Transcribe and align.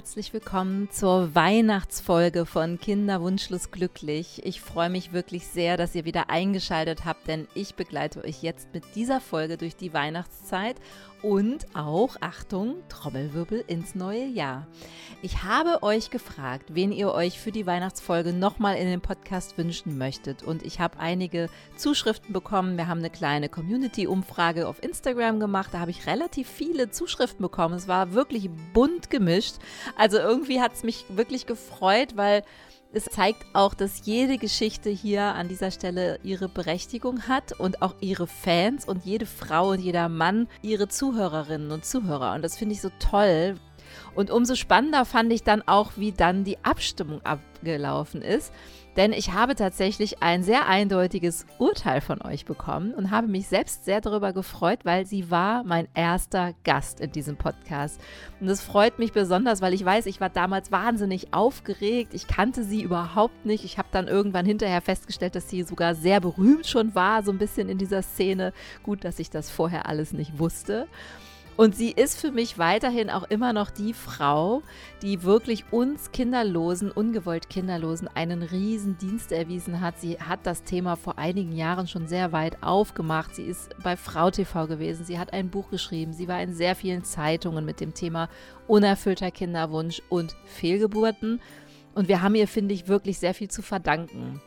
herzlich 0.00 0.32
willkommen 0.32 0.88
zur 0.90 1.34
Weihnachtsfolge 1.34 2.46
von 2.46 2.80
Kinderwunschlos 2.80 3.70
glücklich. 3.70 4.40
Ich 4.46 4.62
freue 4.62 4.88
mich 4.88 5.12
wirklich 5.12 5.46
sehr, 5.46 5.76
dass 5.76 5.94
ihr 5.94 6.06
wieder 6.06 6.30
eingeschaltet 6.30 7.04
habt, 7.04 7.28
denn 7.28 7.46
ich 7.54 7.74
begleite 7.74 8.24
euch 8.24 8.42
jetzt 8.42 8.72
mit 8.72 8.82
dieser 8.94 9.20
Folge 9.20 9.58
durch 9.58 9.76
die 9.76 9.92
Weihnachtszeit 9.92 10.76
und 11.22 11.66
auch, 11.74 12.16
Achtung, 12.20 12.76
Trommelwirbel 12.88 13.64
ins 13.66 13.94
neue 13.94 14.26
Jahr. 14.26 14.66
Ich 15.22 15.42
habe 15.42 15.82
euch 15.82 16.10
gefragt, 16.10 16.74
wen 16.74 16.92
ihr 16.92 17.12
euch 17.12 17.38
für 17.38 17.52
die 17.52 17.66
Weihnachtsfolge 17.66 18.32
nochmal 18.32 18.76
in 18.76 18.86
den 18.86 19.00
Podcast 19.00 19.58
wünschen 19.58 19.98
möchtet. 19.98 20.42
Und 20.42 20.62
ich 20.64 20.80
habe 20.80 20.98
einige 20.98 21.48
Zuschriften 21.76 22.32
bekommen. 22.32 22.76
Wir 22.76 22.88
haben 22.88 23.00
eine 23.00 23.10
kleine 23.10 23.48
Community-Umfrage 23.48 24.66
auf 24.66 24.82
Instagram 24.82 25.38
gemacht. 25.40 25.70
Da 25.72 25.80
habe 25.80 25.90
ich 25.90 26.06
relativ 26.06 26.48
viele 26.48 26.90
Zuschriften 26.90 27.42
bekommen. 27.42 27.74
Es 27.74 27.88
war 27.88 28.12
wirklich 28.12 28.48
bunt 28.72 29.10
gemischt. 29.10 29.56
Also 29.96 30.18
irgendwie 30.18 30.60
hat 30.60 30.72
es 30.72 30.82
mich 30.82 31.04
wirklich 31.10 31.46
gefreut, 31.46 32.16
weil 32.16 32.42
es 32.92 33.04
zeigt 33.04 33.46
auch, 33.52 33.74
dass 33.74 34.04
jede 34.04 34.36
Geschichte 34.36 34.90
hier 34.90 35.22
an 35.22 35.46
dieser 35.46 35.70
Stelle 35.70 36.18
ihre 36.24 36.48
Berechtigung 36.48 37.28
hat 37.28 37.52
und 37.52 37.82
auch 37.82 37.94
ihre 38.00 38.26
Fans 38.26 38.84
und 38.84 39.04
jede 39.04 39.26
Frau 39.26 39.70
und 39.70 39.80
jeder 39.80 40.08
Mann 40.08 40.48
ihre 40.62 40.88
Zuhörerinnen 40.88 41.70
und 41.70 41.84
Zuhörer. 41.84 42.34
Und 42.34 42.42
das 42.42 42.58
finde 42.58 42.74
ich 42.74 42.80
so 42.80 42.90
toll. 42.98 43.54
Und 44.14 44.30
umso 44.30 44.56
spannender 44.56 45.04
fand 45.04 45.32
ich 45.32 45.44
dann 45.44 45.62
auch, 45.62 45.92
wie 45.96 46.12
dann 46.12 46.42
die 46.42 46.58
Abstimmung 46.64 47.20
abgelaufen 47.24 48.22
ist. 48.22 48.52
Denn 48.96 49.12
ich 49.12 49.32
habe 49.32 49.54
tatsächlich 49.54 50.22
ein 50.22 50.42
sehr 50.42 50.66
eindeutiges 50.66 51.46
Urteil 51.58 52.00
von 52.00 52.20
euch 52.22 52.44
bekommen 52.44 52.92
und 52.92 53.10
habe 53.10 53.28
mich 53.28 53.46
selbst 53.46 53.84
sehr 53.84 54.00
darüber 54.00 54.32
gefreut, 54.32 54.80
weil 54.84 55.06
sie 55.06 55.30
war 55.30 55.62
mein 55.64 55.88
erster 55.94 56.54
Gast 56.64 57.00
in 57.00 57.12
diesem 57.12 57.36
Podcast. 57.36 58.00
Und 58.40 58.48
das 58.48 58.62
freut 58.62 58.98
mich 58.98 59.12
besonders, 59.12 59.62
weil 59.62 59.74
ich 59.74 59.84
weiß, 59.84 60.06
ich 60.06 60.20
war 60.20 60.28
damals 60.28 60.72
wahnsinnig 60.72 61.32
aufgeregt. 61.32 62.14
Ich 62.14 62.26
kannte 62.26 62.64
sie 62.64 62.82
überhaupt 62.82 63.46
nicht. 63.46 63.64
Ich 63.64 63.78
habe 63.78 63.88
dann 63.92 64.08
irgendwann 64.08 64.44
hinterher 64.44 64.80
festgestellt, 64.80 65.36
dass 65.36 65.48
sie 65.48 65.62
sogar 65.62 65.94
sehr 65.94 66.20
berühmt 66.20 66.66
schon 66.66 66.94
war, 66.94 67.22
so 67.22 67.30
ein 67.30 67.38
bisschen 67.38 67.68
in 67.68 67.78
dieser 67.78 68.02
Szene. 68.02 68.52
Gut, 68.82 69.04
dass 69.04 69.18
ich 69.18 69.30
das 69.30 69.50
vorher 69.50 69.86
alles 69.86 70.12
nicht 70.12 70.38
wusste. 70.38 70.88
Und 71.60 71.76
sie 71.76 71.90
ist 71.90 72.18
für 72.18 72.32
mich 72.32 72.56
weiterhin 72.56 73.10
auch 73.10 73.24
immer 73.24 73.52
noch 73.52 73.68
die 73.68 73.92
Frau, 73.92 74.62
die 75.02 75.24
wirklich 75.24 75.70
uns 75.70 76.10
Kinderlosen, 76.10 76.90
ungewollt 76.90 77.50
Kinderlosen, 77.50 78.08
einen 78.14 78.42
riesen 78.42 78.96
Dienst 78.96 79.30
erwiesen 79.30 79.82
hat. 79.82 80.00
Sie 80.00 80.18
hat 80.18 80.40
das 80.44 80.62
Thema 80.62 80.96
vor 80.96 81.18
einigen 81.18 81.52
Jahren 81.52 81.86
schon 81.86 82.08
sehr 82.08 82.32
weit 82.32 82.62
aufgemacht. 82.62 83.34
Sie 83.34 83.42
ist 83.42 83.76
bei 83.82 83.98
Frau 83.98 84.30
TV 84.30 84.68
gewesen. 84.68 85.04
Sie 85.04 85.18
hat 85.18 85.34
ein 85.34 85.50
Buch 85.50 85.68
geschrieben. 85.68 86.14
Sie 86.14 86.28
war 86.28 86.40
in 86.40 86.54
sehr 86.54 86.74
vielen 86.74 87.04
Zeitungen 87.04 87.66
mit 87.66 87.80
dem 87.80 87.92
Thema 87.92 88.30
unerfüllter 88.66 89.30
Kinderwunsch 89.30 90.00
und 90.08 90.36
Fehlgeburten. 90.46 91.42
Und 91.94 92.08
wir 92.08 92.22
haben 92.22 92.36
ihr, 92.36 92.48
finde 92.48 92.72
ich, 92.72 92.88
wirklich 92.88 93.18
sehr 93.18 93.34
viel 93.34 93.50
zu 93.50 93.60
verdanken. 93.60 94.40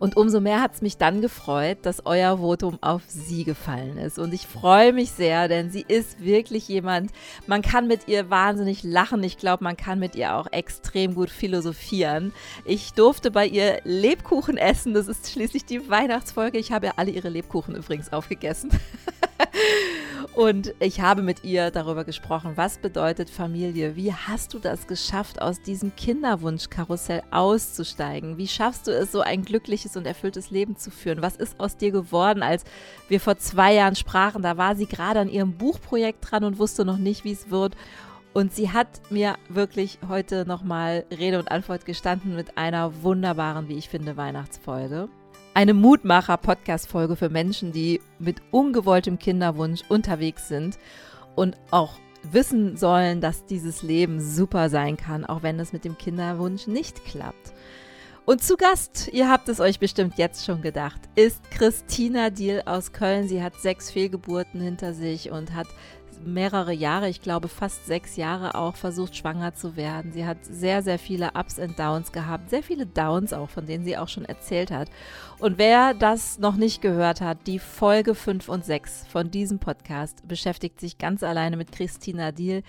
Und 0.00 0.16
umso 0.16 0.40
mehr 0.40 0.62
hat 0.62 0.74
es 0.74 0.80
mich 0.80 0.96
dann 0.96 1.20
gefreut, 1.20 1.78
dass 1.82 2.06
euer 2.06 2.38
Votum 2.38 2.78
auf 2.80 3.02
sie 3.06 3.44
gefallen 3.44 3.98
ist. 3.98 4.18
Und 4.18 4.32
ich 4.32 4.46
freue 4.46 4.94
mich 4.94 5.10
sehr, 5.10 5.46
denn 5.46 5.70
sie 5.70 5.84
ist 5.86 6.24
wirklich 6.24 6.66
jemand, 6.68 7.12
man 7.46 7.60
kann 7.60 7.86
mit 7.86 8.08
ihr 8.08 8.30
wahnsinnig 8.30 8.82
lachen. 8.82 9.22
Ich 9.22 9.36
glaube, 9.36 9.62
man 9.62 9.76
kann 9.76 9.98
mit 9.98 10.16
ihr 10.16 10.34
auch 10.34 10.50
extrem 10.52 11.14
gut 11.14 11.28
philosophieren. 11.28 12.32
Ich 12.64 12.94
durfte 12.94 13.30
bei 13.30 13.46
ihr 13.46 13.82
Lebkuchen 13.84 14.56
essen. 14.56 14.94
Das 14.94 15.06
ist 15.06 15.30
schließlich 15.30 15.66
die 15.66 15.90
Weihnachtsfolge. 15.90 16.56
Ich 16.56 16.72
habe 16.72 16.86
ja 16.86 16.92
alle 16.96 17.10
ihre 17.10 17.28
Lebkuchen 17.28 17.76
übrigens 17.76 18.10
aufgegessen. 18.10 18.70
Und 20.34 20.74
ich 20.78 21.00
habe 21.00 21.22
mit 21.22 21.42
ihr 21.42 21.72
darüber 21.72 22.04
gesprochen, 22.04 22.52
was 22.54 22.78
bedeutet 22.78 23.28
Familie? 23.28 23.96
Wie 23.96 24.12
hast 24.12 24.54
du 24.54 24.60
das 24.60 24.86
geschafft, 24.86 25.42
aus 25.42 25.60
diesem 25.60 25.94
Kinderwunschkarussell 25.96 27.22
auszusteigen? 27.32 28.38
Wie 28.38 28.46
schaffst 28.46 28.86
du 28.86 28.92
es, 28.92 29.10
so 29.10 29.22
ein 29.22 29.42
glückliches 29.42 29.96
und 29.96 30.06
erfülltes 30.06 30.50
Leben 30.50 30.76
zu 30.76 30.92
führen? 30.92 31.20
Was 31.20 31.34
ist 31.34 31.58
aus 31.58 31.76
dir 31.76 31.90
geworden, 31.90 32.44
als 32.44 32.64
wir 33.08 33.20
vor 33.20 33.38
zwei 33.38 33.74
Jahren 33.74 33.96
sprachen? 33.96 34.42
Da 34.42 34.56
war 34.56 34.76
sie 34.76 34.86
gerade 34.86 35.18
an 35.18 35.28
ihrem 35.28 35.54
Buchprojekt 35.54 36.30
dran 36.30 36.44
und 36.44 36.58
wusste 36.58 36.84
noch 36.84 36.98
nicht, 36.98 37.24
wie 37.24 37.32
es 37.32 37.50
wird. 37.50 37.76
Und 38.32 38.54
sie 38.54 38.70
hat 38.70 39.00
mir 39.10 39.34
wirklich 39.48 39.98
heute 40.08 40.46
nochmal 40.46 41.04
Rede 41.10 41.40
und 41.40 41.50
Antwort 41.50 41.84
gestanden 41.84 42.36
mit 42.36 42.56
einer 42.56 43.02
wunderbaren, 43.02 43.68
wie 43.68 43.76
ich 43.76 43.88
finde, 43.88 44.16
Weihnachtsfolge 44.16 45.08
eine 45.54 45.74
Mutmacher-Podcast-Folge 45.74 47.16
für 47.16 47.28
Menschen, 47.28 47.72
die 47.72 48.00
mit 48.18 48.40
ungewolltem 48.50 49.18
Kinderwunsch 49.18 49.82
unterwegs 49.88 50.48
sind 50.48 50.78
und 51.34 51.56
auch 51.70 51.94
wissen 52.22 52.76
sollen, 52.76 53.20
dass 53.20 53.46
dieses 53.46 53.82
Leben 53.82 54.20
super 54.20 54.68
sein 54.68 54.96
kann, 54.96 55.24
auch 55.24 55.42
wenn 55.42 55.58
es 55.58 55.72
mit 55.72 55.84
dem 55.84 55.96
Kinderwunsch 55.98 56.66
nicht 56.66 57.04
klappt. 57.04 57.52
Und 58.26 58.44
zu 58.44 58.56
Gast, 58.56 59.08
ihr 59.12 59.28
habt 59.28 59.48
es 59.48 59.58
euch 59.58 59.80
bestimmt 59.80 60.18
jetzt 60.18 60.44
schon 60.44 60.62
gedacht, 60.62 61.00
ist 61.16 61.50
Christina 61.50 62.30
Diel 62.30 62.62
aus 62.64 62.92
Köln. 62.92 63.26
Sie 63.26 63.42
hat 63.42 63.54
sechs 63.56 63.90
Fehlgeburten 63.90 64.60
hinter 64.60 64.94
sich 64.94 65.30
und 65.30 65.54
hat 65.54 65.66
mehrere 66.24 66.72
Jahre, 66.72 67.08
ich 67.08 67.22
glaube 67.22 67.48
fast 67.48 67.86
sechs 67.86 68.16
Jahre 68.16 68.54
auch 68.54 68.76
versucht, 68.76 69.16
schwanger 69.16 69.54
zu 69.54 69.76
werden. 69.76 70.12
Sie 70.12 70.26
hat 70.26 70.38
sehr, 70.42 70.82
sehr 70.82 70.98
viele 70.98 71.30
Ups 71.34 71.58
und 71.58 71.78
Downs 71.78 72.12
gehabt, 72.12 72.50
sehr 72.50 72.62
viele 72.62 72.86
Downs 72.86 73.32
auch, 73.32 73.48
von 73.48 73.66
denen 73.66 73.84
sie 73.84 73.96
auch 73.96 74.08
schon 74.08 74.24
erzählt 74.24 74.70
hat. 74.70 74.88
Und 75.38 75.58
wer 75.58 75.94
das 75.94 76.38
noch 76.38 76.56
nicht 76.56 76.82
gehört 76.82 77.20
hat, 77.20 77.46
die 77.46 77.58
Folge 77.58 78.14
5 78.14 78.48
und 78.48 78.64
6 78.64 79.06
von 79.08 79.30
diesem 79.30 79.58
Podcast 79.58 80.26
beschäftigt 80.28 80.80
sich 80.80 80.98
ganz 80.98 81.22
alleine 81.22 81.56
mit 81.56 81.72
Christina 81.72 82.32
Diel. 82.32 82.62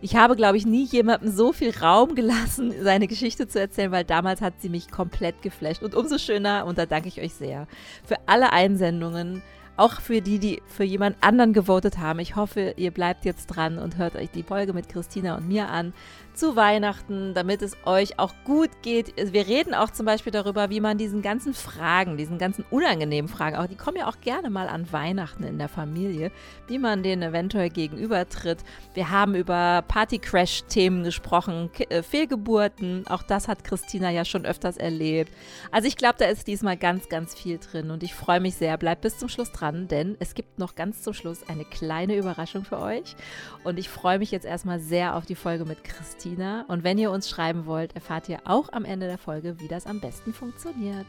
Ich 0.00 0.14
habe, 0.14 0.36
glaube 0.36 0.56
ich, 0.56 0.66
nie 0.66 0.84
jemandem 0.84 1.30
so 1.30 1.52
viel 1.52 1.70
Raum 1.76 2.14
gelassen, 2.14 2.72
seine 2.82 3.08
Geschichte 3.08 3.48
zu 3.48 3.58
erzählen, 3.58 3.92
weil 3.92 4.04
damals 4.04 4.40
hat 4.40 4.60
sie 4.60 4.68
mich 4.68 4.90
komplett 4.90 5.42
geflasht. 5.42 5.82
Und 5.82 5.94
umso 5.94 6.18
schöner, 6.18 6.66
und 6.66 6.78
da 6.78 6.86
danke 6.86 7.08
ich 7.08 7.20
euch 7.20 7.34
sehr, 7.34 7.66
für 8.04 8.16
alle 8.26 8.52
Einsendungen 8.52 9.42
auch 9.78 10.00
für 10.00 10.20
die, 10.20 10.38
die 10.38 10.62
für 10.66 10.84
jemand 10.84 11.16
anderen 11.20 11.52
gewotet 11.52 11.98
haben. 11.98 12.18
Ich 12.18 12.36
hoffe, 12.36 12.74
ihr 12.76 12.90
bleibt 12.90 13.24
jetzt 13.24 13.46
dran 13.46 13.78
und 13.78 13.96
hört 13.96 14.16
euch 14.16 14.30
die 14.30 14.42
Folge 14.42 14.72
mit 14.72 14.88
Christina 14.88 15.36
und 15.36 15.48
mir 15.48 15.68
an 15.68 15.92
zu 16.38 16.54
Weihnachten, 16.54 17.34
damit 17.34 17.62
es 17.62 17.76
euch 17.84 18.20
auch 18.20 18.32
gut 18.44 18.70
geht. 18.82 19.12
Wir 19.16 19.48
reden 19.48 19.74
auch 19.74 19.90
zum 19.90 20.06
Beispiel 20.06 20.30
darüber, 20.30 20.70
wie 20.70 20.78
man 20.78 20.96
diesen 20.96 21.20
ganzen 21.20 21.52
Fragen, 21.52 22.16
diesen 22.16 22.38
ganzen 22.38 22.64
unangenehmen 22.70 23.28
Fragen, 23.28 23.56
auch 23.56 23.66
die 23.66 23.74
kommen 23.74 23.96
ja 23.96 24.06
auch 24.08 24.20
gerne 24.20 24.48
mal 24.48 24.68
an 24.68 24.92
Weihnachten 24.92 25.42
in 25.42 25.58
der 25.58 25.68
Familie, 25.68 26.30
wie 26.68 26.78
man 26.78 27.02
denen 27.02 27.22
eventuell 27.22 27.70
gegenübertritt. 27.70 28.58
Wir 28.94 29.10
haben 29.10 29.34
über 29.34 29.82
Party-Crash-Themen 29.88 31.02
gesprochen, 31.02 31.70
äh, 31.88 32.04
Fehlgeburten, 32.04 33.04
auch 33.08 33.24
das 33.24 33.48
hat 33.48 33.64
Christina 33.64 34.10
ja 34.10 34.24
schon 34.24 34.46
öfters 34.46 34.76
erlebt. 34.76 35.32
Also 35.72 35.88
ich 35.88 35.96
glaube, 35.96 36.16
da 36.18 36.26
ist 36.26 36.46
diesmal 36.46 36.76
ganz, 36.76 37.08
ganz 37.08 37.34
viel 37.34 37.58
drin 37.58 37.90
und 37.90 38.04
ich 38.04 38.14
freue 38.14 38.40
mich 38.40 38.54
sehr. 38.54 38.78
Bleibt 38.78 39.00
bis 39.00 39.18
zum 39.18 39.28
Schluss 39.28 39.50
dran, 39.50 39.88
denn 39.88 40.16
es 40.20 40.34
gibt 40.34 40.60
noch 40.60 40.76
ganz 40.76 41.02
zum 41.02 41.14
Schluss 41.14 41.48
eine 41.48 41.64
kleine 41.64 42.14
Überraschung 42.14 42.64
für 42.64 42.78
euch 42.78 43.16
und 43.64 43.76
ich 43.76 43.88
freue 43.88 44.20
mich 44.20 44.30
jetzt 44.30 44.46
erstmal 44.46 44.78
sehr 44.78 45.16
auf 45.16 45.26
die 45.26 45.34
Folge 45.34 45.64
mit 45.64 45.82
Christina. 45.82 46.27
Christina. 46.28 46.64
Und 46.68 46.84
wenn 46.84 46.98
ihr 46.98 47.10
uns 47.10 47.28
schreiben 47.28 47.64
wollt, 47.66 47.94
erfahrt 47.94 48.28
ihr 48.28 48.40
auch 48.44 48.70
am 48.72 48.84
Ende 48.84 49.06
der 49.06 49.18
Folge, 49.18 49.58
wie 49.60 49.68
das 49.68 49.86
am 49.86 50.00
besten 50.00 50.34
funktioniert. 50.34 51.06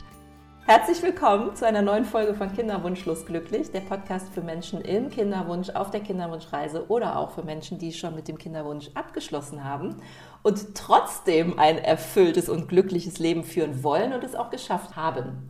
Herzlich 0.65 1.01
willkommen 1.01 1.55
zu 1.55 1.65
einer 1.65 1.81
neuen 1.81 2.05
Folge 2.05 2.35
von 2.35 2.53
Kinderwunschlos 2.53 3.25
glücklich, 3.25 3.71
der 3.71 3.81
Podcast 3.81 4.29
für 4.29 4.41
Menschen 4.41 4.81
im 4.81 5.09
Kinderwunsch, 5.09 5.71
auf 5.71 5.89
der 5.89 6.01
Kinderwunschreise 6.01 6.87
oder 6.89 7.17
auch 7.17 7.31
für 7.31 7.43
Menschen, 7.43 7.79
die 7.79 7.91
schon 7.91 8.15
mit 8.15 8.27
dem 8.27 8.37
Kinderwunsch 8.37 8.91
abgeschlossen 8.93 9.63
haben 9.63 9.97
und 10.43 10.75
trotzdem 10.75 11.57
ein 11.57 11.79
erfülltes 11.79 12.47
und 12.49 12.69
glückliches 12.69 13.19
Leben 13.19 13.43
führen 13.43 13.83
wollen 13.83 14.13
und 14.13 14.23
es 14.23 14.35
auch 14.35 14.51
geschafft 14.51 14.95
haben. 14.95 15.49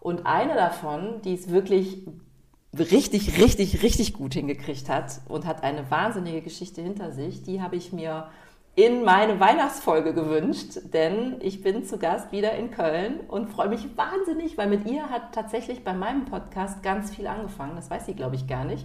Und 0.00 0.24
eine 0.24 0.54
davon, 0.54 1.20
die 1.22 1.34
es 1.34 1.50
wirklich 1.50 2.06
richtig, 2.78 3.38
richtig, 3.38 3.82
richtig 3.82 4.14
gut 4.14 4.34
hingekriegt 4.34 4.88
hat 4.88 5.20
und 5.28 5.46
hat 5.46 5.62
eine 5.62 5.90
wahnsinnige 5.90 6.42
Geschichte 6.42 6.80
hinter 6.80 7.12
sich, 7.12 7.42
die 7.42 7.60
habe 7.60 7.76
ich 7.76 7.92
mir 7.92 8.28
in 8.76 9.04
meine 9.04 9.38
Weihnachtsfolge 9.38 10.12
gewünscht, 10.12 10.78
denn 10.92 11.36
ich 11.40 11.62
bin 11.62 11.84
zu 11.84 11.98
Gast 11.98 12.32
wieder 12.32 12.54
in 12.54 12.72
Köln 12.72 13.20
und 13.28 13.48
freue 13.48 13.68
mich 13.68 13.96
wahnsinnig, 13.96 14.58
weil 14.58 14.68
mit 14.68 14.86
ihr 14.86 15.10
hat 15.10 15.32
tatsächlich 15.32 15.84
bei 15.84 15.92
meinem 15.92 16.24
Podcast 16.24 16.82
ganz 16.82 17.14
viel 17.14 17.28
angefangen. 17.28 17.76
Das 17.76 17.88
weiß 17.88 18.06
sie, 18.06 18.14
glaube 18.14 18.34
ich, 18.34 18.48
gar 18.48 18.64
nicht. 18.64 18.84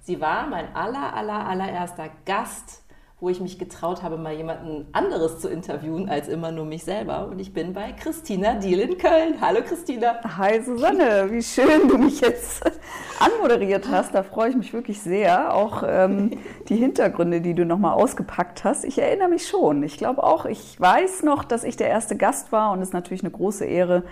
Sie 0.00 0.20
war 0.20 0.46
mein 0.46 0.74
aller, 0.74 1.14
aller, 1.14 1.46
allererster 1.46 2.08
Gast 2.24 2.82
wo 3.18 3.30
ich 3.30 3.40
mich 3.40 3.58
getraut 3.58 4.02
habe, 4.02 4.18
mal 4.18 4.34
jemanden 4.34 4.86
anderes 4.92 5.38
zu 5.38 5.48
interviewen 5.48 6.06
als 6.06 6.28
immer 6.28 6.52
nur 6.52 6.66
mich 6.66 6.84
selber. 6.84 7.28
Und 7.28 7.38
ich 7.38 7.54
bin 7.54 7.72
bei 7.72 7.92
Christina 7.92 8.56
Diel 8.56 8.78
in 8.78 8.98
Köln. 8.98 9.40
Hallo 9.40 9.60
Christina. 9.66 10.20
Hi 10.36 10.62
Susanne, 10.62 11.28
wie 11.30 11.42
schön 11.42 11.88
du 11.88 11.96
mich 11.96 12.20
jetzt 12.20 12.62
anmoderiert 13.18 13.88
hast. 13.90 14.14
Da 14.14 14.22
freue 14.22 14.50
ich 14.50 14.56
mich 14.56 14.74
wirklich 14.74 15.00
sehr. 15.00 15.54
Auch 15.54 15.82
ähm, 15.86 16.32
die 16.68 16.76
Hintergründe, 16.76 17.40
die 17.40 17.54
du 17.54 17.64
nochmal 17.64 17.94
ausgepackt 17.94 18.64
hast. 18.64 18.84
Ich 18.84 18.98
erinnere 18.98 19.30
mich 19.30 19.48
schon. 19.48 19.82
Ich 19.82 19.96
glaube 19.96 20.22
auch, 20.22 20.44
ich 20.44 20.78
weiß 20.78 21.22
noch, 21.22 21.44
dass 21.44 21.64
ich 21.64 21.78
der 21.78 21.88
erste 21.88 22.16
Gast 22.16 22.52
war 22.52 22.72
und 22.72 22.82
es 22.82 22.88
ist 22.88 22.94
natürlich 22.94 23.22
eine 23.22 23.32
große 23.32 23.64
Ehre, 23.64 24.02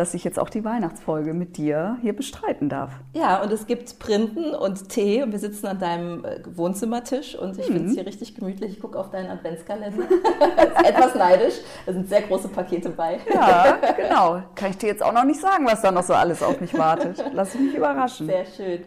dass 0.00 0.14
ich 0.14 0.24
jetzt 0.24 0.38
auch 0.38 0.48
die 0.48 0.64
Weihnachtsfolge 0.64 1.34
mit 1.34 1.58
dir 1.58 1.98
hier 2.00 2.16
bestreiten 2.16 2.70
darf. 2.70 2.90
Ja, 3.12 3.42
und 3.42 3.52
es 3.52 3.66
gibt 3.66 3.98
Printen 3.98 4.54
und 4.54 4.88
Tee 4.88 5.22
und 5.22 5.30
wir 5.30 5.38
sitzen 5.38 5.66
an 5.66 5.78
deinem 5.78 6.24
äh, 6.24 6.40
Wohnzimmertisch 6.56 7.34
und 7.34 7.58
ich 7.58 7.68
mhm. 7.68 7.72
finde 7.74 7.88
es 7.90 7.94
hier 7.96 8.06
richtig 8.06 8.34
gemütlich. 8.34 8.72
Ich 8.72 8.80
gucke 8.80 8.98
auf 8.98 9.10
deinen 9.10 9.28
Adventskalender. 9.28 10.04
etwas 10.84 11.14
neidisch. 11.16 11.56
Da 11.84 11.92
sind 11.92 12.08
sehr 12.08 12.22
große 12.22 12.48
Pakete 12.48 12.88
bei. 12.88 13.18
Ja, 13.30 13.76
genau. 13.94 14.42
Kann 14.54 14.70
ich 14.70 14.78
dir 14.78 14.86
jetzt 14.86 15.02
auch 15.02 15.12
noch 15.12 15.24
nicht 15.24 15.38
sagen, 15.38 15.66
was 15.66 15.82
da 15.82 15.92
noch 15.92 16.02
so 16.02 16.14
alles 16.14 16.42
auf 16.42 16.58
mich 16.62 16.72
wartet. 16.72 17.22
Lass 17.34 17.54
mich 17.54 17.74
überraschen. 17.74 18.26
Sehr 18.26 18.46
schön. 18.46 18.84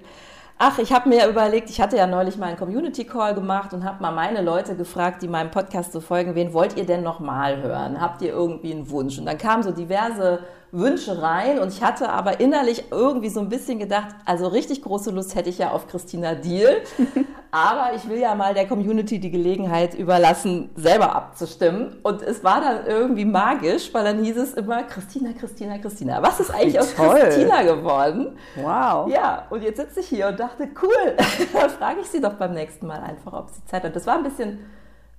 Ach, 0.57 0.79
ich 0.79 0.91
habe 0.91 1.09
mir 1.09 1.27
überlegt, 1.27 1.69
ich 1.69 1.79
hatte 1.79 1.95
ja 1.95 2.07
neulich 2.07 2.37
mal 2.37 2.47
einen 2.47 2.57
Community 2.57 3.05
Call 3.05 3.35
gemacht 3.35 3.71
und 3.73 3.83
habe 3.83 4.01
mal 4.01 4.11
meine 4.11 4.41
Leute 4.41 4.75
gefragt, 4.75 5.21
die 5.21 5.27
meinem 5.27 5.51
Podcast 5.51 5.91
so 5.91 6.01
folgen, 6.01 6.33
wen 6.33 6.53
wollt 6.53 6.75
ihr 6.75 6.87
denn 6.87 7.03
nochmal 7.03 7.61
hören? 7.61 8.01
Habt 8.01 8.23
ihr 8.23 8.29
irgendwie 8.29 8.71
einen 8.71 8.89
Wunsch? 8.89 9.19
Und 9.19 9.27
dann 9.27 9.37
kamen 9.37 9.61
so 9.61 9.71
diverse 9.71 10.39
Wünsche 10.73 11.21
rein 11.21 11.59
und 11.59 11.71
ich 11.71 11.83
hatte 11.83 12.09
aber 12.09 12.39
innerlich 12.39 12.85
irgendwie 12.89 13.29
so 13.29 13.39
ein 13.39 13.47
bisschen 13.47 13.77
gedacht, 13.77 14.07
also 14.25 14.47
richtig 14.47 14.81
große 14.81 15.11
Lust 15.11 15.35
hätte 15.35 15.49
ich 15.49 15.59
ja 15.59 15.69
auf 15.69 15.87
Christina 15.87 16.33
Deal, 16.33 16.81
aber 17.51 17.95
ich 17.95 18.09
will 18.09 18.17
ja 18.17 18.33
mal 18.33 18.55
der 18.55 18.67
Community 18.67 19.19
die 19.19 19.29
Gelegenheit 19.29 19.93
überlassen, 19.93 20.71
selber 20.75 21.15
abzustimmen 21.15 21.99
und 22.01 22.23
es 22.23 22.43
war 22.43 22.59
dann 22.59 22.87
irgendwie 22.87 23.23
magisch, 23.23 23.93
weil 23.93 24.03
dann 24.03 24.23
hieß 24.23 24.35
es 24.37 24.55
immer 24.55 24.81
Christina, 24.83 25.33
Christina, 25.39 25.77
Christina. 25.77 26.23
Was 26.23 26.39
ist 26.39 26.49
eigentlich 26.49 26.79
aus 26.79 26.95
Christina 26.95 27.61
geworden? 27.61 28.35
Wow. 28.55 29.07
Ja, 29.11 29.45
und 29.51 29.61
jetzt 29.61 29.77
sitze 29.77 29.99
ich 29.99 30.07
hier 30.07 30.29
und 30.29 30.39
dachte, 30.39 30.67
cool, 30.81 31.15
dann 31.53 31.69
frage 31.69 32.01
ich 32.01 32.07
sie 32.07 32.19
doch 32.19 32.33
beim 32.33 32.53
nächsten 32.53 32.87
Mal 32.87 32.99
einfach, 32.99 33.33
ob 33.33 33.51
sie 33.51 33.63
Zeit 33.65 33.83
hat. 33.83 33.95
Das 33.95 34.07
war 34.07 34.17
ein 34.17 34.23
bisschen 34.23 34.57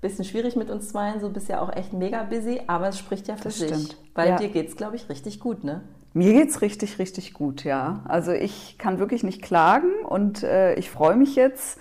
bisschen 0.04 0.24
schwierig 0.24 0.54
mit 0.54 0.70
uns 0.70 0.90
zweien, 0.90 1.18
so 1.18 1.30
bist 1.30 1.48
ja 1.48 1.60
auch 1.60 1.74
echt 1.74 1.92
mega 1.92 2.22
busy, 2.22 2.60
aber 2.66 2.88
es 2.88 2.98
spricht 2.98 3.26
ja 3.26 3.36
für 3.36 3.44
das 3.44 3.58
sich. 3.58 3.68
Stimmt. 3.68 3.96
Weil 4.14 4.28
ja. 4.28 4.36
dir 4.36 4.48
geht 4.48 4.68
es, 4.68 4.76
glaube 4.76 4.96
ich, 4.96 5.08
richtig 5.08 5.40
gut, 5.40 5.64
ne? 5.64 5.80
Mir 6.12 6.32
geht 6.34 6.50
es 6.50 6.62
richtig, 6.62 6.98
richtig 6.98 7.32
gut, 7.32 7.64
ja. 7.64 8.04
Also 8.06 8.30
ich 8.30 8.76
kann 8.78 8.98
wirklich 8.98 9.24
nicht 9.24 9.42
klagen 9.42 9.90
und 10.06 10.42
äh, 10.44 10.74
ich 10.74 10.90
freue 10.90 11.16
mich 11.16 11.34
jetzt 11.34 11.80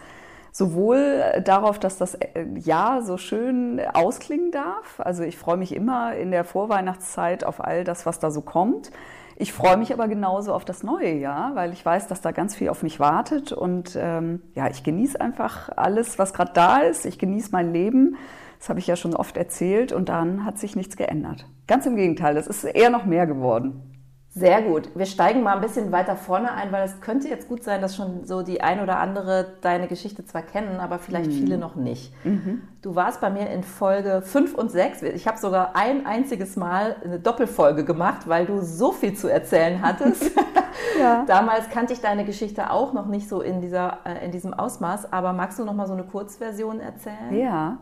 sowohl 0.52 1.22
darauf, 1.44 1.80
dass 1.80 1.98
das 1.98 2.16
äh, 2.16 2.46
Jahr 2.56 3.04
so 3.04 3.18
schön 3.18 3.82
ausklingen 3.94 4.52
darf. 4.52 5.00
Also 5.00 5.24
ich 5.24 5.38
freue 5.38 5.58
mich 5.58 5.76
immer 5.76 6.16
in 6.16 6.32
der 6.32 6.46
Vorweihnachtszeit 6.46 7.44
auf 7.44 7.64
all 7.64 7.84
das, 7.84 8.06
was 8.06 8.20
da 8.20 8.32
so 8.32 8.42
kommt. 8.42 8.92
Ich 9.36 9.52
freue 9.52 9.78
mich 9.78 9.94
aber 9.94 10.08
genauso 10.08 10.54
auf 10.54 10.66
das 10.66 10.84
neue 10.84 11.14
Jahr, 11.14 11.56
weil 11.56 11.74
ich 11.74 11.86
weiß, 11.86 12.08
dass 12.08 12.22
da 12.22 12.32
ganz 12.32 12.56
viel 12.56 12.70
auf 12.70 12.84
mich 12.84 13.00
wartet 13.00 13.52
und 13.52 13.98
ähm, 14.00 14.42
ja, 14.54 14.70
ich 14.70 14.84
genieße 14.84 15.20
einfach 15.20 15.70
alles, 15.76 16.20
was 16.20 16.34
gerade 16.34 16.52
da 16.54 16.80
ist. 16.80 17.06
Ich 17.06 17.18
genieße 17.18 17.50
mein 17.52 17.74
Leben. 17.74 18.18
Das 18.60 18.70
habe 18.70 18.80
ich 18.80 18.88
ja 18.88 18.96
schon 18.96 19.16
oft 19.16 19.36
erzählt 19.36 19.92
und 19.92 20.08
dann 20.10 20.46
hat 20.46 20.58
sich 20.58 20.76
nichts 20.76 20.96
geändert. 20.96 21.46
Ganz 21.68 21.86
im 21.86 21.96
Gegenteil, 21.96 22.38
es 22.38 22.48
ist 22.48 22.64
eher 22.64 22.90
noch 22.90 23.06
mehr 23.06 23.28
geworden. 23.28 23.93
Sehr 24.36 24.64
gut. 24.64 24.90
Wir 24.96 25.06
steigen 25.06 25.44
mal 25.44 25.54
ein 25.54 25.62
bisschen 25.62 25.92
weiter 25.92 26.16
vorne 26.16 26.52
ein, 26.54 26.72
weil 26.72 26.84
es 26.86 27.02
könnte 27.02 27.28
jetzt 27.28 27.48
gut 27.48 27.64
sein, 27.64 27.82
dass 27.82 27.96
schon 27.96 28.26
so 28.26 28.42
die 28.42 28.62
ein 28.62 28.80
oder 28.80 28.98
andere 28.98 29.54
deine 29.62 29.88
Geschichte 29.88 30.26
zwar 30.26 30.42
kennen, 30.42 30.80
aber 30.80 30.98
vielleicht 30.98 31.30
mhm. 31.30 31.36
viele 31.36 31.58
noch 31.60 31.76
nicht. 31.76 32.12
Mhm. 32.26 32.64
Du 32.82 32.96
warst 32.96 33.22
bei 33.22 33.30
mir 33.30 33.48
in 33.52 33.64
Folge 33.64 34.24
5 34.24 34.56
und 34.56 34.72
6. 34.72 35.04
Ich 35.04 35.28
habe 35.28 35.38
sogar 35.38 35.76
ein 35.76 36.08
einziges 36.08 36.56
Mal 36.56 36.96
eine 37.04 37.20
Doppelfolge 37.20 37.86
gemacht, 37.86 38.28
weil 38.28 38.48
du 38.48 38.62
so 38.62 38.92
viel 38.92 39.14
zu 39.14 39.28
erzählen 39.28 39.84
hattest. 39.84 40.32
ja. 41.00 41.26
Damals 41.28 41.70
kannte 41.70 41.94
ich 41.94 42.02
deine 42.02 42.26
Geschichte 42.26 42.72
auch 42.72 42.92
noch 42.92 43.06
nicht 43.06 43.30
so 43.30 43.42
in, 43.42 43.62
dieser, 43.62 44.00
äh, 44.04 44.26
in 44.26 44.32
diesem 44.32 44.56
Ausmaß, 44.56 45.14
aber 45.14 45.34
magst 45.34 45.60
du 45.60 45.64
noch 45.64 45.74
mal 45.74 45.86
so 45.86 45.94
eine 45.94 46.06
Kurzversion 46.06 46.80
erzählen? 46.80 47.36
Ja. 47.38 47.78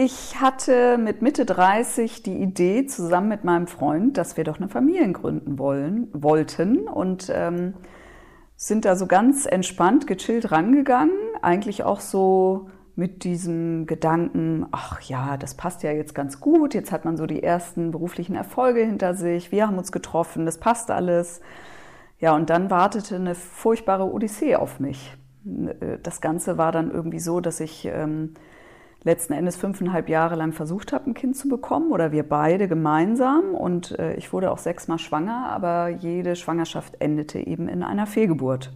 Ich 0.00 0.40
hatte 0.40 0.96
mit 0.96 1.22
Mitte 1.22 1.44
30 1.44 2.22
die 2.22 2.36
Idee 2.36 2.86
zusammen 2.86 3.26
mit 3.26 3.42
meinem 3.42 3.66
Freund, 3.66 4.16
dass 4.16 4.36
wir 4.36 4.44
doch 4.44 4.58
eine 4.58 4.68
Familie 4.68 5.10
gründen 5.10 5.58
wollen, 5.58 6.06
wollten 6.12 6.86
und 6.86 7.32
ähm, 7.34 7.74
sind 8.54 8.84
da 8.84 8.94
so 8.94 9.08
ganz 9.08 9.44
entspannt, 9.44 10.06
gechillt 10.06 10.52
rangegangen. 10.52 11.18
Eigentlich 11.42 11.82
auch 11.82 11.98
so 11.98 12.70
mit 12.94 13.24
diesem 13.24 13.86
Gedanken, 13.86 14.66
ach 14.70 15.00
ja, 15.00 15.36
das 15.36 15.56
passt 15.56 15.82
ja 15.82 15.90
jetzt 15.90 16.14
ganz 16.14 16.38
gut. 16.38 16.74
Jetzt 16.74 16.92
hat 16.92 17.04
man 17.04 17.16
so 17.16 17.26
die 17.26 17.42
ersten 17.42 17.90
beruflichen 17.90 18.36
Erfolge 18.36 18.84
hinter 18.84 19.14
sich. 19.14 19.50
Wir 19.50 19.66
haben 19.66 19.78
uns 19.78 19.90
getroffen, 19.90 20.46
das 20.46 20.58
passt 20.58 20.92
alles. 20.92 21.40
Ja, 22.20 22.36
und 22.36 22.50
dann 22.50 22.70
wartete 22.70 23.16
eine 23.16 23.34
furchtbare 23.34 24.04
Odyssee 24.04 24.54
auf 24.54 24.78
mich. 24.78 25.16
Das 26.04 26.20
Ganze 26.20 26.56
war 26.56 26.70
dann 26.70 26.88
irgendwie 26.92 27.18
so, 27.18 27.40
dass 27.40 27.58
ich 27.58 27.84
ähm, 27.86 28.34
letzten 29.04 29.32
Endes 29.32 29.56
fünfeinhalb 29.56 30.08
Jahre 30.08 30.34
lang 30.34 30.52
versucht 30.52 30.92
habe, 30.92 31.10
ein 31.10 31.14
Kind 31.14 31.36
zu 31.36 31.48
bekommen 31.48 31.92
oder 31.92 32.12
wir 32.12 32.28
beide 32.28 32.68
gemeinsam. 32.68 33.54
Und 33.54 33.98
äh, 33.98 34.14
ich 34.14 34.32
wurde 34.32 34.50
auch 34.50 34.58
sechsmal 34.58 34.98
schwanger, 34.98 35.48
aber 35.50 35.88
jede 35.88 36.36
Schwangerschaft 36.36 37.00
endete 37.00 37.38
eben 37.38 37.68
in 37.68 37.82
einer 37.82 38.06
Fehlgeburt. 38.06 38.72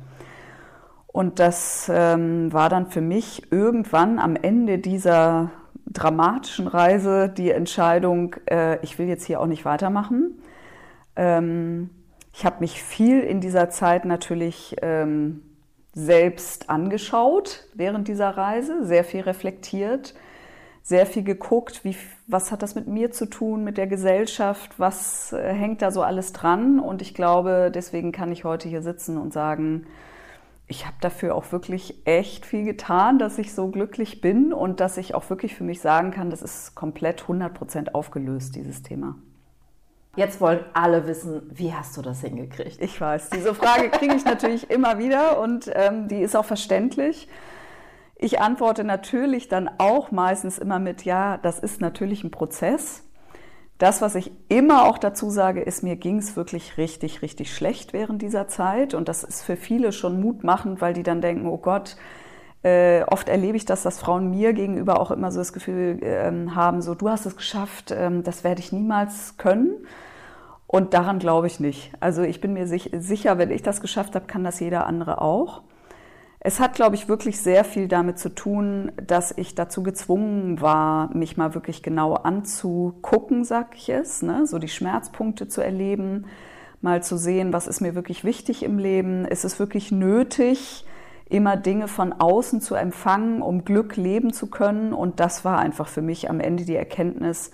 Und 1.09 1.39
das 1.39 1.91
ähm, 1.93 2.53
war 2.53 2.69
dann 2.69 2.87
für 2.87 3.03
mich 3.03 3.53
irgendwann 3.53 4.19
am 4.19 4.37
Ende 4.37 4.79
dieser 4.79 5.51
dramatischen 5.87 6.67
Reise 6.67 7.29
die 7.29 7.51
Entscheidung, 7.51 8.37
äh, 8.51 8.83
ich 8.83 8.99
will 8.99 9.09
jetzt 9.09 9.27
hier 9.27 9.41
auch 9.41 9.47
nicht 9.47 9.65
weitermachen. 9.65 10.39
Ähm, 11.17 11.91
ich 12.33 12.47
habe 12.47 12.61
mich 12.61 12.83
viel 12.83 13.21
in 13.21 13.43
dieser 13.43 13.69
Zeit 13.69 14.07
natürlich 14.07 14.77
ähm, 14.81 15.43
selbst 15.95 16.71
angeschaut 16.71 17.65
während 17.75 18.09
dieser 18.09 18.31
Reise, 18.31 18.85
sehr 18.85 19.05
viel 19.05 19.21
reflektiert, 19.21 20.15
sehr 20.83 21.07
viel 21.07 21.23
geguckt, 21.23 21.85
wie, 21.85 21.97
was 22.27 22.51
hat 22.51 22.63
das 22.63 22.75
mit 22.75 22.89
mir 22.89 23.13
zu 23.13 23.27
tun, 23.27 23.63
mit 23.63 23.77
der 23.77 23.87
Gesellschaft, 23.87 24.79
was 24.79 25.33
äh, 25.33 25.53
hängt 25.53 25.81
da 25.83 25.91
so 25.91 26.03
alles 26.03 26.33
dran. 26.33 26.81
Und 26.81 27.03
ich 27.03 27.15
glaube, 27.15 27.71
deswegen 27.73 28.11
kann 28.11 28.33
ich 28.33 28.45
heute 28.45 28.69
hier 28.69 28.83
sitzen 28.83 29.17
und 29.17 29.33
sagen, 29.33 29.87
ich 30.67 30.87
habe 30.87 30.97
dafür 31.01 31.35
auch 31.35 31.53
wirklich 31.53 32.07
echt 32.07 32.47
viel 32.47 32.65
getan, 32.65 33.19
dass 33.19 33.39
ich 33.39 33.55
so 33.55 33.69
glücklich 33.69 34.21
bin 34.21 34.53
und 34.53 34.81
dass 34.81 34.97
ich 34.97 35.15
auch 35.15 35.29
wirklich 35.29 35.55
für 35.55 35.65
mich 35.65 35.81
sagen 35.81 36.11
kann, 36.11 36.31
das 36.31 36.43
ist 36.43 36.75
komplett 36.75 37.23
100 37.23 37.53
Prozent 37.53 37.95
aufgelöst, 37.95 38.57
dieses 38.57 38.83
Thema. 38.83 39.17
Jetzt 40.15 40.43
wollen 40.43 40.61
alle 40.75 41.07
wissen, 41.07 41.43
wie 41.55 41.73
hast 41.73 41.97
du 41.97 42.03
das 42.03 42.21
hingekriegt? 42.21 42.83
Ich 42.83 43.01
weiß, 43.01 43.31
diese 43.31 43.55
Frage 43.55 43.89
kriege 43.89 44.15
ich 44.15 44.27
natürlich 44.27 44.71
immer 44.71 44.99
wieder 44.99 45.41
und 45.41 45.71
ähm, 45.75 46.07
die 46.07 46.21
ist 46.21 46.37
auch 46.37 46.45
verständlich. 46.45 47.29
Ich 48.17 48.39
antworte 48.39 48.85
natürlich 48.85 49.49
dann 49.49 49.71
auch 49.79 50.11
meistens 50.11 50.59
immer 50.59 50.79
mit, 50.79 51.07
ja, 51.07 51.39
das 51.39 51.59
ist 51.59 51.81
natürlich 51.81 52.25
ein 52.25 52.31
Prozess. 52.31 53.05
Das, 53.79 54.03
was 54.03 54.15
ich 54.15 54.33
immer 54.49 54.85
auch 54.85 54.99
dazu 54.99 55.31
sage, 55.31 55.63
ist, 55.63 55.83
mir 55.83 55.97
ging 55.97 56.19
es 56.19 56.37
wirklich 56.37 56.77
richtig, 56.77 57.23
richtig 57.23 57.53
schlecht 57.57 57.95
während 57.95 58.21
dieser 58.21 58.49
Zeit. 58.49 58.93
Und 58.93 59.09
das 59.09 59.25
ist 59.25 59.43
für 59.43 59.57
viele 59.57 59.93
schon 59.93 60.21
mutmachend, 60.21 60.83
weil 60.83 60.93
die 60.93 61.03
dann 61.03 61.23
denken, 61.23 61.47
oh 61.47 61.57
Gott, 61.57 61.97
äh, 62.63 63.03
oft 63.05 63.29
erlebe 63.29 63.57
ich 63.57 63.65
das, 63.65 63.83
dass 63.83 63.99
Frauen 63.99 64.31
mir 64.31 64.53
gegenüber 64.53 65.01
auch 65.01 65.11
immer 65.11 65.33
so 65.33 65.39
das 65.39 65.53
Gefühl 65.53 65.99
äh, 66.03 66.51
haben, 66.51 66.81
so 66.83 66.95
du 66.95 67.09
hast 67.09 67.27
es 67.27 67.37
geschafft, 67.37 67.91
äh, 67.91 68.23
das 68.23 68.45
werde 68.45 68.61
ich 68.61 68.73
niemals 68.73 69.37
können. 69.37 69.87
Und 70.73 70.95
daran 70.95 71.19
glaube 71.19 71.49
ich 71.49 71.61
nicht. 71.61 71.93
Also 72.01 72.23
ich 72.23 72.41
bin 72.41 72.55
mir 72.55 72.67
sich, 72.67 72.89
sicher, 72.95 73.37
wenn 73.37 73.51
ich 73.51 73.63
das 73.63 73.83
geschafft 73.83 74.15
habe, 74.15 74.25
kann 74.25 74.43
das 74.43 74.59
jeder 74.59 74.87
andere 74.87 75.21
auch. 75.21 75.61
Es 76.41 76.61
hat, 76.61 76.73
glaube 76.73 76.95
ich, 76.95 77.11
wirklich 77.11 77.43
sehr 77.43 77.65
viel 77.65 77.89
damit 77.89 78.19
zu 78.19 78.31
tun, 78.31 78.91
dass 78.97 79.37
ich 79.37 79.55
dazu 79.55 79.83
gezwungen 79.83 80.63
war, 80.63 81.15
mich 81.15 81.37
mal 81.37 81.55
wirklich 81.55 81.83
genau 81.83 82.15
anzugucken, 82.15 83.45
sag 83.45 83.77
ich 83.77 83.91
es, 83.91 84.23
ne? 84.23 84.47
so 84.47 84.59
die 84.59 84.69
Schmerzpunkte 84.69 85.47
zu 85.47 85.61
erleben, 85.61 86.25
mal 86.81 87.03
zu 87.03 87.19
sehen, 87.19 87.53
was 87.53 87.67
ist 87.67 87.83
mir 87.83 87.95
wirklich 87.95 88.25
wichtig 88.25 88.63
im 88.63 88.79
Leben, 88.79 89.27
ist 89.27 89.45
es 89.45 89.59
wirklich 89.59 89.93
nötig, 89.93 90.87
immer 91.29 91.59
Dinge 91.59 91.87
von 91.87 92.15
außen 92.15 92.63
zu 92.63 92.77
empfangen, 92.77 93.43
um 93.43 93.67
Glück 93.67 93.97
leben 93.97 94.33
zu 94.33 94.47
können. 94.47 94.95
Und 94.95 95.21
das 95.21 95.45
war 95.45 95.59
einfach 95.59 95.89
für 95.89 96.03
mich 96.03 96.31
am 96.31 96.41
Ende 96.41 96.65
die 96.65 96.77
Erkenntnis, 96.77 97.51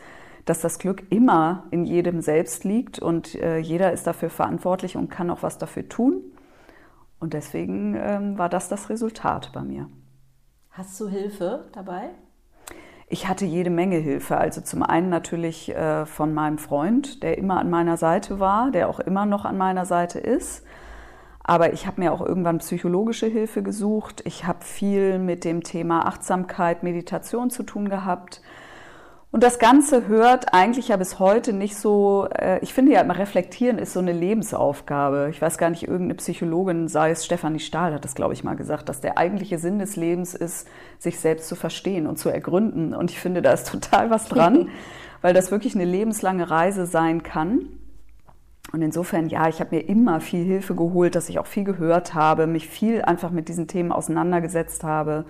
dass 0.48 0.60
das 0.60 0.78
Glück 0.78 1.04
immer 1.10 1.64
in 1.70 1.84
jedem 1.84 2.20
selbst 2.20 2.64
liegt 2.64 2.98
und 2.98 3.34
äh, 3.34 3.58
jeder 3.58 3.92
ist 3.92 4.06
dafür 4.06 4.30
verantwortlich 4.30 4.96
und 4.96 5.10
kann 5.10 5.30
auch 5.30 5.42
was 5.42 5.58
dafür 5.58 5.88
tun. 5.88 6.22
Und 7.20 7.34
deswegen 7.34 7.96
ähm, 7.96 8.38
war 8.38 8.48
das 8.48 8.68
das 8.68 8.90
Resultat 8.90 9.50
bei 9.52 9.62
mir. 9.62 9.88
Hast 10.70 10.98
du 11.00 11.08
Hilfe 11.08 11.64
dabei? 11.72 12.10
Ich 13.08 13.26
hatte 13.26 13.46
jede 13.46 13.70
Menge 13.70 13.96
Hilfe. 13.96 14.36
Also 14.36 14.60
zum 14.60 14.82
einen 14.82 15.08
natürlich 15.08 15.74
äh, 15.74 16.06
von 16.06 16.34
meinem 16.34 16.58
Freund, 16.58 17.22
der 17.22 17.38
immer 17.38 17.58
an 17.58 17.70
meiner 17.70 17.96
Seite 17.96 18.38
war, 18.38 18.70
der 18.70 18.88
auch 18.88 19.00
immer 19.00 19.26
noch 19.26 19.44
an 19.44 19.56
meiner 19.58 19.86
Seite 19.86 20.18
ist. 20.18 20.64
Aber 21.42 21.72
ich 21.72 21.86
habe 21.86 22.00
mir 22.00 22.12
auch 22.12 22.20
irgendwann 22.20 22.58
psychologische 22.58 23.26
Hilfe 23.26 23.62
gesucht. 23.62 24.22
Ich 24.26 24.46
habe 24.46 24.62
viel 24.62 25.18
mit 25.18 25.44
dem 25.44 25.62
Thema 25.62 26.06
Achtsamkeit, 26.06 26.82
Meditation 26.82 27.48
zu 27.48 27.62
tun 27.62 27.88
gehabt. 27.88 28.42
Und 29.30 29.42
das 29.42 29.58
Ganze 29.58 30.08
hört 30.08 30.54
eigentlich 30.54 30.88
ja 30.88 30.96
bis 30.96 31.18
heute 31.18 31.52
nicht 31.52 31.76
so, 31.76 32.28
äh, 32.34 32.60
ich 32.60 32.72
finde 32.72 32.92
ja 32.92 33.02
immer 33.02 33.18
reflektieren 33.18 33.78
ist 33.78 33.92
so 33.92 34.00
eine 34.00 34.12
Lebensaufgabe. 34.12 35.28
Ich 35.30 35.42
weiß 35.42 35.58
gar 35.58 35.68
nicht, 35.68 35.82
irgendeine 35.82 36.14
Psychologin, 36.14 36.88
sei 36.88 37.10
es 37.10 37.26
Stefanie 37.26 37.60
Stahl, 37.60 37.92
hat 37.92 38.04
das, 38.04 38.14
glaube 38.14 38.32
ich, 38.32 38.42
mal 38.42 38.56
gesagt, 38.56 38.88
dass 38.88 39.02
der 39.02 39.18
eigentliche 39.18 39.58
Sinn 39.58 39.78
des 39.78 39.96
Lebens 39.96 40.34
ist, 40.34 40.66
sich 40.98 41.20
selbst 41.20 41.46
zu 41.46 41.56
verstehen 41.56 42.06
und 42.06 42.18
zu 42.18 42.30
ergründen. 42.30 42.94
Und 42.94 43.10
ich 43.10 43.20
finde, 43.20 43.42
da 43.42 43.52
ist 43.52 43.68
total 43.70 44.08
was 44.08 44.28
dran, 44.28 44.70
weil 45.20 45.34
das 45.34 45.50
wirklich 45.50 45.74
eine 45.74 45.84
lebenslange 45.84 46.48
Reise 46.48 46.86
sein 46.86 47.22
kann. 47.22 47.66
Und 48.72 48.80
insofern, 48.80 49.28
ja, 49.28 49.48
ich 49.48 49.60
habe 49.60 49.76
mir 49.76 49.82
immer 49.82 50.20
viel 50.20 50.44
Hilfe 50.44 50.74
geholt, 50.74 51.14
dass 51.14 51.28
ich 51.28 51.38
auch 51.38 51.46
viel 51.46 51.64
gehört 51.64 52.14
habe, 52.14 52.46
mich 52.46 52.66
viel 52.66 53.02
einfach 53.02 53.30
mit 53.30 53.48
diesen 53.48 53.66
Themen 53.66 53.92
auseinandergesetzt 53.92 54.84
habe. 54.84 55.26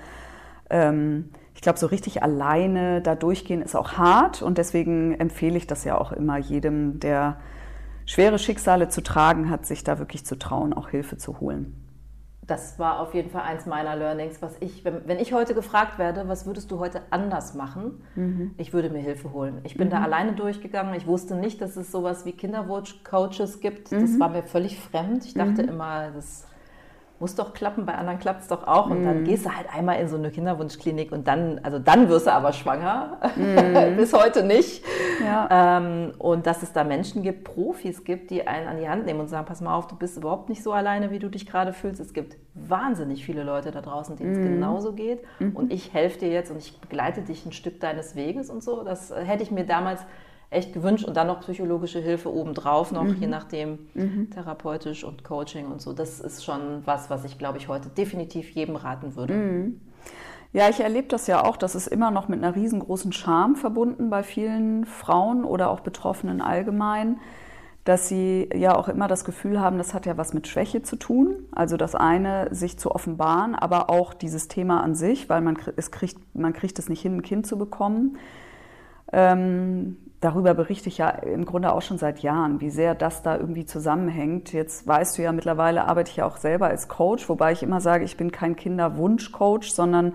Ähm, 0.71 1.31
ich 1.59 1.63
glaube, 1.63 1.77
so 1.77 1.89
richtig 1.89 2.23
alleine 2.23 3.03
da 3.03 3.17
durchgehen 3.17 3.63
ist 3.63 3.75
auch 3.75 3.95
hart 3.95 4.43
und 4.43 4.59
deswegen 4.59 5.19
empfehle 5.19 5.57
ich 5.57 5.67
das 5.67 5.83
ja 5.83 5.99
auch 5.99 6.13
immer 6.13 6.39
jedem, 6.39 7.01
der 7.01 7.41
schwere 8.07 8.39
Schicksale 8.39 8.91
zu 8.91 9.03
tragen 9.03 9.51
hat, 9.51 9.67
sich 9.67 9.83
da 9.83 9.99
wirklich 9.99 10.25
zu 10.25 10.39
trauen, 10.39 10.73
auch 10.73 10.89
Hilfe 10.89 11.17
zu 11.17 11.41
holen 11.41 11.89
das 12.49 12.79
war 12.79 12.99
auf 13.01 13.15
jeden 13.15 13.31
Fall 13.31 13.43
eins 13.43 13.67
meiner 13.67 13.95
Learnings, 13.95 14.41
was 14.41 14.57
ich, 14.61 14.85
wenn, 14.85 15.07
wenn 15.07 15.19
ich 15.19 15.35
heute 15.35 15.55
gefragt 15.55 15.99
werde, 15.99 16.29
was 16.29 16.47
würdest 16.47 16.71
du 16.71 16.79
heute 16.79 17.03
anders 17.11 17.55
machen, 17.55 18.03
mhm. 18.17 18.55
ich 18.57 18.73
würde 18.73 18.89
mir 18.89 19.01
Hilfe 19.01 19.33
holen. 19.33 19.61
Ich 19.65 19.77
bin 19.77 19.89
mhm. 19.89 19.93
da 19.93 20.01
alleine 20.01 20.33
durchgegangen. 20.33 20.95
Ich 20.95 21.07
wusste 21.07 21.37
nicht, 21.37 21.61
dass 21.61 21.77
es 21.77 21.93
sowas 21.93 22.25
wie 22.25 22.33
Kinderwunsch-Coaches 22.33 23.61
gibt. 23.61 23.93
Mhm. 23.93 24.01
Das 24.01 24.19
war 24.19 24.31
mir 24.31 24.43
völlig 24.43 24.81
fremd. 24.81 25.27
Ich 25.27 25.35
dachte 25.35 25.63
mhm. 25.63 25.69
immer, 25.69 26.11
das 26.11 26.48
muss 27.21 27.35
doch 27.35 27.53
klappen, 27.53 27.85
bei 27.85 27.95
anderen 27.95 28.19
klappt 28.19 28.43
es 28.43 28.49
doch 28.49 28.67
auch. 28.67 28.91
Und 28.91 29.05
dann 29.05 29.21
mhm. 29.21 29.25
gehst 29.25 29.45
du 29.45 29.51
halt 29.55 29.67
einmal 29.75 29.99
in 29.99 30.09
so 30.09 30.17
eine 30.17 30.31
Kinderwunschklinik 30.31 31.11
und 31.11 31.27
dann, 31.27 31.61
also 31.63 31.79
dann 31.79 32.09
wirst 32.09 32.27
du 32.27 32.33
aber 32.33 32.53
schwanger. 32.53 33.19
Mhm. 33.35 33.97
Bis 33.97 34.13
heute 34.13 34.45
nicht. 34.45 34.85
Ja. 35.25 35.79
Ähm, 35.79 36.13
und 36.19 36.47
dass 36.47 36.63
es 36.63 36.73
da 36.73 36.85
Menschen 36.85 37.23
gibt, 37.23 37.45
Profis 37.45 38.05
gibt, 38.05 38.31
die 38.31 38.47
einen 38.47 38.69
an 38.69 38.79
die 38.79 38.89
Hand 38.89 39.07
nehmen 39.07 39.21
und 39.21 39.29
sagen, 39.29 39.47
pass 39.47 39.61
mal 39.61 39.75
auf, 39.75 39.89
du 39.89 39.97
bist 39.97 40.17
überhaupt 40.17 40.49
nicht 40.49 40.63
so 40.63 40.73
alleine, 40.73 41.11
wie 41.11 41.19
du 41.19 41.29
dich 41.29 41.47
gerade 41.47 41.73
fühlst. 41.73 42.01
Es 42.01 42.13
gibt 42.13 42.37
wahnsinnig 42.55 43.25
viele 43.25 43.43
Leute 43.43 43.73
da 43.73 43.81
draußen, 43.81 44.17
denen 44.17 44.33
es 44.33 44.39
mhm. 44.39 44.55
genauso 44.55 44.93
geht. 44.93 45.21
Mhm. 45.41 45.57
Und 45.57 45.73
ich 45.73 45.93
helfe 45.93 46.21
dir 46.21 46.29
jetzt 46.29 46.51
und 46.53 46.59
ich 46.59 46.81
begleite 46.81 47.23
dich 47.23 47.45
ein 47.45 47.53
Stück 47.53 47.81
deines 47.81 48.15
Weges 48.15 48.49
und 48.49 48.63
so. 48.63 48.85
Das 48.85 49.13
hätte 49.13 49.43
ich 49.43 49.51
mir 49.51 49.65
damals 49.65 50.01
echt 50.51 50.73
gewünscht 50.73 51.05
und 51.05 51.17
dann 51.17 51.27
noch 51.27 51.41
psychologische 51.41 52.01
Hilfe 52.01 52.33
obendrauf 52.33 52.91
noch, 52.91 53.05
mhm. 53.05 53.17
je 53.21 53.27
nachdem 53.27 53.79
mhm. 53.95 54.31
therapeutisch 54.31 55.05
und 55.05 55.25
Coaching 55.25 55.67
und 55.67 55.83
so. 55.83 55.93
Das 55.93 56.21
ist 56.21 56.45
schon 56.45 56.83
was, 56.85 57.11
was 57.11 57.25
ich 57.25 57.39
glaube 57.39 57.59
ich 57.59 57.69
heute 57.69 57.89
definitiv 57.91 58.51
jedem 58.51 58.77
raten 58.77 59.15
würde. 59.15 59.35
Mhm. 59.35 59.81
Ja, 60.55 60.71
ich 60.71 60.81
erlebe 60.81 61.09
das 61.09 61.27
ja 61.27 61.45
auch, 61.45 61.59
das 61.59 61.75
ist 61.75 61.89
immer 61.89 62.11
noch 62.11 62.29
mit 62.29 62.43
einer 62.43 62.57
riesengroßen 62.57 63.13
Scham 63.13 63.55
verbunden 63.55 64.09
bei 64.09 64.23
vielen 64.23 64.87
Frauen 64.87 65.45
oder 65.45 65.69
auch 65.69 65.81
Betroffenen 65.81 66.41
allgemein, 66.41 67.19
dass 67.85 68.09
sie 68.09 68.49
ja 68.55 68.75
auch 68.75 68.89
immer 68.89 69.09
das 69.09 69.27
Gefühl 69.27 69.61
haben, 69.61 69.77
das 69.77 69.93
hat 69.93 70.07
ja 70.07 70.17
was 70.17 70.33
mit 70.33 70.49
Schwäche 70.49 70.83
zu 70.83 70.97
tun. 70.97 71.37
Also 71.53 71.77
das 71.77 71.95
eine, 71.95 72.49
sich 72.55 72.79
zu 72.79 72.95
offenbaren, 72.95 73.55
aber 73.55 73.91
auch 73.91 74.15
dieses 74.15 74.49
Thema 74.49 74.83
an 74.83 74.95
sich, 74.95 75.29
weil 75.29 75.43
man 75.43 75.59
es 75.77 75.91
kriegt, 75.91 76.19
man 76.35 76.55
kriegt 76.55 76.79
es 76.79 76.89
nicht 76.89 77.03
hin, 77.03 77.17
ein 77.17 77.23
Kind 77.23 77.47
zu 77.47 77.59
bekommen. 77.59 78.17
Ähm, 79.13 79.97
darüber 80.21 80.55
berichte 80.55 80.89
ich 80.89 80.99
ja 80.99 81.11
im 81.11 81.45
Grunde 81.45 81.73
auch 81.73 81.83
schon 81.83 81.99
seit 81.99 82.21
Jahren, 82.21 82.61
wie 82.61 82.71
sehr 82.71 82.95
das 82.95 83.23
da 83.23 83.37
irgendwie 83.37 83.67
zusammenhängt. 83.67 84.53
Jetzt 84.53 84.87
weißt 84.87 85.19
du 85.19 85.23
ja, 85.23 85.33
mittlerweile 85.33 85.87
arbeite 85.87 86.11
ich 86.11 86.17
ja 86.17 86.27
auch 86.27 86.37
selber 86.37 86.67
als 86.69 86.89
Coach, 86.89 87.29
wobei 87.29 87.53
ich 87.53 87.63
immer 87.63 87.81
sage, 87.81 88.05
ich 88.05 88.17
bin 88.17 88.33
kein 88.33 88.57
Kinderwunsch-Coach, 88.57 89.71
sondern 89.71 90.15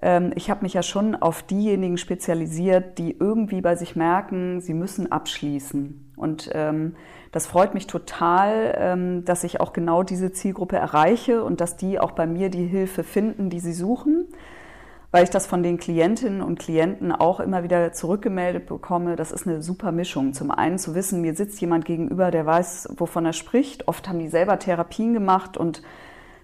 ähm, 0.00 0.32
ich 0.36 0.50
habe 0.50 0.62
mich 0.62 0.74
ja 0.74 0.82
schon 0.82 1.16
auf 1.16 1.42
diejenigen 1.42 1.98
spezialisiert, 1.98 2.98
die 2.98 3.16
irgendwie 3.18 3.60
bei 3.60 3.74
sich 3.74 3.96
merken, 3.96 4.60
sie 4.60 4.74
müssen 4.74 5.10
abschließen. 5.10 6.12
Und 6.16 6.50
ähm, 6.52 6.94
das 7.32 7.46
freut 7.46 7.74
mich 7.74 7.86
total, 7.86 8.74
ähm, 8.78 9.24
dass 9.24 9.44
ich 9.44 9.60
auch 9.60 9.72
genau 9.72 10.02
diese 10.02 10.32
Zielgruppe 10.32 10.76
erreiche 10.76 11.44
und 11.44 11.60
dass 11.60 11.76
die 11.76 12.00
auch 12.00 12.12
bei 12.12 12.26
mir 12.26 12.50
die 12.50 12.66
Hilfe 12.66 13.04
finden, 13.04 13.50
die 13.50 13.60
sie 13.60 13.72
suchen 13.72 14.17
weil 15.10 15.24
ich 15.24 15.30
das 15.30 15.46
von 15.46 15.62
den 15.62 15.78
Klientinnen 15.78 16.42
und 16.42 16.58
Klienten 16.58 17.12
auch 17.12 17.40
immer 17.40 17.62
wieder 17.62 17.92
zurückgemeldet 17.92 18.66
bekomme. 18.66 19.16
Das 19.16 19.32
ist 19.32 19.46
eine 19.46 19.62
super 19.62 19.90
Mischung. 19.90 20.34
Zum 20.34 20.50
einen 20.50 20.78
zu 20.78 20.94
wissen, 20.94 21.22
mir 21.22 21.34
sitzt 21.34 21.60
jemand 21.60 21.86
gegenüber, 21.86 22.30
der 22.30 22.44
weiß, 22.44 22.90
wovon 22.96 23.24
er 23.24 23.32
spricht. 23.32 23.88
Oft 23.88 24.08
haben 24.08 24.18
die 24.18 24.28
selber 24.28 24.58
Therapien 24.58 25.14
gemacht 25.14 25.56
und 25.56 25.82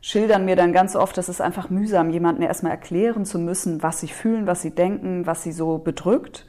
schildern 0.00 0.46
mir 0.46 0.56
dann 0.56 0.72
ganz 0.72 0.96
oft, 0.96 1.16
das 1.18 1.28
ist 1.28 1.40
einfach 1.40 1.68
mühsam, 1.68 2.10
jemandem 2.10 2.46
erstmal 2.46 2.72
erklären 2.72 3.24
zu 3.24 3.38
müssen, 3.38 3.82
was 3.82 4.00
sie 4.00 4.08
fühlen, 4.08 4.46
was 4.46 4.62
sie 4.62 4.70
denken, 4.70 5.26
was 5.26 5.42
sie 5.42 5.52
so 5.52 5.78
bedrückt. 5.78 6.46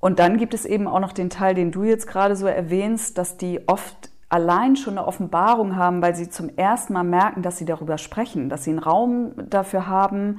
Und 0.00 0.18
dann 0.18 0.36
gibt 0.36 0.54
es 0.54 0.64
eben 0.64 0.86
auch 0.86 1.00
noch 1.00 1.12
den 1.12 1.30
Teil, 1.30 1.54
den 1.54 1.72
du 1.72 1.84
jetzt 1.84 2.06
gerade 2.06 2.36
so 2.36 2.46
erwähnst, 2.46 3.18
dass 3.18 3.36
die 3.36 3.66
oft 3.66 4.10
allein 4.28 4.76
schon 4.76 4.98
eine 4.98 5.06
Offenbarung 5.06 5.76
haben, 5.76 6.02
weil 6.02 6.14
sie 6.14 6.28
zum 6.28 6.50
ersten 6.56 6.92
Mal 6.92 7.04
merken, 7.04 7.42
dass 7.42 7.58
sie 7.58 7.64
darüber 7.64 7.98
sprechen, 7.98 8.48
dass 8.48 8.64
sie 8.64 8.70
einen 8.70 8.78
Raum 8.78 9.32
dafür 9.48 9.86
haben, 9.86 10.38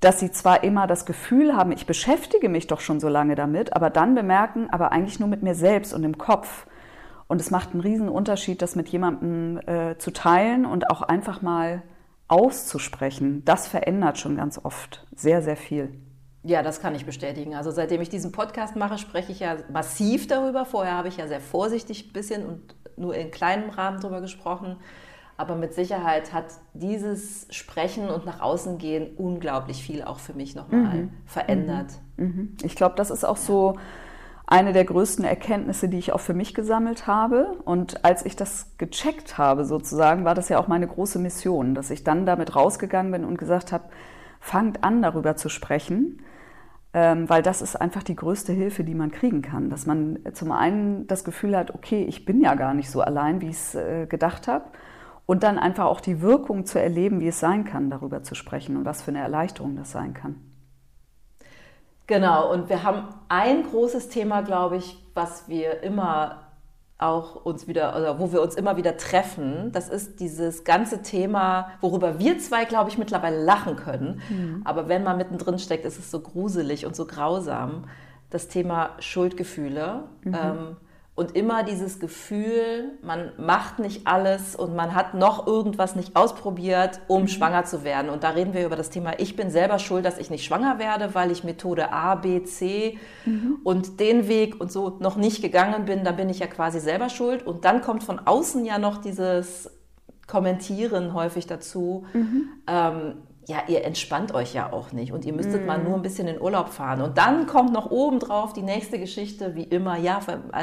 dass 0.00 0.18
sie 0.18 0.30
zwar 0.30 0.64
immer 0.64 0.86
das 0.86 1.04
Gefühl 1.04 1.54
haben, 1.54 1.72
ich 1.72 1.86
beschäftige 1.86 2.48
mich 2.48 2.66
doch 2.66 2.80
schon 2.80 3.00
so 3.00 3.08
lange 3.08 3.34
damit, 3.34 3.74
aber 3.74 3.90
dann 3.90 4.14
bemerken, 4.14 4.68
aber 4.70 4.92
eigentlich 4.92 5.20
nur 5.20 5.28
mit 5.28 5.42
mir 5.42 5.54
selbst 5.54 5.92
und 5.92 6.04
im 6.04 6.18
Kopf. 6.18 6.66
Und 7.28 7.40
es 7.40 7.50
macht 7.50 7.72
einen 7.72 7.80
riesen 7.80 8.08
Unterschied, 8.08 8.60
das 8.60 8.74
mit 8.74 8.88
jemandem 8.88 9.60
äh, 9.66 9.96
zu 9.98 10.10
teilen 10.10 10.66
und 10.66 10.90
auch 10.90 11.02
einfach 11.02 11.42
mal 11.42 11.82
auszusprechen. 12.26 13.44
Das 13.44 13.68
verändert 13.68 14.18
schon 14.18 14.36
ganz 14.36 14.58
oft 14.62 15.06
sehr, 15.14 15.42
sehr 15.42 15.56
viel. 15.56 15.92
Ja, 16.42 16.62
das 16.62 16.80
kann 16.80 16.94
ich 16.94 17.04
bestätigen. 17.04 17.54
Also 17.54 17.70
seitdem 17.70 18.00
ich 18.00 18.08
diesen 18.08 18.32
Podcast 18.32 18.74
mache, 18.74 18.96
spreche 18.96 19.30
ich 19.30 19.40
ja 19.40 19.56
massiv 19.70 20.26
darüber. 20.26 20.64
Vorher 20.64 20.96
habe 20.96 21.08
ich 21.08 21.18
ja 21.18 21.28
sehr 21.28 21.40
vorsichtig 21.40 22.08
ein 22.08 22.12
bisschen 22.12 22.46
und 22.46 22.74
nur 22.96 23.14
in 23.14 23.30
kleinem 23.30 23.68
Rahmen 23.70 24.00
darüber 24.00 24.22
gesprochen. 24.22 24.76
Aber 25.40 25.54
mit 25.54 25.72
Sicherheit 25.72 26.34
hat 26.34 26.44
dieses 26.74 27.46
Sprechen 27.48 28.10
und 28.10 28.26
nach 28.26 28.42
außen 28.42 28.76
gehen 28.76 29.16
unglaublich 29.16 29.82
viel 29.82 30.02
auch 30.02 30.18
für 30.18 30.34
mich 30.34 30.54
nochmal 30.54 31.04
mhm. 31.04 31.10
verändert. 31.24 31.92
Mhm. 32.18 32.26
mhm. 32.26 32.56
Ich 32.62 32.76
glaube, 32.76 32.94
das 32.96 33.10
ist 33.10 33.24
auch 33.24 33.38
so 33.38 33.78
eine 34.46 34.74
der 34.74 34.84
größten 34.84 35.24
Erkenntnisse, 35.24 35.88
die 35.88 35.96
ich 35.96 36.12
auch 36.12 36.20
für 36.20 36.34
mich 36.34 36.52
gesammelt 36.52 37.06
habe. 37.06 37.56
Und 37.64 38.04
als 38.04 38.26
ich 38.26 38.36
das 38.36 38.76
gecheckt 38.76 39.38
habe, 39.38 39.64
sozusagen, 39.64 40.26
war 40.26 40.34
das 40.34 40.50
ja 40.50 40.58
auch 40.58 40.68
meine 40.68 40.86
große 40.86 41.18
Mission, 41.18 41.74
dass 41.74 41.88
ich 41.88 42.04
dann 42.04 42.26
damit 42.26 42.54
rausgegangen 42.54 43.10
bin 43.10 43.24
und 43.24 43.38
gesagt 43.38 43.72
habe, 43.72 43.84
fangt 44.40 44.84
an, 44.84 45.00
darüber 45.00 45.36
zu 45.36 45.48
sprechen, 45.48 46.20
ähm, 46.92 47.30
weil 47.30 47.40
das 47.40 47.62
ist 47.62 47.76
einfach 47.76 48.02
die 48.02 48.16
größte 48.16 48.52
Hilfe, 48.52 48.84
die 48.84 48.94
man 48.94 49.10
kriegen 49.10 49.40
kann. 49.40 49.70
Dass 49.70 49.86
man 49.86 50.18
zum 50.34 50.52
einen 50.52 51.06
das 51.06 51.24
Gefühl 51.24 51.56
hat, 51.56 51.74
okay, 51.74 52.04
ich 52.04 52.26
bin 52.26 52.42
ja 52.42 52.56
gar 52.56 52.74
nicht 52.74 52.90
so 52.90 53.00
allein, 53.00 53.40
wie 53.40 53.48
ich 53.48 53.56
es 53.56 53.74
äh, 53.74 54.04
gedacht 54.06 54.46
habe 54.46 54.66
und 55.30 55.44
dann 55.44 55.60
einfach 55.60 55.84
auch 55.84 56.00
die 56.00 56.22
Wirkung 56.22 56.66
zu 56.66 56.80
erleben, 56.80 57.20
wie 57.20 57.28
es 57.28 57.38
sein 57.38 57.64
kann, 57.64 57.88
darüber 57.88 58.24
zu 58.24 58.34
sprechen 58.34 58.76
und 58.76 58.84
was 58.84 59.00
für 59.00 59.12
eine 59.12 59.20
Erleichterung 59.20 59.76
das 59.76 59.92
sein 59.92 60.12
kann. 60.12 60.34
Genau, 62.08 62.52
und 62.52 62.68
wir 62.68 62.82
haben 62.82 63.04
ein 63.28 63.62
großes 63.62 64.08
Thema, 64.08 64.40
glaube 64.40 64.78
ich, 64.78 64.98
was 65.14 65.48
wir 65.48 65.84
immer 65.84 66.48
auch 66.98 67.44
uns 67.44 67.68
wieder, 67.68 67.96
oder 67.96 68.18
wo 68.18 68.32
wir 68.32 68.42
uns 68.42 68.56
immer 68.56 68.76
wieder 68.76 68.96
treffen, 68.96 69.70
das 69.70 69.88
ist 69.88 70.18
dieses 70.18 70.64
ganze 70.64 71.00
Thema, 71.02 71.68
worüber 71.80 72.18
wir 72.18 72.40
zwei, 72.40 72.64
glaube 72.64 72.90
ich, 72.90 72.98
mittlerweile 72.98 73.40
lachen 73.40 73.76
können. 73.76 74.20
Mhm. 74.30 74.62
Aber 74.64 74.88
wenn 74.88 75.04
man 75.04 75.16
mittendrin 75.16 75.60
steckt, 75.60 75.84
ist 75.84 76.00
es 76.00 76.10
so 76.10 76.18
gruselig 76.18 76.86
und 76.86 76.96
so 76.96 77.06
grausam. 77.06 77.84
Das 78.30 78.48
Thema 78.48 78.96
Schuldgefühle. 78.98 80.08
Mhm. 80.24 80.34
Ähm, 80.34 80.76
und 81.20 81.36
immer 81.36 81.64
dieses 81.64 82.00
Gefühl, 82.00 82.92
man 83.02 83.32
macht 83.36 83.78
nicht 83.78 84.06
alles 84.06 84.56
und 84.56 84.74
man 84.74 84.94
hat 84.94 85.12
noch 85.12 85.46
irgendwas 85.46 85.94
nicht 85.94 86.16
ausprobiert, 86.16 87.02
um 87.08 87.22
mhm. 87.22 87.28
schwanger 87.28 87.66
zu 87.66 87.84
werden. 87.84 88.10
Und 88.10 88.24
da 88.24 88.30
reden 88.30 88.54
wir 88.54 88.64
über 88.64 88.74
das 88.74 88.88
Thema, 88.88 89.12
ich 89.18 89.36
bin 89.36 89.50
selber 89.50 89.78
schuld, 89.78 90.06
dass 90.06 90.16
ich 90.16 90.30
nicht 90.30 90.46
schwanger 90.46 90.78
werde, 90.78 91.14
weil 91.14 91.30
ich 91.30 91.44
Methode 91.44 91.92
A, 91.92 92.14
B, 92.14 92.42
C 92.44 92.98
mhm. 93.26 93.58
und 93.64 94.00
den 94.00 94.28
Weg 94.28 94.58
und 94.62 94.72
so 94.72 94.96
noch 94.98 95.16
nicht 95.16 95.42
gegangen 95.42 95.84
bin. 95.84 96.04
Da 96.04 96.12
bin 96.12 96.30
ich 96.30 96.38
ja 96.38 96.46
quasi 96.46 96.80
selber 96.80 97.10
schuld. 97.10 97.46
Und 97.46 97.66
dann 97.66 97.82
kommt 97.82 98.02
von 98.02 98.18
außen 98.18 98.64
ja 98.64 98.78
noch 98.78 98.96
dieses 98.96 99.70
Kommentieren 100.26 101.12
häufig 101.12 101.46
dazu. 101.46 102.06
Mhm. 102.14 102.48
Ähm, 102.66 103.14
ja, 103.46 103.62
ihr 103.68 103.84
entspannt 103.84 104.32
euch 104.34 104.54
ja 104.54 104.72
auch 104.72 104.92
nicht 104.92 105.12
und 105.12 105.24
ihr 105.24 105.32
müsstet 105.32 105.62
mm. 105.62 105.66
mal 105.66 105.78
nur 105.78 105.94
ein 105.94 106.02
bisschen 106.02 106.28
in 106.28 106.40
Urlaub 106.40 106.68
fahren. 106.68 107.00
Und 107.00 107.16
dann 107.18 107.46
kommt 107.46 107.72
noch 107.72 107.90
obendrauf 107.90 108.52
die 108.52 108.62
nächste 108.62 108.98
Geschichte, 108.98 109.54
wie 109.54 109.64
immer, 109.64 109.96
ja, 109.96 110.20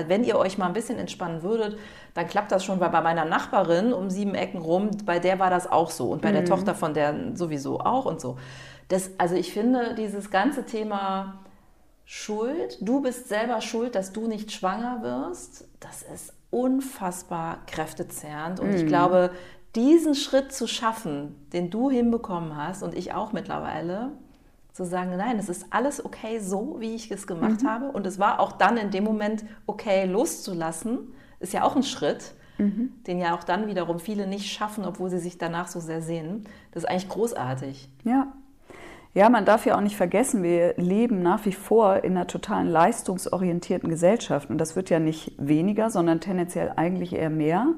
wenn 0.08 0.24
ihr 0.24 0.38
euch 0.38 0.58
mal 0.58 0.68
ein 0.68 0.74
bisschen 0.74 0.98
entspannen 0.98 1.42
würdet, 1.42 1.78
dann 2.14 2.28
klappt 2.28 2.52
das 2.52 2.64
schon, 2.64 2.80
weil 2.80 2.90
bei 2.90 3.02
meiner 3.02 3.26
Nachbarin 3.26 3.94
um 3.94 4.10
sieben 4.10 4.36
Ecken 4.36 4.62
rum, 4.62 4.92
bei 5.06 5.20
der 5.20 5.40
war 5.40 5.50
das 5.50 5.70
auch 5.70 5.90
so 5.90 6.12
und 6.12 6.22
bei 6.22 6.30
mm. 6.30 6.34
der 6.34 6.42
mhm. 6.44 6.48
Tochter 6.48 6.76
von 6.76 6.94
der 6.94 7.36
sowieso 7.36 7.80
auch 7.80 8.06
und 8.06 8.22
so. 8.22 8.38
Das, 8.90 9.12
also 9.18 9.36
ich 9.36 9.52
finde, 9.52 9.96
dieses 9.96 10.32
ganze 10.32 10.66
Thema 10.66 11.40
Schuld, 12.06 12.78
du 12.80 13.02
bist 13.02 13.28
selber 13.28 13.60
schuld, 13.60 13.96
dass 13.96 14.14
du 14.14 14.28
nicht 14.28 14.52
schwanger 14.52 15.02
wirst, 15.02 15.68
das 15.82 16.04
ist 16.04 16.34
unfassbar 16.52 17.60
kräftezehrend. 17.68 18.60
Und 18.60 18.72
mm. 18.72 18.76
ich 18.76 18.84
mhm. 18.84 18.88
glaube, 18.88 19.32
diesen 19.78 20.16
Schritt 20.16 20.52
zu 20.52 20.68
schaffen, 20.68 21.36
den 21.54 21.70
du 21.70 21.90
hinbekommen 21.90 22.58
hast 22.58 22.84
und 22.84 22.94
ich 22.94 23.14
auch 23.14 23.32
mittlerweile, 23.32 24.12
zu 24.74 24.86
sagen, 24.86 25.18
nein, 25.18 25.40
es 25.40 25.50
ist 25.50 25.66
alles 25.72 26.06
okay 26.06 26.40
so, 26.40 26.78
wie 26.80 26.94
ich 26.94 27.10
es 27.10 27.26
gemacht 27.26 27.64
mhm. 27.64 27.68
habe. 27.68 27.86
Und 27.88 28.06
es 28.06 28.20
war 28.20 28.40
auch 28.40 28.52
dann 28.52 28.78
in 28.78 28.92
dem 28.92 29.04
Moment 29.04 29.44
okay 29.66 30.06
loszulassen, 30.06 31.00
ist 31.40 31.52
ja 31.52 31.64
auch 31.64 31.76
ein 31.76 31.82
Schritt, 31.82 32.36
mhm. 32.60 32.92
den 33.08 33.18
ja 33.18 33.36
auch 33.36 33.44
dann 33.44 33.66
wiederum 33.68 34.00
viele 34.00 34.28
nicht 34.28 34.52
schaffen, 34.52 34.86
obwohl 34.86 35.10
sie 35.10 35.18
sich 35.18 35.40
danach 35.40 35.68
so 35.68 35.80
sehr 35.80 36.02
sehen. 36.02 36.44
Das 36.72 36.84
ist 36.84 36.90
eigentlich 36.90 37.10
großartig. 37.10 37.90
Ja. 38.04 38.34
Ja, 39.16 39.30
man 39.30 39.46
darf 39.46 39.66
ja 39.66 39.76
auch 39.76 39.82
nicht 39.82 39.96
vergessen, 39.96 40.44
wir 40.44 40.76
leben 40.78 41.24
nach 41.24 41.44
wie 41.46 41.54
vor 41.54 42.04
in 42.04 42.16
einer 42.16 42.28
totalen 42.28 42.68
leistungsorientierten 42.68 43.90
Gesellschaft. 43.90 44.52
Und 44.52 44.60
das 44.60 44.76
wird 44.76 44.92
ja 44.92 45.00
nicht 45.00 45.34
weniger, 45.40 45.90
sondern 45.90 46.20
tendenziell 46.20 46.72
eigentlich 46.76 47.14
eher 47.14 47.32
mehr. 47.32 47.74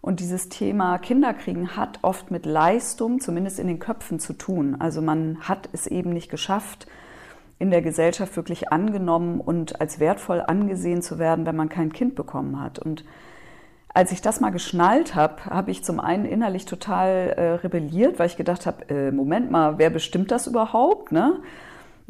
Und 0.00 0.20
dieses 0.20 0.48
Thema 0.48 0.98
Kinderkriegen 0.98 1.76
hat 1.76 1.98
oft 2.02 2.30
mit 2.30 2.46
Leistung, 2.46 3.20
zumindest 3.20 3.58
in 3.58 3.66
den 3.66 3.78
Köpfen, 3.78 4.18
zu 4.18 4.32
tun. 4.32 4.76
Also 4.78 5.02
man 5.02 5.40
hat 5.40 5.68
es 5.72 5.86
eben 5.86 6.10
nicht 6.10 6.30
geschafft, 6.30 6.86
in 7.58 7.70
der 7.70 7.82
Gesellschaft 7.82 8.36
wirklich 8.36 8.72
angenommen 8.72 9.40
und 9.40 9.80
als 9.80 10.00
wertvoll 10.00 10.40
angesehen 10.40 11.02
zu 11.02 11.18
werden, 11.18 11.44
wenn 11.44 11.56
man 11.56 11.68
kein 11.68 11.92
Kind 11.92 12.14
bekommen 12.14 12.60
hat. 12.60 12.78
Und 12.78 13.04
als 13.92 14.12
ich 14.12 14.22
das 14.22 14.40
mal 14.40 14.50
geschnallt 14.50 15.14
habe, 15.14 15.44
habe 15.44 15.70
ich 15.70 15.84
zum 15.84 16.00
einen 16.00 16.24
innerlich 16.24 16.64
total 16.64 17.34
äh, 17.36 17.42
rebelliert, 17.56 18.18
weil 18.18 18.26
ich 18.26 18.38
gedacht 18.38 18.64
habe, 18.64 18.88
äh, 18.88 19.10
Moment 19.10 19.50
mal, 19.50 19.76
wer 19.76 19.90
bestimmt 19.90 20.30
das 20.30 20.46
überhaupt? 20.46 21.12
Ne? 21.12 21.40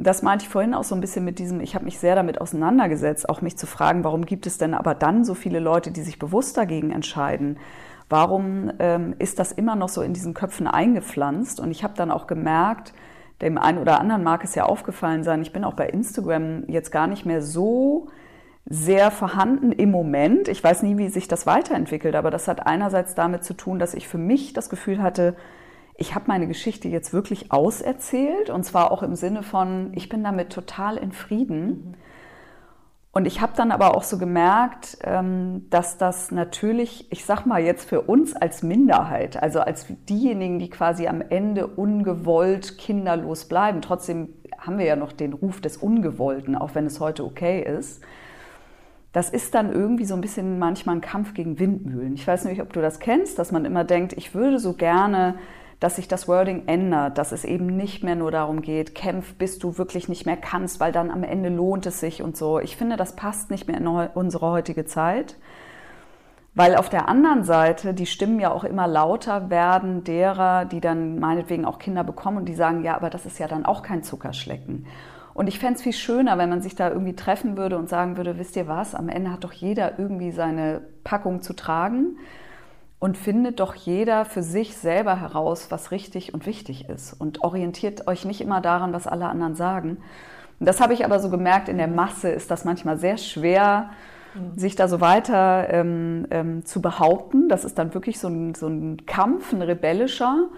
Das 0.03 0.23
meinte 0.23 0.45
ich 0.45 0.49
vorhin 0.49 0.75
auch 0.75 0.85
so 0.85 0.95
ein 0.95 1.01
bisschen 1.01 1.25
mit 1.25 1.39
diesem, 1.39 1.61
ich 1.61 1.75
habe 1.75 1.85
mich 1.85 1.99
sehr 1.99 2.15
damit 2.15 2.41
auseinandergesetzt, 2.41 3.29
auch 3.29 3.43
mich 3.43 3.57
zu 3.59 3.67
fragen, 3.67 4.03
warum 4.05 4.25
gibt 4.25 4.47
es 4.47 4.57
denn 4.57 4.75
aber 4.75 4.95
dann 4.95 5.25
so 5.25 5.35
viele 5.35 5.61
Leute, 5.61 5.91
die 5.91 6.03
sich 6.03 6.19
bewusst 6.19 6.57
dagegen 6.57 6.91
entscheiden? 6.91 7.59
Warum 8.09 8.73
ähm, 8.79 9.15
ist 9.19 9.39
das 9.39 9.53
immer 9.53 9.77
noch 9.77 9.89
so 9.89 10.03
in 10.03 10.13
diesen 10.15 10.35
Köpfen 10.35 10.67
eingepflanzt? 10.67 11.61
Und 11.61 11.71
ich 11.71 11.85
habe 11.85 11.95
dann 11.97 12.11
auch 12.11 12.27
gemerkt, 12.27 12.93
dem 13.43 13.59
einen 13.59 13.79
oder 13.79 14.01
anderen 14.01 14.23
mag 14.23 14.43
es 14.43 14.55
ja 14.55 14.65
aufgefallen 14.65 15.23
sein, 15.23 15.43
ich 15.43 15.53
bin 15.53 15.65
auch 15.65 15.75
bei 15.75 15.89
Instagram 15.89 16.65
jetzt 16.69 16.91
gar 16.91 17.07
nicht 17.07 17.25
mehr 17.25 17.43
so 17.43 18.09
sehr 18.67 19.11
vorhanden 19.11 19.73
im 19.73 19.91
Moment. 19.91 20.49
Ich 20.49 20.63
weiß 20.63 20.83
nie, 20.83 20.99
wie 20.99 21.09
sich 21.09 21.29
das 21.29 21.47
weiterentwickelt, 21.47 22.15
aber 22.15 22.31
das 22.31 22.49
hat 22.49 22.67
einerseits 22.67 23.15
damit 23.15 23.45
zu 23.45 23.55
tun, 23.55 23.79
dass 23.79 23.95
ich 23.95 24.09
für 24.09 24.19
mich 24.19 24.53
das 24.53 24.69
Gefühl 24.69 25.03
hatte, 25.03 25.35
ich 26.01 26.15
habe 26.15 26.25
meine 26.29 26.49
Geschichte 26.49 26.89
jetzt 26.89 27.13
wirklich 27.13 27.53
auserzählt 27.53 28.49
und 28.49 28.65
zwar 28.65 28.91
auch 28.91 29.03
im 29.03 29.15
Sinne 29.15 29.43
von, 29.43 29.93
ich 29.95 30.09
bin 30.09 30.25
damit 30.25 30.51
total 30.51 30.97
in 30.97 31.13
Frieden. 31.13 31.67
Mhm. 31.67 31.95
Und 33.13 33.27
ich 33.27 33.41
habe 33.43 33.53
dann 33.55 33.71
aber 33.71 33.97
auch 33.97 34.05
so 34.05 34.17
gemerkt, 34.17 34.97
ähm, 35.03 35.67
dass 35.69 35.99
das 35.99 36.31
natürlich, 36.31 37.13
ich 37.13 37.25
sag 37.27 37.45
mal 37.45 37.61
jetzt 37.61 37.87
für 37.87 38.03
uns 38.03 38.35
als 38.35 38.63
Minderheit, 38.63 39.43
also 39.43 39.61
als 39.61 39.87
diejenigen, 40.09 40.59
die 40.59 40.71
quasi 40.71 41.07
am 41.07 41.21
Ende 41.21 41.67
ungewollt 41.67 42.79
kinderlos 42.79 43.47
bleiben, 43.47 43.83
trotzdem 43.83 44.31
haben 44.57 44.79
wir 44.79 44.87
ja 44.87 44.97
noch 44.97 45.13
den 45.13 45.35
Ruf 45.35 45.61
des 45.61 45.77
Ungewollten, 45.77 46.57
auch 46.57 46.75
wenn 46.75 46.87
es 46.87 46.99
heute 46.99 47.25
okay 47.25 47.63
ist 47.63 48.03
das 49.13 49.29
ist 49.29 49.55
dann 49.55 49.73
irgendwie 49.73 50.05
so 50.05 50.15
ein 50.15 50.21
bisschen 50.21 50.59
manchmal 50.59 50.97
ein 50.97 51.01
Kampf 51.01 51.35
gegen 51.35 51.59
Windmühlen. 51.59 52.15
Ich 52.15 52.27
weiß 52.27 52.45
nicht, 52.45 52.63
ob 52.63 52.73
du 52.73 52.81
das 52.81 53.01
kennst, 53.01 53.39
dass 53.39 53.51
man 53.51 53.65
immer 53.65 53.83
denkt, 53.83 54.13
ich 54.13 54.35
würde 54.35 54.59
so 54.61 54.75
gerne, 54.75 55.35
dass 55.81 55.97
sich 55.97 56.09
das 56.09 56.29
Wording 56.29 56.65
ändert, 56.67 57.17
dass 57.17 57.33
es 57.33 57.45
eben 57.45 57.67
nicht 57.67 58.05
mehr 58.05 58.15
nur 58.15 58.31
darum 58.31 58.61
geht, 58.61 58.95
kämpf, 58.95 59.35
bis 59.35 59.59
du 59.59 59.79
wirklich 59.79 60.09
nicht 60.09 60.27
mehr 60.27 60.37
kannst, 60.37 60.79
weil 60.79 60.93
dann 60.93 61.11
am 61.11 61.25
Ende 61.25 61.49
lohnt 61.49 61.87
es 61.87 62.01
sich 62.01 62.23
und 62.23 62.37
so. 62.37 62.61
Ich 62.61 62.77
finde, 62.77 62.99
das 62.99 63.17
passt 63.17 63.51
nicht 63.51 63.67
mehr 63.67 63.79
in 63.79 63.87
unsere 63.87 64.51
heutige 64.51 64.85
Zeit. 64.85 65.37
Weil 66.55 66.77
auf 66.77 66.91
der 66.91 67.09
anderen 67.09 67.45
Seite 67.45 67.95
die 67.95 68.07
Stimmen 68.07 68.41
ja 68.41 68.51
auch 68.51 68.65
immer 68.65 68.87
lauter 68.87 69.49
werden 69.51 70.05
derer, 70.05 70.67
die 70.67 70.81
dann 70.81 71.19
meinetwegen 71.19 71.65
auch 71.65 71.79
Kinder 71.79 72.05
bekommen 72.05 72.39
und 72.39 72.47
die 72.47 72.55
sagen, 72.55 72.83
ja, 72.83 72.97
aber 72.97 73.09
das 73.09 73.25
ist 73.25 73.39
ja 73.39 73.49
dann 73.49 73.65
auch 73.65 73.83
kein 73.83 74.03
Zuckerschlecken. 74.03 74.87
Und 75.33 75.47
ich 75.47 75.61
fände 75.61 75.77
es 75.77 75.83
viel 75.83 75.93
schöner, 75.93 76.37
wenn 76.37 76.51
man 76.51 76.61
sich 76.61 76.75
da 76.75 76.91
irgendwie 76.91 77.15
treffen 77.15 77.57
würde 77.57 77.79
und 77.79 77.89
sagen 77.89 78.17
würde, 78.19 78.37
wisst 78.37 78.57
ihr 78.57 78.67
was, 78.67 78.95
am 78.95 79.09
Ende 79.09 79.31
hat 79.31 79.45
doch 79.45 79.53
jeder 79.53 79.99
irgendwie 79.99 80.33
seine 80.33 80.83
Packung 81.05 81.41
zu 81.41 81.55
tragen 81.55 82.19
und 83.01 83.17
findet 83.17 83.59
doch 83.61 83.75
jeder 83.75 84.25
für 84.25 84.43
sich 84.43 84.77
selber 84.77 85.21
heraus, 85.21 85.71
was 85.71 85.91
richtig 85.91 86.33
und 86.35 86.47
wichtig 86.47 86.89
ist 86.89 87.15
und 87.15 87.43
orientiert 87.43 88.07
euch 88.07 88.25
nicht 88.25 88.43
immer 88.43 88.61
daran, 88.61 88.93
was 88.93 89.07
alle 89.07 89.27
anderen 89.27 89.57
sagen. 89.57 89.97
Und 90.61 90.67
das 90.67 90.81
habe 90.81 90.93
ich 90.93 91.05
aber 91.07 91.19
so 91.19 91.31
gemerkt, 91.31 91.71
in 91.71 91.79
der 91.79 91.89
Masse 91.89 92.29
ist 92.29 92.51
das 92.51 92.67
manchmal 92.67 92.99
sehr 92.99 93.17
schwer, 93.17 93.91
mhm. 94.35 94.59
sich 94.59 94.77
da 94.77 94.87
so 94.87 95.01
weiter 95.01 95.71
ähm, 95.71 96.27
ähm, 96.31 96.67
zu 96.67 96.83
behaupten. 96.83 97.49
Das 97.49 97.65
ist 97.65 97.79
dann 97.79 97.95
wirklich 97.95 98.21
so 98.21 98.29
ein, 98.29 98.55
so 98.55 98.69
ein 98.69 99.07
Kampf, 99.07 99.55
ein 99.55 99.63
rebellischer. 99.63 100.51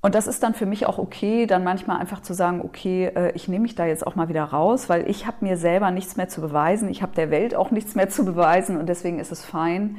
Und 0.00 0.14
das 0.14 0.28
ist 0.28 0.44
dann 0.44 0.54
für 0.54 0.66
mich 0.66 0.86
auch 0.86 0.98
okay, 0.98 1.46
dann 1.46 1.64
manchmal 1.64 1.98
einfach 1.98 2.22
zu 2.22 2.32
sagen, 2.32 2.60
okay, 2.62 3.06
äh, 3.06 3.32
ich 3.32 3.48
nehme 3.48 3.62
mich 3.62 3.74
da 3.74 3.84
jetzt 3.84 4.06
auch 4.06 4.14
mal 4.14 4.28
wieder 4.28 4.44
raus, 4.44 4.88
weil 4.88 5.10
ich 5.10 5.26
habe 5.26 5.38
mir 5.40 5.56
selber 5.56 5.90
nichts 5.90 6.16
mehr 6.16 6.28
zu 6.28 6.40
beweisen, 6.40 6.88
ich 6.88 7.02
habe 7.02 7.16
der 7.16 7.32
Welt 7.32 7.56
auch 7.56 7.72
nichts 7.72 7.96
mehr 7.96 8.08
zu 8.08 8.24
beweisen 8.24 8.76
und 8.76 8.88
deswegen 8.88 9.18
ist 9.18 9.32
es 9.32 9.44
fein. 9.44 9.96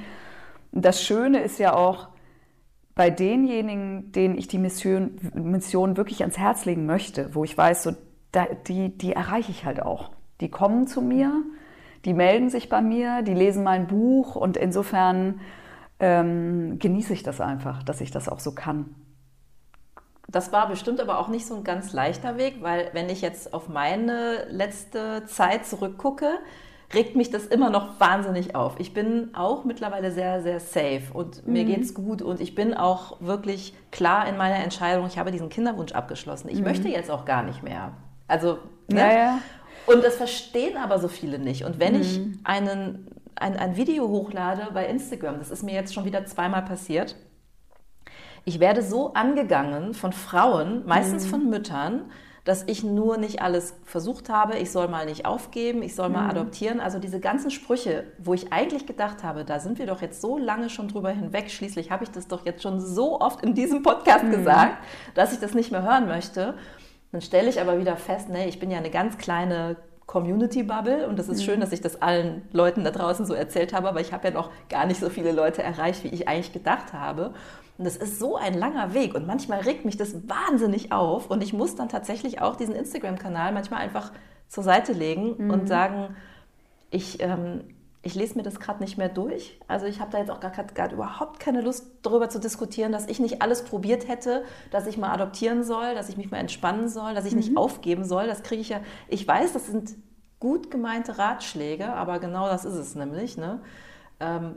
Das 0.72 1.04
Schöne 1.04 1.42
ist 1.42 1.60
ja 1.60 1.74
auch, 1.74 2.10
bei 3.00 3.10
denjenigen, 3.10 4.12
denen 4.12 4.38
ich 4.38 4.50
die 4.50 4.58
Mission, 4.58 5.18
Mission 5.34 5.96
wirklich 5.96 6.20
ans 6.20 6.38
Herz 6.38 6.66
legen 6.66 6.86
möchte, 6.86 7.34
wo 7.34 7.46
ich 7.46 7.58
weiß, 7.58 7.84
so, 7.84 7.92
die, 8.68 8.90
die 8.98 9.14
erreiche 9.14 9.52
ich 9.52 9.64
halt 9.64 9.82
auch. 9.82 10.12
Die 10.42 10.50
kommen 10.50 10.86
zu 10.86 11.02
mir, 11.02 11.32
die 12.04 12.14
melden 12.14 12.50
sich 12.50 12.68
bei 12.68 12.82
mir, 12.82 13.22
die 13.22 13.34
lesen 13.34 13.64
mein 13.64 13.88
Buch 13.88 14.36
und 14.36 14.58
insofern 14.58 15.40
ähm, 16.02 16.78
genieße 16.78 17.14
ich 17.14 17.24
das 17.24 17.40
einfach, 17.40 17.84
dass 17.84 18.02
ich 18.02 18.12
das 18.12 18.28
auch 18.28 18.42
so 18.42 18.54
kann. 18.54 18.94
Das 20.28 20.52
war 20.52 20.68
bestimmt 20.68 21.00
aber 21.00 21.20
auch 21.20 21.30
nicht 21.30 21.48
so 21.48 21.56
ein 21.56 21.64
ganz 21.64 21.94
leichter 21.94 22.38
Weg, 22.38 22.58
weil 22.62 22.90
wenn 22.92 23.08
ich 23.08 23.22
jetzt 23.22 23.54
auf 23.54 23.70
meine 23.70 24.46
letzte 24.50 25.24
Zeit 25.26 25.66
zurückgucke, 25.66 26.38
regt 26.94 27.16
mich 27.16 27.30
das 27.30 27.46
immer 27.46 27.70
noch 27.70 28.00
wahnsinnig 28.00 28.56
auf. 28.56 28.76
Ich 28.80 28.94
bin 28.94 29.30
auch 29.34 29.64
mittlerweile 29.64 30.12
sehr, 30.12 30.42
sehr 30.42 30.60
safe 30.60 31.04
und 31.14 31.46
mhm. 31.46 31.54
mir 31.54 31.66
geht's 31.66 31.94
gut 31.94 32.22
und 32.22 32.42
ich 32.42 32.56
bin 32.56 32.74
auch 32.74 33.22
wirklich 33.22 33.74
klar 33.92 34.28
in 34.28 34.38
meiner 34.38 34.64
Entscheidung. 34.64 35.06
Ich 35.08 35.18
habe 35.18 35.32
diesen 35.32 35.50
Kinderwunsch 35.50 35.92
abgeschlossen. 35.92 36.50
Ich 36.50 36.60
mhm. 36.60 36.66
möchte 36.66 36.88
jetzt 36.88 37.12
auch 37.12 37.26
gar 37.26 37.44
nicht 37.44 37.64
mehr. 37.64 37.94
Also, 38.28 38.60
ne? 38.88 39.00
ja, 39.00 39.14
ja. 39.14 39.40
Und 39.86 40.04
das 40.04 40.16
verstehen 40.16 40.78
aber 40.78 41.00
so 41.00 41.08
viele 41.08 41.40
nicht. 41.40 41.64
Und 41.64 41.80
wenn 41.80 41.96
mhm. 41.96 42.02
ich 42.02 42.22
einen, 42.44 43.08
ein, 43.36 43.58
ein 43.58 43.76
Video 43.76 44.08
hochlade 44.08 44.68
bei 44.74 44.86
Instagram, 44.88 45.40
das 45.40 45.52
ist 45.52 45.64
mir 45.64 45.74
jetzt 45.74 45.94
schon 45.94 46.06
wieder 46.06 46.26
zweimal 46.26 46.64
passiert, 46.64 47.16
ich 48.46 48.60
werde 48.60 48.82
so 48.82 49.14
angegangen 49.14 49.94
von 49.94 50.12
Frauen, 50.12 50.86
meistens 50.86 51.26
mhm. 51.26 51.30
von 51.30 51.50
Müttern, 51.50 52.12
dass 52.46 52.64
ich 52.68 52.84
nur 52.84 53.18
nicht 53.18 53.42
alles 53.42 53.76
versucht 53.84 54.30
habe, 54.30 54.58
ich 54.58 54.72
soll 54.72 54.88
mal 54.88 55.06
nicht 55.06 55.26
aufgeben, 55.26 55.84
ich 55.84 55.96
soll 55.96 56.10
mal 56.10 56.24
mhm. 56.24 56.30
adoptieren. 56.32 56.80
Also 56.80 57.00
diese 57.00 57.20
ganzen 57.20 57.52
Sprüche, 57.52 58.06
wo 58.18 58.34
ich 58.34 58.52
eigentlich 58.52 58.86
gedacht 58.86 59.24
habe, 59.24 59.46
da 59.46 59.60
sind 59.60 59.80
wir 59.80 59.86
doch 59.86 60.02
jetzt 60.02 60.22
so 60.22 60.38
lange 60.38 60.70
schon 60.70 60.88
drüber 60.88 61.10
hinweg, 61.10 61.52
schließlich 61.52 61.92
habe 61.92 62.04
ich 62.04 62.12
das 62.12 62.28
doch 62.28 62.46
jetzt 62.46 62.64
schon 62.64 62.80
so 62.80 63.20
oft 63.20 63.44
in 63.44 63.54
diesem 63.54 63.84
Podcast 63.84 64.26
mhm. 64.26 64.32
gesagt, 64.32 64.78
dass 65.16 65.34
ich 65.34 65.40
das 65.40 65.54
nicht 65.54 65.72
mehr 65.72 65.84
hören 65.84 66.08
möchte. 66.08 66.56
Dann 67.12 67.22
stelle 67.22 67.50
ich 67.50 67.60
aber 67.60 67.80
wieder 67.80 67.98
fest, 67.98 68.30
nee, 68.30 68.48
ich 68.48 68.60
bin 68.60 68.70
ja 68.70 68.78
eine 68.78 68.92
ganz 68.92 69.18
kleine 69.18 69.78
Community-Bubble 70.10 71.08
und 71.08 71.20
das 71.20 71.30
ist 71.30 71.42
mhm. 71.42 71.44
schön, 71.44 71.60
dass 71.60 71.72
ich 71.72 71.82
das 71.82 72.02
allen 72.02 72.42
Leuten 72.52 72.84
da 72.84 72.90
draußen 72.90 73.28
so 73.28 73.36
erzählt 73.36 73.74
habe, 73.74 73.88
aber 73.88 74.02
ich 74.02 74.12
habe 74.12 74.30
ja 74.30 74.34
noch 74.34 74.50
gar 74.68 74.88
nicht 74.88 75.00
so 75.00 75.08
viele 75.08 75.32
Leute 75.32 75.62
erreicht, 75.62 76.04
wie 76.04 76.08
ich 76.08 76.28
eigentlich 76.28 76.52
gedacht 76.52 76.94
habe. 76.94 77.32
Und 77.78 77.86
das 77.86 77.96
ist 77.96 78.18
so 78.18 78.36
ein 78.36 78.56
langer 78.56 78.96
Weg 78.96 79.14
und 79.14 79.28
manchmal 79.28 79.60
regt 79.60 79.86
mich 79.86 79.98
das 79.98 80.28
wahnsinnig 80.28 80.92
auf 80.92 81.30
und 81.30 81.44
ich 81.44 81.54
muss 81.54 81.76
dann 81.76 81.90
tatsächlich 81.90 82.42
auch 82.42 82.56
diesen 82.56 82.74
Instagram-Kanal 82.74 83.54
manchmal 83.54 83.82
einfach 83.82 84.12
zur 84.48 84.64
Seite 84.64 84.94
legen 84.94 85.36
mhm. 85.38 85.52
und 85.52 85.68
sagen, 85.68 86.16
ich, 86.90 87.22
ähm, 87.22 87.62
ich 88.02 88.16
lese 88.16 88.36
mir 88.36 88.44
das 88.44 88.60
gerade 88.60 88.82
nicht 88.82 88.98
mehr 88.98 89.10
durch. 89.10 89.60
Also 89.68 89.86
ich 89.86 90.00
habe 90.00 90.12
da 90.12 90.20
jetzt 90.20 90.32
auch 90.32 90.40
gerade 90.40 90.96
überhaupt 90.96 91.40
keine 91.40 91.62
Lust 91.62 91.86
darüber 92.02 92.30
zu 92.30 92.40
diskutieren, 92.40 92.92
dass 92.92 93.08
ich 93.08 93.20
nicht 93.20 93.42
alles 93.42 93.64
probiert 93.64 94.08
hätte, 94.08 94.46
dass 94.72 94.88
ich 94.88 94.98
mal 94.98 95.12
adoptieren 95.12 95.64
soll, 95.64 95.96
dass 95.96 96.08
ich 96.08 96.16
mich 96.16 96.32
mal 96.32 96.38
entspannen 96.38 96.88
soll, 96.88 97.14
dass 97.14 97.26
ich 97.26 97.34
mhm. 97.34 97.40
nicht 97.40 97.58
aufgeben 97.58 98.06
soll. 98.06 98.28
Das 98.28 98.44
kriege 98.44 98.62
ich 98.62 98.70
ja. 98.70 98.80
Ich 99.10 99.28
weiß, 99.28 99.52
das 99.52 99.68
sind 99.68 99.96
gut 100.40 100.72
gemeinte 100.72 101.18
Ratschläge, 101.18 101.92
aber 101.94 102.20
genau 102.20 102.48
das 102.48 102.64
ist 102.64 102.76
es 102.76 102.96
nämlich. 102.96 103.38
Ne? 103.38 103.62
Ähm, 104.22 104.56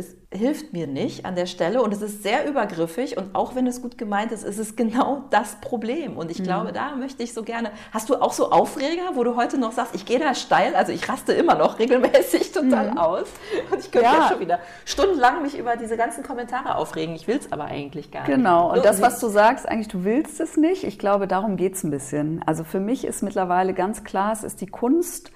es 0.00 0.16
hilft 0.32 0.72
mir 0.72 0.86
nicht 0.86 1.26
an 1.26 1.34
der 1.34 1.46
Stelle 1.46 1.82
und 1.82 1.92
es 1.92 2.02
ist 2.02 2.22
sehr 2.22 2.48
übergriffig 2.48 3.16
und 3.16 3.34
auch 3.34 3.54
wenn 3.54 3.66
es 3.66 3.82
gut 3.82 3.98
gemeint 3.98 4.32
ist, 4.32 4.44
ist 4.44 4.58
es 4.58 4.74
genau 4.74 5.24
das 5.30 5.60
Problem. 5.60 6.16
Und 6.16 6.30
ich 6.30 6.40
mhm. 6.40 6.44
glaube, 6.44 6.72
da 6.72 6.96
möchte 6.96 7.22
ich 7.22 7.32
so 7.32 7.42
gerne. 7.42 7.70
Hast 7.92 8.08
du 8.08 8.16
auch 8.16 8.32
so 8.32 8.50
Aufreger, 8.50 9.10
wo 9.14 9.24
du 9.24 9.36
heute 9.36 9.58
noch 9.58 9.72
sagst, 9.72 9.94
ich 9.94 10.04
gehe 10.04 10.18
da 10.18 10.34
steil, 10.34 10.74
also 10.74 10.92
ich 10.92 11.08
raste 11.08 11.32
immer 11.32 11.54
noch 11.54 11.78
regelmäßig 11.78 12.52
total 12.52 12.92
mhm. 12.92 12.98
aus. 12.98 13.26
Und 13.70 13.78
ich 13.78 13.90
könnte 13.90 14.08
ja. 14.08 14.28
schon 14.28 14.40
wieder 14.40 14.58
stundenlang 14.84 15.42
mich 15.42 15.56
über 15.56 15.76
diese 15.76 15.96
ganzen 15.96 16.24
Kommentare 16.24 16.76
aufregen. 16.76 17.14
Ich 17.14 17.28
will 17.28 17.36
es 17.36 17.52
aber 17.52 17.64
eigentlich 17.64 18.10
gar 18.10 18.24
genau. 18.24 18.36
nicht. 18.36 18.44
Genau, 18.44 18.72
und 18.74 18.84
das, 18.84 19.02
was 19.02 19.20
du 19.20 19.28
sagst, 19.28 19.68
eigentlich 19.68 19.88
du 19.88 20.04
willst 20.04 20.40
es 20.40 20.56
nicht. 20.56 20.84
Ich 20.84 20.98
glaube, 20.98 21.28
darum 21.28 21.56
geht 21.56 21.74
es 21.74 21.84
ein 21.84 21.90
bisschen. 21.90 22.42
Also 22.46 22.64
für 22.64 22.80
mich 22.80 23.04
ist 23.04 23.22
mittlerweile 23.22 23.74
ganz 23.74 24.04
klar, 24.04 24.32
es 24.32 24.42
ist 24.42 24.60
die 24.60 24.66
Kunst, 24.66 25.30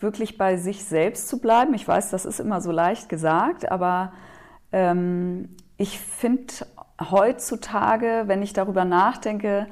wirklich 0.00 0.38
bei 0.38 0.56
sich 0.56 0.84
selbst 0.84 1.28
zu 1.28 1.40
bleiben. 1.40 1.74
Ich 1.74 1.86
weiß, 1.86 2.10
das 2.10 2.24
ist 2.24 2.40
immer 2.40 2.60
so 2.60 2.70
leicht 2.70 3.08
gesagt, 3.08 3.70
aber 3.70 4.12
ähm, 4.72 5.56
ich 5.76 5.98
finde 5.98 6.52
heutzutage, 7.00 8.24
wenn 8.26 8.42
ich 8.42 8.52
darüber 8.52 8.84
nachdenke, 8.84 9.66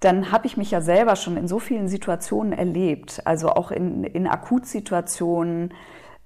dann 0.00 0.30
habe 0.30 0.46
ich 0.46 0.56
mich 0.56 0.70
ja 0.70 0.80
selber 0.80 1.16
schon 1.16 1.36
in 1.36 1.48
so 1.48 1.58
vielen 1.58 1.88
Situationen 1.88 2.52
erlebt, 2.52 3.22
also 3.24 3.50
auch 3.50 3.70
in, 3.70 4.04
in 4.04 4.28
Akutsituationen, 4.28 5.74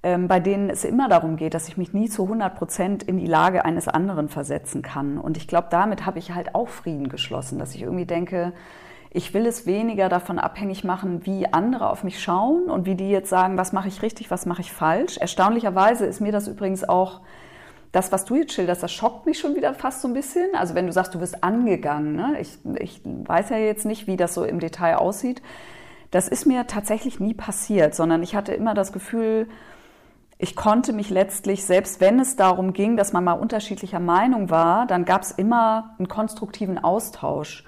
ähm, 0.03 0.27
bei 0.27 0.39
denen 0.39 0.69
es 0.69 0.83
immer 0.83 1.09
darum 1.09 1.37
geht, 1.37 1.53
dass 1.53 1.67
ich 1.67 1.77
mich 1.77 1.93
nie 1.93 2.09
zu 2.09 2.23
100 2.23 2.55
Prozent 2.55 3.03
in 3.03 3.17
die 3.17 3.25
Lage 3.25 3.65
eines 3.65 3.87
anderen 3.87 4.29
versetzen 4.29 4.81
kann. 4.81 5.17
Und 5.17 5.37
ich 5.37 5.47
glaube, 5.47 5.67
damit 5.71 6.05
habe 6.05 6.19
ich 6.19 6.33
halt 6.33 6.53
auch 6.53 6.67
Frieden 6.67 7.09
geschlossen, 7.09 7.57
dass 7.57 7.73
ich 7.73 7.81
irgendwie 7.81 8.05
denke, 8.05 8.53
ich 9.13 9.33
will 9.35 9.45
es 9.45 9.67
weniger 9.67 10.09
davon 10.09 10.39
abhängig 10.39 10.83
machen, 10.83 11.25
wie 11.25 11.45
andere 11.53 11.89
auf 11.89 12.03
mich 12.03 12.21
schauen 12.21 12.63
und 12.63 12.87
wie 12.87 12.95
die 12.95 13.09
jetzt 13.09 13.29
sagen, 13.29 13.57
was 13.57 13.71
mache 13.71 13.87
ich 13.87 14.01
richtig, 14.01 14.31
was 14.31 14.47
mache 14.47 14.61
ich 14.61 14.73
falsch. 14.73 15.17
Erstaunlicherweise 15.17 16.05
ist 16.05 16.19
mir 16.19 16.31
das 16.31 16.47
übrigens 16.47 16.83
auch 16.83 17.21
das, 17.91 18.11
was 18.11 18.25
du 18.25 18.35
jetzt 18.35 18.53
schilderst, 18.53 18.81
das 18.81 18.91
schockt 18.91 19.27
mich 19.27 19.37
schon 19.37 19.55
wieder 19.55 19.75
fast 19.75 20.01
so 20.01 20.07
ein 20.07 20.15
bisschen. 20.15 20.55
Also 20.55 20.73
wenn 20.73 20.87
du 20.87 20.91
sagst, 20.91 21.13
du 21.13 21.19
wirst 21.19 21.43
angegangen, 21.43 22.15
ne? 22.15 22.37
ich, 22.41 22.57
ich 22.79 23.01
weiß 23.03 23.51
ja 23.51 23.57
jetzt 23.57 23.85
nicht, 23.85 24.07
wie 24.07 24.17
das 24.17 24.33
so 24.33 24.43
im 24.43 24.59
Detail 24.59 24.95
aussieht. 24.95 25.43
Das 26.09 26.27
ist 26.27 26.47
mir 26.47 26.65
tatsächlich 26.65 27.19
nie 27.19 27.35
passiert, 27.35 27.93
sondern 27.93 28.23
ich 28.23 28.35
hatte 28.35 28.53
immer 28.53 28.73
das 28.73 28.93
Gefühl, 28.93 29.47
ich 30.39 30.55
konnte 30.55 30.91
mich 30.91 31.11
letztlich, 31.11 31.65
selbst 31.65 32.01
wenn 32.01 32.19
es 32.19 32.35
darum 32.35 32.73
ging, 32.73 32.97
dass 32.97 33.13
man 33.13 33.23
mal 33.23 33.33
unterschiedlicher 33.33 33.99
Meinung 33.99 34.49
war, 34.49 34.87
dann 34.87 35.05
gab 35.05 35.21
es 35.21 35.31
immer 35.31 35.93
einen 35.99 36.07
konstruktiven 36.07 36.83
Austausch. 36.83 37.63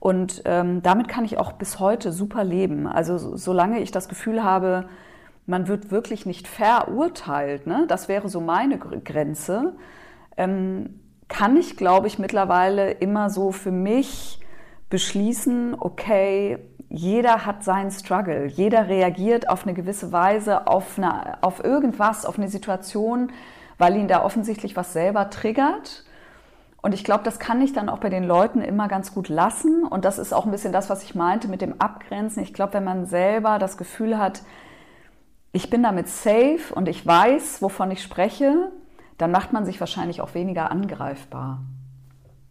Und 0.00 0.42
ähm, 0.44 0.82
damit 0.82 1.08
kann 1.08 1.24
ich 1.24 1.38
auch 1.38 1.52
bis 1.52 1.80
heute 1.80 2.12
super 2.12 2.44
leben. 2.44 2.86
Also 2.86 3.36
solange 3.36 3.80
ich 3.80 3.90
das 3.90 4.08
Gefühl 4.08 4.44
habe, 4.44 4.88
man 5.46 5.66
wird 5.66 5.90
wirklich 5.90 6.26
nicht 6.26 6.46
verurteilt, 6.46 7.66
ne? 7.66 7.86
das 7.88 8.08
wäre 8.08 8.28
so 8.28 8.40
meine 8.40 8.78
Grenze, 8.78 9.74
ähm, 10.36 11.00
kann 11.28 11.56
ich, 11.56 11.76
glaube 11.76 12.06
ich, 12.06 12.18
mittlerweile 12.18 12.92
immer 12.92 13.30
so 13.30 13.50
für 13.50 13.72
mich 13.72 14.40
beschließen, 14.90 15.76
okay, 15.78 16.58
jeder 16.88 17.44
hat 17.44 17.64
seinen 17.64 17.90
Struggle, 17.90 18.46
jeder 18.46 18.88
reagiert 18.88 19.50
auf 19.50 19.64
eine 19.64 19.74
gewisse 19.74 20.10
Weise 20.12 20.66
auf, 20.66 20.96
eine, 20.96 21.42
auf 21.42 21.62
irgendwas, 21.62 22.24
auf 22.24 22.38
eine 22.38 22.48
Situation, 22.48 23.30
weil 23.76 23.96
ihn 23.96 24.08
da 24.08 24.24
offensichtlich 24.24 24.74
was 24.76 24.92
selber 24.92 25.28
triggert. 25.28 26.04
Und 26.80 26.94
ich 26.94 27.02
glaube, 27.02 27.24
das 27.24 27.38
kann 27.38 27.60
ich 27.60 27.72
dann 27.72 27.88
auch 27.88 27.98
bei 27.98 28.08
den 28.08 28.24
Leuten 28.24 28.60
immer 28.60 28.88
ganz 28.88 29.12
gut 29.12 29.28
lassen. 29.28 29.82
Und 29.84 30.04
das 30.04 30.18
ist 30.18 30.32
auch 30.32 30.44
ein 30.44 30.52
bisschen 30.52 30.72
das, 30.72 30.88
was 30.88 31.02
ich 31.02 31.14
meinte 31.14 31.48
mit 31.48 31.60
dem 31.60 31.80
Abgrenzen. 31.80 32.42
Ich 32.42 32.54
glaube, 32.54 32.74
wenn 32.74 32.84
man 32.84 33.06
selber 33.06 33.58
das 33.58 33.76
Gefühl 33.76 34.18
hat, 34.18 34.42
ich 35.52 35.70
bin 35.70 35.82
damit 35.82 36.08
safe 36.08 36.72
und 36.74 36.88
ich 36.88 37.04
weiß, 37.04 37.62
wovon 37.62 37.90
ich 37.90 38.02
spreche, 38.02 38.70
dann 39.16 39.32
macht 39.32 39.52
man 39.52 39.64
sich 39.64 39.80
wahrscheinlich 39.80 40.20
auch 40.20 40.34
weniger 40.34 40.70
angreifbar. 40.70 41.62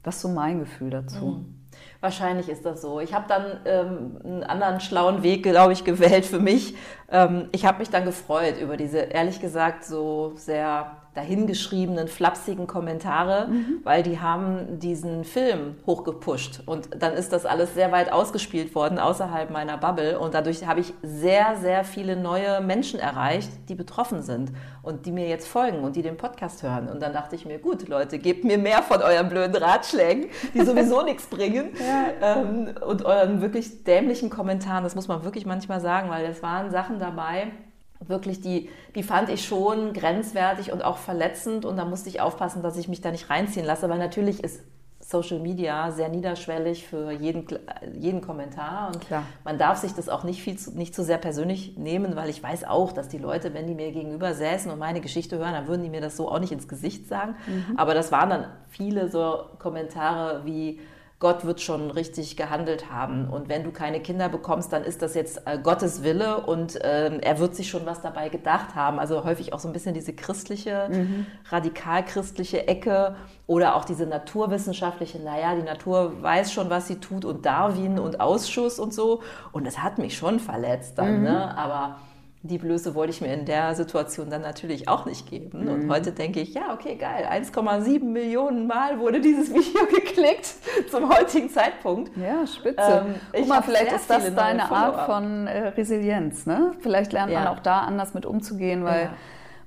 Das 0.03 0.15
ist 0.15 0.21
so 0.21 0.29
mein 0.29 0.59
Gefühl 0.59 0.89
dazu. 0.89 1.25
Mhm. 1.25 1.53
Wahrscheinlich 1.99 2.49
ist 2.49 2.65
das 2.65 2.81
so. 2.81 2.99
Ich 2.99 3.13
habe 3.13 3.25
dann 3.27 3.59
ähm, 3.65 4.19
einen 4.23 4.43
anderen 4.43 4.79
schlauen 4.79 5.23
Weg, 5.23 5.43
glaube 5.43 5.73
ich, 5.73 5.83
gewählt 5.83 6.25
für 6.25 6.39
mich. 6.39 6.75
Ähm, 7.09 7.49
ich 7.51 7.65
habe 7.65 7.79
mich 7.79 7.89
dann 7.89 8.05
gefreut 8.05 8.59
über 8.59 8.77
diese, 8.77 8.99
ehrlich 8.99 9.39
gesagt, 9.39 9.83
so 9.83 10.33
sehr 10.35 10.91
dahingeschriebenen, 11.17 12.07
flapsigen 12.07 12.67
Kommentare, 12.67 13.47
mhm. 13.47 13.79
weil 13.83 14.03
die 14.03 14.19
haben 14.19 14.79
diesen 14.79 15.23
Film 15.23 15.75
hochgepusht. 15.85 16.61
Und 16.67 16.89
dann 17.01 17.13
ist 17.13 17.33
das 17.33 17.45
alles 17.45 17.73
sehr 17.73 17.91
weit 17.91 18.11
ausgespielt 18.11 18.75
worden 18.75 18.99
außerhalb 18.99 19.49
meiner 19.49 19.77
Bubble. 19.77 20.19
Und 20.19 20.35
dadurch 20.35 20.67
habe 20.67 20.79
ich 20.79 20.93
sehr, 21.01 21.55
sehr 21.57 21.83
viele 21.83 22.15
neue 22.15 22.61
Menschen 22.61 22.99
erreicht, 22.99 23.49
die 23.67 23.75
betroffen 23.75 24.21
sind 24.21 24.51
und 24.83 25.07
die 25.07 25.11
mir 25.11 25.27
jetzt 25.27 25.47
folgen 25.47 25.79
und 25.79 25.95
die 25.95 26.03
den 26.03 26.17
Podcast 26.17 26.61
hören. 26.61 26.87
Und 26.87 27.01
dann 27.01 27.13
dachte 27.13 27.35
ich 27.35 27.45
mir, 27.45 27.57
gut, 27.57 27.87
Leute, 27.87 28.19
gebt 28.19 28.43
mir 28.43 28.59
mehr 28.59 28.83
von 28.83 29.01
euren 29.01 29.27
blöden 29.27 29.55
Ratschlägen, 29.55 30.27
die 30.53 30.61
sowieso 30.61 31.01
nichts 31.03 31.25
bringen. 31.25 31.71
Ja. 31.79 32.37
Ähm, 32.37 32.75
und 32.85 33.03
euren 33.03 33.41
wirklich 33.41 33.83
dämlichen 33.83 34.29
Kommentaren. 34.29 34.83
Das 34.83 34.93
muss 34.93 35.07
man 35.07 35.23
wirklich 35.23 35.47
manchmal 35.47 35.81
sagen, 35.81 36.09
weil 36.11 36.25
es 36.25 36.43
waren 36.43 36.69
Sachen 36.69 36.99
dabei, 36.99 37.51
wirklich 37.99 38.41
die, 38.41 38.69
die 38.95 39.03
fand 39.03 39.29
ich 39.29 39.45
schon 39.45 39.93
grenzwertig 39.93 40.71
und 40.71 40.83
auch 40.83 40.97
verletzend 40.97 41.65
und 41.65 41.77
da 41.77 41.85
musste 41.85 42.09
ich 42.09 42.21
aufpassen, 42.21 42.61
dass 42.61 42.77
ich 42.77 42.87
mich 42.87 43.01
da 43.01 43.11
nicht 43.11 43.29
reinziehen 43.29 43.65
lasse, 43.65 43.89
weil 43.89 43.97
natürlich 43.97 44.43
ist 44.43 44.61
Social 44.99 45.39
Media 45.39 45.91
sehr 45.91 46.09
niederschwellig 46.09 46.85
für 46.85 47.11
jeden, 47.11 47.47
jeden 47.93 48.19
Kommentar 48.19 48.87
und 48.87 49.01
Klar. 49.07 49.23
man 49.45 49.57
darf 49.57 49.77
sich 49.77 49.93
das 49.93 50.09
auch 50.09 50.23
nicht, 50.23 50.41
viel 50.41 50.57
zu, 50.57 50.77
nicht 50.77 50.93
zu 50.93 51.03
sehr 51.03 51.17
persönlich 51.17 51.77
nehmen, 51.77 52.15
weil 52.15 52.29
ich 52.29 52.43
weiß 52.43 52.65
auch, 52.65 52.91
dass 52.91 53.07
die 53.07 53.17
Leute, 53.17 53.53
wenn 53.53 53.67
die 53.67 53.75
mir 53.75 53.91
gegenüber 53.91 54.33
säßen 54.33 54.69
und 54.69 54.79
meine 54.79 54.99
Geschichte 54.99 55.37
hören, 55.37 55.53
dann 55.53 55.67
würden 55.67 55.83
die 55.83 55.89
mir 55.89 56.01
das 56.01 56.17
so 56.17 56.29
auch 56.29 56.39
nicht 56.39 56.51
ins 56.51 56.67
Gesicht 56.67 57.07
sagen. 57.07 57.35
Mhm. 57.47 57.77
Aber 57.77 57.93
das 57.93 58.11
waren 58.11 58.29
dann 58.29 58.45
viele 58.67 59.07
so 59.09 59.45
Kommentare 59.59 60.41
wie, 60.43 60.81
Gott 61.19 61.45
wird 61.45 61.61
schon 61.61 61.89
richtig 61.89 62.37
gehandelt 62.37 62.91
haben. 62.91 63.27
Und 63.27 63.49
wenn 63.49 63.63
du 63.63 63.71
keine 63.71 63.99
Kinder 63.99 64.29
bekommst, 64.29 64.71
dann 64.71 64.83
ist 64.83 65.01
das 65.01 65.15
jetzt 65.15 65.41
äh, 65.45 65.57
Gottes 65.57 66.03
Wille 66.03 66.41
und 66.41 66.79
äh, 66.83 67.17
er 67.17 67.39
wird 67.39 67.55
sich 67.55 67.69
schon 67.69 67.87
was 67.87 68.01
dabei 68.01 68.29
gedacht 68.29 68.75
haben. 68.75 68.99
Also 68.99 69.23
häufig 69.23 69.51
auch 69.51 69.59
so 69.59 69.67
ein 69.67 69.73
bisschen 69.73 69.95
diese 69.95 70.13
christliche, 70.13 70.89
mhm. 70.91 71.25
radikal-christliche 71.49 72.67
Ecke 72.67 73.15
oder 73.47 73.75
auch 73.75 73.85
diese 73.85 74.05
naturwissenschaftliche, 74.05 75.17
naja, 75.19 75.55
die 75.55 75.63
Natur 75.63 76.21
weiß 76.21 76.51
schon, 76.53 76.69
was 76.69 76.87
sie 76.87 76.99
tut 76.99 77.25
und 77.25 77.47
Darwin 77.47 77.97
und 77.97 78.19
Ausschuss 78.19 78.77
und 78.77 78.93
so. 78.93 79.23
Und 79.51 79.65
das 79.65 79.79
hat 79.79 79.97
mich 79.97 80.15
schon 80.15 80.39
verletzt 80.39 80.99
dann, 80.99 81.17
mhm. 81.17 81.23
ne? 81.23 81.57
aber 81.57 81.97
die 82.43 82.57
Blöße 82.57 82.93
wollte 82.93 83.11
ich 83.11 83.21
mir 83.21 83.33
in 83.33 83.45
der 83.45 83.73
Situation 83.75 84.29
dann 84.29 84.41
natürlich 84.41 84.87
auch 84.87 85.05
nicht 85.05 85.29
geben. 85.29 85.63
Mhm. 85.63 85.69
Und 85.69 85.89
heute 85.89 86.11
denke 86.11 86.39
ich, 86.39 86.53
ja, 86.53 86.73
okay, 86.73 86.95
geil, 86.95 87.27
1,7 87.29 88.03
Millionen 88.03 88.67
Mal 88.67 88.99
wurde 88.99 89.19
dieses 89.19 89.49
Video 89.53 89.85
geklickt 89.87 90.55
zum 90.89 91.09
heutigen 91.09 91.49
Zeitpunkt. 91.49 92.15
Ja, 92.15 92.45
spitze. 92.45 93.05
Ähm, 93.05 93.15
Guck 93.33 93.47
mal, 93.47 93.61
vielleicht 93.61 93.91
ist 93.91 94.09
das 94.09 94.33
deine 94.35 94.71
Art 94.71 95.07
von 95.07 95.47
äh, 95.47 95.69
Resilienz. 95.69 96.45
Ne? 96.45 96.73
Vielleicht 96.79 97.11
lernt 97.11 97.31
ja. 97.31 97.39
man 97.39 97.47
auch 97.49 97.59
da 97.59 97.79
anders 97.79 98.13
mit 98.13 98.25
umzugehen, 98.25 98.83
weil 98.83 99.05
ja. 99.05 99.13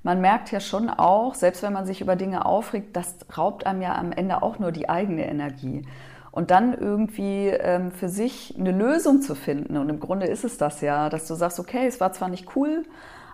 man 0.02 0.20
merkt 0.20 0.52
ja 0.52 0.60
schon 0.60 0.90
auch, 0.90 1.34
selbst 1.34 1.62
wenn 1.62 1.72
man 1.72 1.86
sich 1.86 2.00
über 2.00 2.14
Dinge 2.14 2.46
aufregt, 2.46 2.96
das 2.96 3.16
raubt 3.36 3.66
einem 3.66 3.82
ja 3.82 3.96
am 3.96 4.12
Ende 4.12 4.42
auch 4.42 4.58
nur 4.58 4.70
die 4.70 4.88
eigene 4.88 5.28
Energie 5.28 5.82
und 6.32 6.50
dann 6.50 6.74
irgendwie 6.74 7.48
ähm, 7.48 7.90
für 7.92 8.08
sich 8.08 8.54
eine 8.58 8.72
Lösung 8.72 9.20
zu 9.22 9.34
finden. 9.34 9.76
Und 9.76 9.88
im 9.88 10.00
Grunde 10.00 10.26
ist 10.26 10.44
es 10.44 10.58
das 10.58 10.80
ja, 10.80 11.08
dass 11.08 11.26
du 11.26 11.34
sagst, 11.34 11.58
okay, 11.58 11.86
es 11.86 12.00
war 12.00 12.12
zwar 12.12 12.28
nicht 12.28 12.54
cool, 12.56 12.84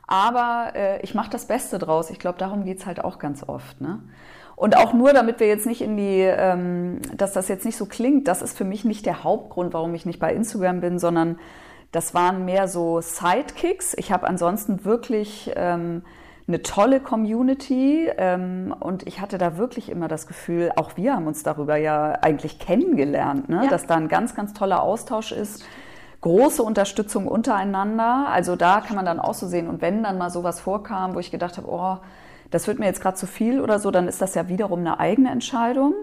aber 0.06 0.72
äh, 0.74 1.00
ich 1.02 1.14
mache 1.14 1.30
das 1.30 1.46
Beste 1.46 1.78
draus. 1.78 2.10
Ich 2.10 2.18
glaube, 2.18 2.38
darum 2.38 2.64
geht's 2.64 2.86
halt 2.86 3.04
auch 3.04 3.18
ganz 3.18 3.46
oft. 3.46 3.80
Ne? 3.80 4.00
Und 4.54 4.76
auch 4.76 4.94
nur, 4.94 5.12
damit 5.12 5.40
wir 5.40 5.48
jetzt 5.48 5.66
nicht 5.66 5.82
in 5.82 5.96
die, 5.96 6.22
ähm, 6.22 7.00
dass 7.14 7.32
das 7.32 7.48
jetzt 7.48 7.66
nicht 7.66 7.76
so 7.76 7.84
klingt, 7.86 8.26
das 8.26 8.40
ist 8.40 8.56
für 8.56 8.64
mich 8.64 8.84
nicht 8.84 9.04
der 9.04 9.22
Hauptgrund, 9.22 9.74
warum 9.74 9.94
ich 9.94 10.06
nicht 10.06 10.18
bei 10.18 10.32
Instagram 10.32 10.80
bin, 10.80 10.98
sondern 10.98 11.38
das 11.92 12.14
waren 12.14 12.44
mehr 12.44 12.66
so 12.66 13.00
Sidekicks. 13.00 13.94
Ich 13.98 14.12
habe 14.12 14.26
ansonsten 14.26 14.84
wirklich 14.84 15.52
ähm, 15.56 16.02
eine 16.48 16.62
tolle 16.62 17.00
Community 17.00 18.08
ähm, 18.16 18.74
und 18.78 19.06
ich 19.06 19.20
hatte 19.20 19.36
da 19.36 19.56
wirklich 19.56 19.90
immer 19.90 20.06
das 20.06 20.28
Gefühl, 20.28 20.70
auch 20.76 20.96
wir 20.96 21.14
haben 21.14 21.26
uns 21.26 21.42
darüber 21.42 21.76
ja 21.76 22.12
eigentlich 22.22 22.60
kennengelernt, 22.60 23.48
ne? 23.48 23.64
Ja. 23.64 23.70
dass 23.70 23.86
da 23.86 23.96
ein 23.96 24.08
ganz, 24.08 24.34
ganz 24.34 24.52
toller 24.52 24.82
Austausch 24.82 25.32
ist. 25.32 25.64
Große 26.20 26.62
Unterstützung 26.62 27.26
untereinander. 27.26 28.28
Also 28.28 28.56
da 28.56 28.80
kann 28.80 28.96
man 28.96 29.04
dann 29.04 29.20
auch 29.20 29.34
so 29.34 29.46
sehen. 29.46 29.68
Und 29.68 29.80
wenn 29.80 30.02
dann 30.02 30.18
mal 30.18 30.30
sowas 30.30 30.60
vorkam, 30.60 31.14
wo 31.14 31.18
ich 31.18 31.30
gedacht 31.30 31.56
habe, 31.56 31.68
oh, 31.68 31.98
das 32.50 32.66
wird 32.66 32.78
mir 32.78 32.86
jetzt 32.86 33.00
gerade 33.00 33.16
zu 33.16 33.26
viel 33.26 33.60
oder 33.60 33.78
so, 33.78 33.90
dann 33.90 34.08
ist 34.08 34.22
das 34.22 34.34
ja 34.34 34.48
wiederum 34.48 34.80
eine 34.80 34.98
eigene 34.98 35.30
Entscheidung. 35.30 35.94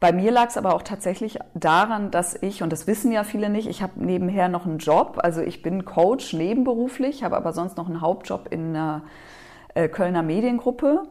Bei 0.00 0.12
mir 0.12 0.32
lag 0.32 0.48
es 0.48 0.56
aber 0.56 0.74
auch 0.74 0.82
tatsächlich 0.82 1.38
daran, 1.54 2.10
dass 2.10 2.40
ich, 2.40 2.62
und 2.62 2.72
das 2.72 2.86
wissen 2.86 3.12
ja 3.12 3.24
viele 3.24 3.48
nicht, 3.48 3.68
ich 3.68 3.82
habe 3.82 3.92
nebenher 3.96 4.48
noch 4.48 4.66
einen 4.66 4.78
Job. 4.78 5.18
Also 5.22 5.40
ich 5.40 5.62
bin 5.62 5.84
Coach 5.84 6.32
nebenberuflich, 6.32 7.24
habe 7.24 7.36
aber 7.36 7.52
sonst 7.52 7.76
noch 7.76 7.88
einen 7.88 8.00
Hauptjob 8.00 8.48
in 8.50 8.70
einer 8.70 9.02
Kölner 9.88 10.22
Mediengruppe. 10.22 11.02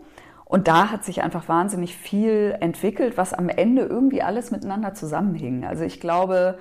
Und 0.46 0.68
da 0.68 0.92
hat 0.92 1.04
sich 1.04 1.24
einfach 1.24 1.50
wahnsinnig 1.50 1.96
viel 1.96 2.56
entwickelt, 2.60 3.18
was 3.18 3.34
am 3.34 3.50
Ende 3.50 3.84
irgendwie 3.84 4.22
alles 4.22 4.52
miteinander 4.52 4.94
zusammenhing. 4.94 5.66
Also 5.66 5.84
ich 5.84 6.00
glaube, 6.00 6.60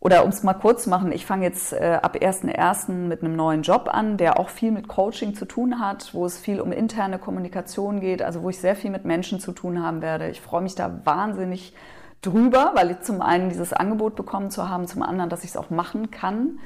oder 0.00 0.24
um 0.24 0.30
es 0.30 0.42
mal 0.42 0.54
kurz 0.54 0.82
zu 0.82 0.90
machen, 0.90 1.12
ich 1.12 1.24
fange 1.24 1.44
jetzt 1.44 1.72
äh, 1.72 2.00
ab 2.02 2.16
1.1. 2.16 2.90
mit 2.90 3.22
einem 3.22 3.36
neuen 3.36 3.62
Job 3.62 3.88
an, 3.92 4.16
der 4.16 4.40
auch 4.40 4.48
viel 4.48 4.72
mit 4.72 4.88
Coaching 4.88 5.36
zu 5.36 5.44
tun 5.44 5.78
hat, 5.78 6.12
wo 6.12 6.26
es 6.26 6.40
viel 6.40 6.60
um 6.60 6.72
interne 6.72 7.20
Kommunikation 7.20 8.00
geht, 8.00 8.20
also 8.20 8.42
wo 8.42 8.50
ich 8.50 8.58
sehr 8.58 8.74
viel 8.74 8.90
mit 8.90 9.04
Menschen 9.04 9.38
zu 9.38 9.52
tun 9.52 9.80
haben 9.80 10.02
werde. 10.02 10.28
Ich 10.28 10.40
freue 10.40 10.62
mich 10.62 10.74
da 10.74 11.02
wahnsinnig 11.04 11.72
drüber, 12.20 12.72
weil 12.74 12.90
ich 12.90 13.02
zum 13.02 13.22
einen 13.22 13.48
dieses 13.48 13.72
Angebot 13.72 14.16
bekommen 14.16 14.50
zu 14.50 14.68
haben, 14.68 14.88
zum 14.88 15.04
anderen, 15.04 15.30
dass 15.30 15.44
ich 15.44 15.50
es 15.50 15.56
auch 15.56 15.70
machen 15.70 16.10
kann. 16.10 16.58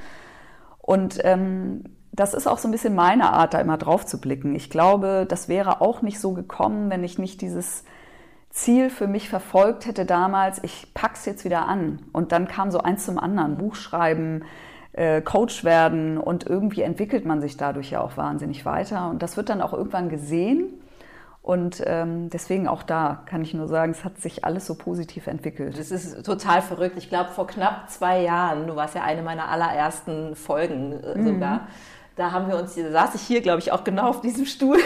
Und 0.78 1.18
ähm, 1.22 1.84
das 2.16 2.34
ist 2.34 2.46
auch 2.46 2.58
so 2.58 2.66
ein 2.66 2.72
bisschen 2.72 2.94
meine 2.94 3.32
Art, 3.32 3.54
da 3.54 3.60
immer 3.60 3.76
drauf 3.76 4.06
zu 4.06 4.20
blicken. 4.20 4.54
Ich 4.54 4.70
glaube, 4.70 5.26
das 5.28 5.48
wäre 5.48 5.80
auch 5.80 6.02
nicht 6.02 6.18
so 6.18 6.32
gekommen, 6.32 6.90
wenn 6.90 7.04
ich 7.04 7.18
nicht 7.18 7.40
dieses 7.42 7.84
Ziel 8.50 8.88
für 8.88 9.06
mich 9.06 9.28
verfolgt 9.28 9.86
hätte 9.86 10.06
damals, 10.06 10.62
ich 10.64 10.92
pack's 10.94 11.26
jetzt 11.26 11.44
wieder 11.44 11.68
an. 11.68 12.00
Und 12.12 12.32
dann 12.32 12.48
kam 12.48 12.70
so 12.70 12.78
eins 12.78 13.04
zum 13.04 13.18
anderen, 13.18 13.58
Buch 13.58 13.74
schreiben, 13.74 14.44
äh, 14.92 15.20
Coach 15.20 15.62
werden 15.62 16.16
und 16.16 16.46
irgendwie 16.46 16.80
entwickelt 16.80 17.26
man 17.26 17.42
sich 17.42 17.58
dadurch 17.58 17.90
ja 17.90 18.00
auch 18.00 18.16
wahnsinnig 18.16 18.64
weiter. 18.64 19.10
Und 19.10 19.22
das 19.22 19.36
wird 19.36 19.50
dann 19.50 19.60
auch 19.60 19.74
irgendwann 19.74 20.08
gesehen. 20.08 20.72
Und 21.42 21.80
ähm, 21.86 22.28
deswegen 22.30 22.66
auch 22.66 22.82
da 22.82 23.22
kann 23.26 23.42
ich 23.42 23.54
nur 23.54 23.68
sagen, 23.68 23.92
es 23.92 24.04
hat 24.04 24.18
sich 24.18 24.44
alles 24.44 24.66
so 24.66 24.74
positiv 24.74 25.28
entwickelt. 25.28 25.78
Das 25.78 25.92
ist 25.92 26.24
total 26.24 26.60
verrückt. 26.60 26.96
Ich 26.96 27.08
glaube, 27.08 27.30
vor 27.30 27.46
knapp 27.46 27.88
zwei 27.88 28.22
Jahren, 28.22 28.66
du 28.66 28.74
warst 28.74 28.96
ja 28.96 29.02
eine 29.02 29.22
meiner 29.22 29.48
allerersten 29.48 30.34
Folgen 30.34 30.92
äh, 30.92 31.22
sogar, 31.22 31.68
Da 32.16 32.32
haben 32.32 32.48
wir 32.48 32.56
uns, 32.56 32.74
da 32.74 32.90
saß 32.90 33.14
ich 33.14 33.20
hier, 33.22 33.42
glaube 33.42 33.58
ich, 33.58 33.72
auch 33.72 33.84
genau 33.84 34.08
auf 34.08 34.22
diesem 34.22 34.46
Stuhl. 34.46 34.78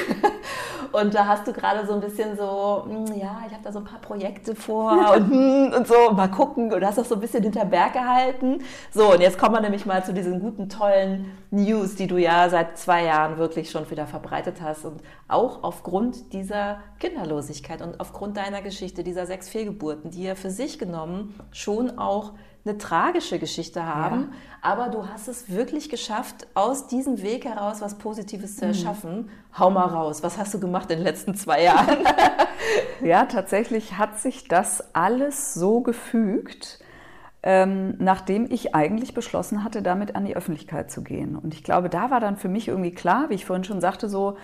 Und 0.93 1.15
da 1.15 1.27
hast 1.27 1.47
du 1.47 1.53
gerade 1.53 1.87
so 1.87 1.93
ein 1.93 2.01
bisschen 2.01 2.37
so, 2.37 2.85
hm, 2.85 3.07
ja, 3.17 3.43
ich 3.47 3.53
habe 3.53 3.63
da 3.63 3.71
so 3.71 3.79
ein 3.79 3.85
paar 3.85 4.01
Projekte 4.01 4.57
vor 4.57 4.91
und, 5.15 5.31
hm, 5.31 5.73
und 5.73 5.87
so, 5.87 6.11
mal 6.13 6.29
gucken. 6.29 6.73
Und 6.73 6.85
hast 6.85 6.99
auch 6.99 7.05
so 7.05 7.15
ein 7.15 7.21
bisschen 7.21 7.45
hinter 7.45 7.65
Berg 7.65 7.93
gehalten. 7.93 8.65
So, 8.93 9.13
und 9.13 9.21
jetzt 9.21 9.39
kommen 9.39 9.55
wir 9.55 9.61
nämlich 9.61 9.87
mal 9.87 10.05
zu 10.05 10.13
diesen 10.13 10.41
guten, 10.41 10.69
tollen 10.69 11.31
News, 11.53 11.95
die 11.95 12.09
du 12.09 12.17
ja 12.17 12.49
seit 12.49 12.77
zwei 12.77 13.05
Jahren 13.05 13.39
wirklich 13.39 13.71
schon 13.71 13.89
wieder 13.89 14.07
verbreitet 14.07 14.57
hast. 14.61 14.85
Und 14.85 15.01
auch 15.29 15.63
aufgrund 15.63 16.33
dieser 16.33 16.81
Kinderlosigkeit 16.99 17.83
und 17.83 18.01
aufgrund 18.01 18.37
deiner 18.37 18.61
Geschichte, 18.61 19.05
dieser 19.05 19.27
sechs 19.27 19.49
Fehlgeburten, 19.49 20.11
die 20.11 20.25
ja 20.25 20.35
für 20.35 20.51
sich 20.51 20.81
genommen 20.81 21.39
schon 21.53 21.99
auch 21.99 22.33
eine 22.65 22.79
tragische 22.79 23.39
Geschichte 23.39 23.87
haben, 23.87 24.21
ja. 24.21 24.29
aber 24.61 24.89
du 24.89 25.09
hast 25.09 25.29
es 25.29 25.51
wirklich 25.51 25.89
geschafft, 25.89 26.47
aus 26.55 26.87
diesem 26.89 27.23
Weg 27.23 27.45
heraus 27.47 27.81
was 27.81 27.97
Positives 27.97 28.57
zu 28.57 28.65
mhm. 28.65 28.71
erschaffen. 28.71 29.17
Mhm. 29.17 29.29
Hau 29.59 29.71
mal 29.71 29.87
raus, 29.87 30.23
was 30.23 30.37
hast 30.37 30.53
du 30.55 30.61
gemacht 30.61 30.91
in 30.91 30.99
den 30.99 31.05
letzten 31.05 31.35
zwei 31.35 31.63
Jahren? 31.63 31.99
ja, 33.03 33.27
tatsächlich 33.27 33.99
hat 33.99 34.19
sich 34.19 34.49
das 34.49 34.95
alles 34.95 35.55
so 35.55 35.81
gefügt, 35.81 36.81
ähm, 37.43 37.95
nachdem 37.99 38.51
ich 38.51 38.75
eigentlich 38.75 39.15
beschlossen 39.15 39.65
hatte, 39.65 39.83
damit 39.83 40.15
an 40.15 40.27
die 40.27 40.37
Öffentlichkeit 40.37 40.91
zu 40.91 41.03
gehen. 41.03 41.37
Und 41.37 41.55
ich 41.55 41.65
glaube, 41.65 41.89
da 41.89 42.11
war 42.11 42.21
dann 42.21 42.37
für 42.37 42.49
mich 42.49 42.69
irgendwie 42.69 42.93
klar, 42.93 43.31
wie 43.31 43.35
ich 43.35 43.47
vorhin 43.47 43.65
schon 43.65 43.81
sagte, 43.81 44.09
so, 44.09 44.37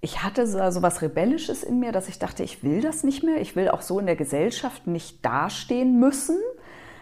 ich 0.00 0.22
hatte 0.22 0.46
so, 0.46 0.70
so 0.70 0.82
was 0.82 1.02
Rebellisches 1.02 1.62
in 1.62 1.78
mir, 1.78 1.92
dass 1.92 2.08
ich 2.08 2.18
dachte, 2.18 2.42
ich 2.42 2.64
will 2.64 2.80
das 2.80 3.04
nicht 3.04 3.22
mehr. 3.22 3.40
Ich 3.40 3.54
will 3.54 3.68
auch 3.68 3.82
so 3.82 3.98
in 3.98 4.06
der 4.06 4.16
Gesellschaft 4.16 4.86
nicht 4.86 5.24
dastehen 5.24 6.00
müssen. 6.00 6.38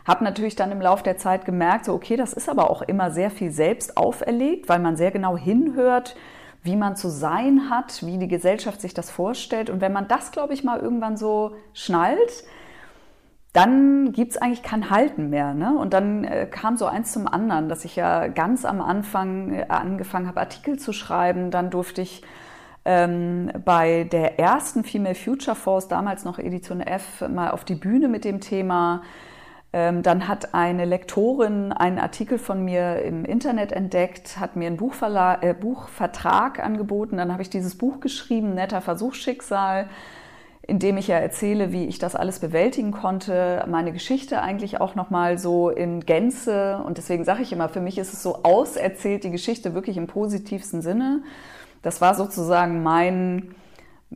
Habe 0.07 0.25
natürlich 0.25 0.57
dann 0.57 0.73
im 0.73 0.81
Laufe 0.81 1.05
der 1.05 1.19
Zeit 1.19 1.45
gemerkt, 1.45 1.85
so 1.85 1.95
okay, 1.95 2.17
das 2.17 2.33
ist 2.33 2.49
aber 2.49 2.71
auch 2.71 2.83
immer 2.83 3.11
sehr 3.11 3.31
viel 3.31 3.51
selbst 3.51 3.97
auferlegt, 3.97 4.69
weil 4.69 4.79
man 4.79 4.97
sehr 4.97 5.11
genau 5.11 5.37
hinhört, 5.37 6.17
wie 6.63 6.77
man 6.77 6.97
zu 6.97 7.09
sein 7.09 7.71
hat, 7.71 8.05
wie 8.05 8.19
die 8.19 8.29
Gesellschaft 8.29 8.81
sich 8.81 8.95
das 8.95 9.11
vorstellt. 9.11 9.71
Und 9.71 9.81
wenn 9.81 9.93
man 9.93 10.09
das, 10.09 10.31
glaube 10.31 10.53
ich, 10.53 10.65
mal 10.65 10.79
irgendwann 10.79 11.17
so 11.17 11.55
schnallt, 11.73 12.45
dann 13.53 14.13
gibt 14.13 14.33
es 14.33 14.37
eigentlich 14.37 14.63
kein 14.63 14.91
Halten 14.91 15.31
mehr. 15.31 15.55
Ne? 15.55 15.77
Und 15.77 15.93
dann 15.93 16.25
äh, 16.25 16.47
kam 16.47 16.77
so 16.77 16.87
eins 16.87 17.13
zum 17.13 17.27
anderen, 17.27 17.69
dass 17.69 17.85
ich 17.85 17.97
ja 17.97 18.29
ganz 18.29 18.65
am 18.65 18.81
Anfang 18.81 19.53
äh, 19.53 19.67
angefangen 19.69 20.29
habe, 20.29 20.41
Artikel 20.41 20.79
zu 20.79 20.93
schreiben. 20.93 21.51
Dann 21.51 21.71
durfte 21.71 22.03
ich 22.03 22.23
ähm, 22.85 23.51
bei 23.65 24.05
der 24.05 24.39
ersten 24.39 24.85
Female 24.85 25.17
Future 25.17 25.57
Force, 25.57 25.89
damals 25.89 26.25
noch 26.25 26.39
Edition 26.39 26.81
F, 26.81 27.29
mal 27.29 27.51
auf 27.51 27.65
die 27.65 27.75
Bühne 27.75 28.09
mit 28.09 28.25
dem 28.25 28.41
Thema. 28.41 29.03
Ähm, 29.73 30.03
dann 30.03 30.27
hat 30.27 30.53
eine 30.53 30.85
Lektorin 30.85 31.73
einen 31.73 32.01
Artikel 32.01 32.39
von 32.39 32.65
mir 32.65 33.03
im 33.03 33.25
Internet 33.25 33.71
entdeckt, 33.71 34.41
hat 34.41 34.57
mir 34.57 34.67
einen 34.67 34.77
Buchverlag, 34.77 35.45
äh, 35.45 35.55
Buchvertrag 35.55 36.59
angeboten. 36.59 37.19
Dann 37.19 37.33
habe 37.33 37.43
ich 37.43 37.51
dieses 37.51 37.79
Buch 37.79 38.01
geschrieben, 38.01 38.55
Netter 38.55 38.81
Versuchsschicksal, 38.81 39.89
in 40.63 40.81
dem 40.81 40.97
ich 40.97 41.07
ja 41.07 41.19
erzähle, 41.19 41.73
wie 41.73 41.87
ich 41.87 42.01
das 42.01 42.17
alles 42.17 42.41
bewältigen 42.41 42.91
konnte, 42.91 43.65
meine 43.69 43.93
Geschichte 43.93 44.43
eigentlich 44.43 44.81
auch 44.81 44.97
nochmal 44.97 45.39
so 45.39 45.71
in 45.71 46.01
Gänze. 46.01 46.83
Und 46.85 46.99
deswegen 46.99 47.25
sage 47.25 47.43
ich 47.43 47.53
immer, 47.53 47.69
für 47.69 47.81
mich 47.81 47.97
ist 47.97 48.13
es 48.13 48.25
so 48.25 48.43
auserzählt, 48.43 49.23
die 49.23 49.31
Geschichte 49.31 49.75
wirklich 49.75 49.97
im 49.97 50.09
positivsten 50.09 50.83
Sinne. 50.83 51.23
Das 51.83 52.01
war 52.01 52.15
sozusagen 52.15 52.83
mein 52.83 53.55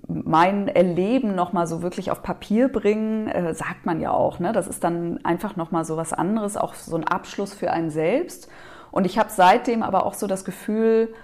mein 0.08 0.68
Erleben 0.68 1.34
nochmal 1.34 1.66
so 1.66 1.82
wirklich 1.82 2.10
auf 2.10 2.22
Papier 2.22 2.68
bringen, 2.68 3.28
äh, 3.28 3.54
sagt 3.54 3.86
man 3.86 4.00
ja 4.00 4.10
auch. 4.10 4.38
Ne? 4.40 4.52
Das 4.52 4.66
ist 4.66 4.82
dann 4.82 5.24
einfach 5.24 5.56
nochmal 5.56 5.84
so 5.84 5.96
was 5.96 6.12
anderes, 6.12 6.56
auch 6.56 6.74
so 6.74 6.96
ein 6.96 7.04
Abschluss 7.04 7.54
für 7.54 7.70
einen 7.70 7.90
selbst. 7.90 8.48
Und 8.90 9.06
ich 9.06 9.18
habe 9.18 9.30
seitdem 9.30 9.82
aber 9.82 10.06
auch 10.06 10.14
so 10.14 10.26
das 10.26 10.44
Gefühl, 10.44 11.14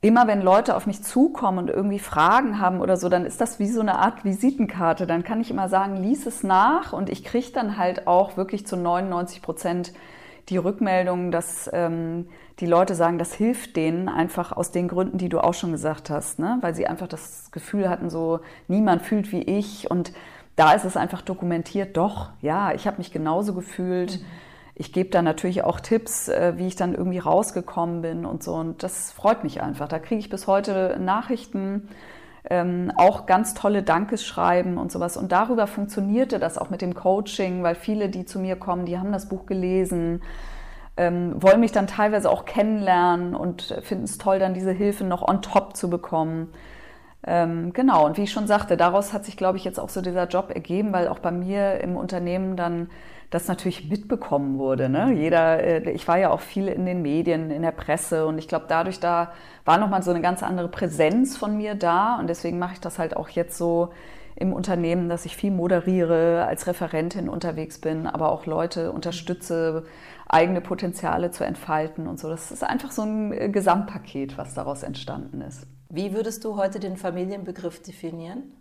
immer 0.00 0.26
wenn 0.26 0.42
Leute 0.42 0.76
auf 0.76 0.86
mich 0.86 1.02
zukommen 1.02 1.58
und 1.58 1.70
irgendwie 1.70 1.98
Fragen 1.98 2.60
haben 2.60 2.80
oder 2.80 2.96
so, 2.96 3.08
dann 3.08 3.24
ist 3.24 3.40
das 3.40 3.58
wie 3.58 3.68
so 3.68 3.80
eine 3.80 3.98
Art 3.98 4.24
Visitenkarte. 4.24 5.06
Dann 5.06 5.24
kann 5.24 5.40
ich 5.40 5.50
immer 5.50 5.68
sagen, 5.68 5.96
lies 5.96 6.26
es 6.26 6.42
nach 6.42 6.92
und 6.92 7.10
ich 7.10 7.24
kriege 7.24 7.50
dann 7.52 7.76
halt 7.76 8.06
auch 8.06 8.36
wirklich 8.36 8.66
zu 8.66 8.76
99 8.76 9.42
Prozent 9.42 9.92
die 10.48 10.56
Rückmeldung, 10.56 11.30
dass 11.30 11.68
ähm, 11.72 12.28
die 12.60 12.66
Leute 12.66 12.94
sagen, 12.94 13.18
das 13.18 13.34
hilft 13.34 13.76
denen 13.76 14.08
einfach 14.08 14.52
aus 14.52 14.70
den 14.70 14.88
Gründen, 14.88 15.18
die 15.18 15.28
du 15.28 15.40
auch 15.40 15.54
schon 15.54 15.72
gesagt 15.72 16.10
hast, 16.10 16.38
ne? 16.38 16.58
weil 16.60 16.74
sie 16.74 16.86
einfach 16.86 17.08
das 17.08 17.50
Gefühl 17.50 17.88
hatten, 17.88 18.10
so 18.10 18.40
niemand 18.68 19.02
fühlt 19.02 19.32
wie 19.32 19.42
ich 19.42 19.90
und 19.90 20.12
da 20.56 20.72
ist 20.72 20.84
es 20.84 20.96
einfach 20.96 21.20
dokumentiert, 21.20 21.96
doch, 21.96 22.30
ja, 22.40 22.72
ich 22.72 22.86
habe 22.86 22.96
mich 22.96 23.12
genauso 23.12 23.52
gefühlt. 23.52 24.20
Mhm. 24.20 24.26
Ich 24.74 24.92
gebe 24.92 25.10
da 25.10 25.22
natürlich 25.22 25.64
auch 25.64 25.80
Tipps, 25.80 26.28
äh, 26.28 26.54
wie 26.56 26.66
ich 26.66 26.76
dann 26.76 26.94
irgendwie 26.94 27.18
rausgekommen 27.18 28.02
bin 28.02 28.24
und 28.24 28.42
so. 28.42 28.54
Und 28.54 28.82
das 28.82 29.12
freut 29.12 29.44
mich 29.44 29.62
einfach. 29.62 29.88
Da 29.88 29.98
kriege 29.98 30.18
ich 30.18 30.30
bis 30.30 30.46
heute 30.46 30.98
Nachrichten, 31.00 31.88
ähm, 32.48 32.92
auch 32.96 33.26
ganz 33.26 33.54
tolle 33.54 33.82
Dankeschreiben 33.82 34.78
und 34.78 34.92
sowas. 34.92 35.16
Und 35.16 35.32
darüber 35.32 35.66
funktionierte 35.66 36.38
das 36.38 36.58
auch 36.58 36.70
mit 36.70 36.82
dem 36.82 36.94
Coaching, 36.94 37.62
weil 37.62 37.74
viele, 37.74 38.08
die 38.08 38.24
zu 38.24 38.38
mir 38.38 38.56
kommen, 38.56 38.86
die 38.86 38.98
haben 38.98 39.12
das 39.12 39.28
Buch 39.28 39.46
gelesen 39.46 40.22
ähm, 40.96 41.40
wollen 41.42 41.60
mich 41.60 41.72
dann 41.72 41.86
teilweise 41.86 42.30
auch 42.30 42.44
kennenlernen 42.44 43.34
und 43.34 43.76
finden 43.82 44.04
es 44.04 44.18
toll, 44.18 44.38
dann 44.38 44.54
diese 44.54 44.72
Hilfe 44.72 45.04
noch 45.04 45.26
on 45.26 45.42
top 45.42 45.76
zu 45.76 45.90
bekommen. 45.90 46.52
Ähm, 47.26 47.72
genau, 47.72 48.06
und 48.06 48.16
wie 48.16 48.22
ich 48.22 48.32
schon 48.32 48.46
sagte, 48.46 48.76
daraus 48.76 49.12
hat 49.12 49.24
sich, 49.24 49.36
glaube 49.36 49.58
ich, 49.58 49.64
jetzt 49.64 49.80
auch 49.80 49.88
so 49.88 50.00
dieser 50.00 50.26
Job 50.26 50.50
ergeben, 50.54 50.92
weil 50.92 51.08
auch 51.08 51.18
bei 51.18 51.32
mir 51.32 51.80
im 51.80 51.96
Unternehmen 51.96 52.56
dann 52.56 52.88
das 53.30 53.48
natürlich 53.48 53.88
mitbekommen 53.88 54.58
wurde. 54.58 54.88
Ne? 54.88 55.12
Jeder, 55.12 55.62
äh, 55.62 55.90
ich 55.90 56.06
war 56.06 56.18
ja 56.18 56.30
auch 56.30 56.40
viel 56.40 56.68
in 56.68 56.86
den 56.86 57.02
Medien, 57.02 57.50
in 57.50 57.62
der 57.62 57.72
Presse 57.72 58.26
und 58.26 58.38
ich 58.38 58.48
glaube, 58.48 58.66
dadurch 58.68 59.00
da 59.00 59.32
war 59.64 59.78
nochmal 59.78 60.02
so 60.02 60.10
eine 60.10 60.20
ganz 60.20 60.42
andere 60.42 60.68
Präsenz 60.68 61.36
von 61.36 61.56
mir 61.56 61.74
da 61.74 62.18
und 62.18 62.28
deswegen 62.28 62.58
mache 62.58 62.74
ich 62.74 62.80
das 62.80 62.98
halt 62.98 63.16
auch 63.16 63.28
jetzt 63.28 63.58
so 63.58 63.90
im 64.36 64.52
Unternehmen, 64.52 65.08
dass 65.08 65.24
ich 65.24 65.34
viel 65.34 65.50
moderiere, 65.50 66.44
als 66.46 66.66
Referentin 66.66 67.28
unterwegs 67.28 67.80
bin, 67.80 68.06
aber 68.06 68.30
auch 68.30 68.44
Leute 68.44 68.92
unterstütze, 68.92 69.84
eigene 70.28 70.60
Potenziale 70.60 71.30
zu 71.30 71.44
entfalten 71.44 72.06
und 72.06 72.20
so. 72.20 72.28
Das 72.28 72.52
ist 72.52 72.62
einfach 72.62 72.90
so 72.90 73.02
ein 73.02 73.32
äh, 73.32 73.48
Gesamtpaket, 73.48 74.36
was 74.36 74.54
daraus 74.54 74.82
entstanden 74.82 75.40
ist. 75.40 75.66
Wie 75.88 76.12
würdest 76.12 76.44
du 76.44 76.56
heute 76.56 76.80
den 76.80 76.96
Familienbegriff 76.96 77.80
definieren? 77.80 78.52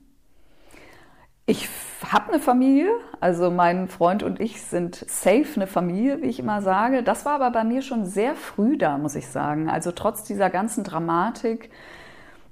Ich 1.48 1.70
habe 2.04 2.34
eine 2.34 2.40
Familie, 2.40 2.90
also 3.20 3.52
mein 3.52 3.88
Freund 3.88 4.24
und 4.24 4.40
ich 4.40 4.64
sind 4.64 4.96
safe 4.96 5.46
eine 5.56 5.68
Familie, 5.68 6.22
wie 6.22 6.28
ich 6.28 6.40
immer 6.40 6.62
sage. 6.62 7.04
Das 7.04 7.26
war 7.26 7.36
aber 7.36 7.52
bei 7.52 7.64
mir 7.64 7.84
schon 7.84 8.06
sehr 8.06 8.36
früh 8.36 8.78
da, 8.78 8.98
muss 8.98 9.16
ich 9.16 9.28
sagen. 9.28 9.70
Also 9.70 9.92
trotz 9.92 10.24
dieser 10.24 10.50
ganzen 10.50 10.84
Dramatik 10.84 11.70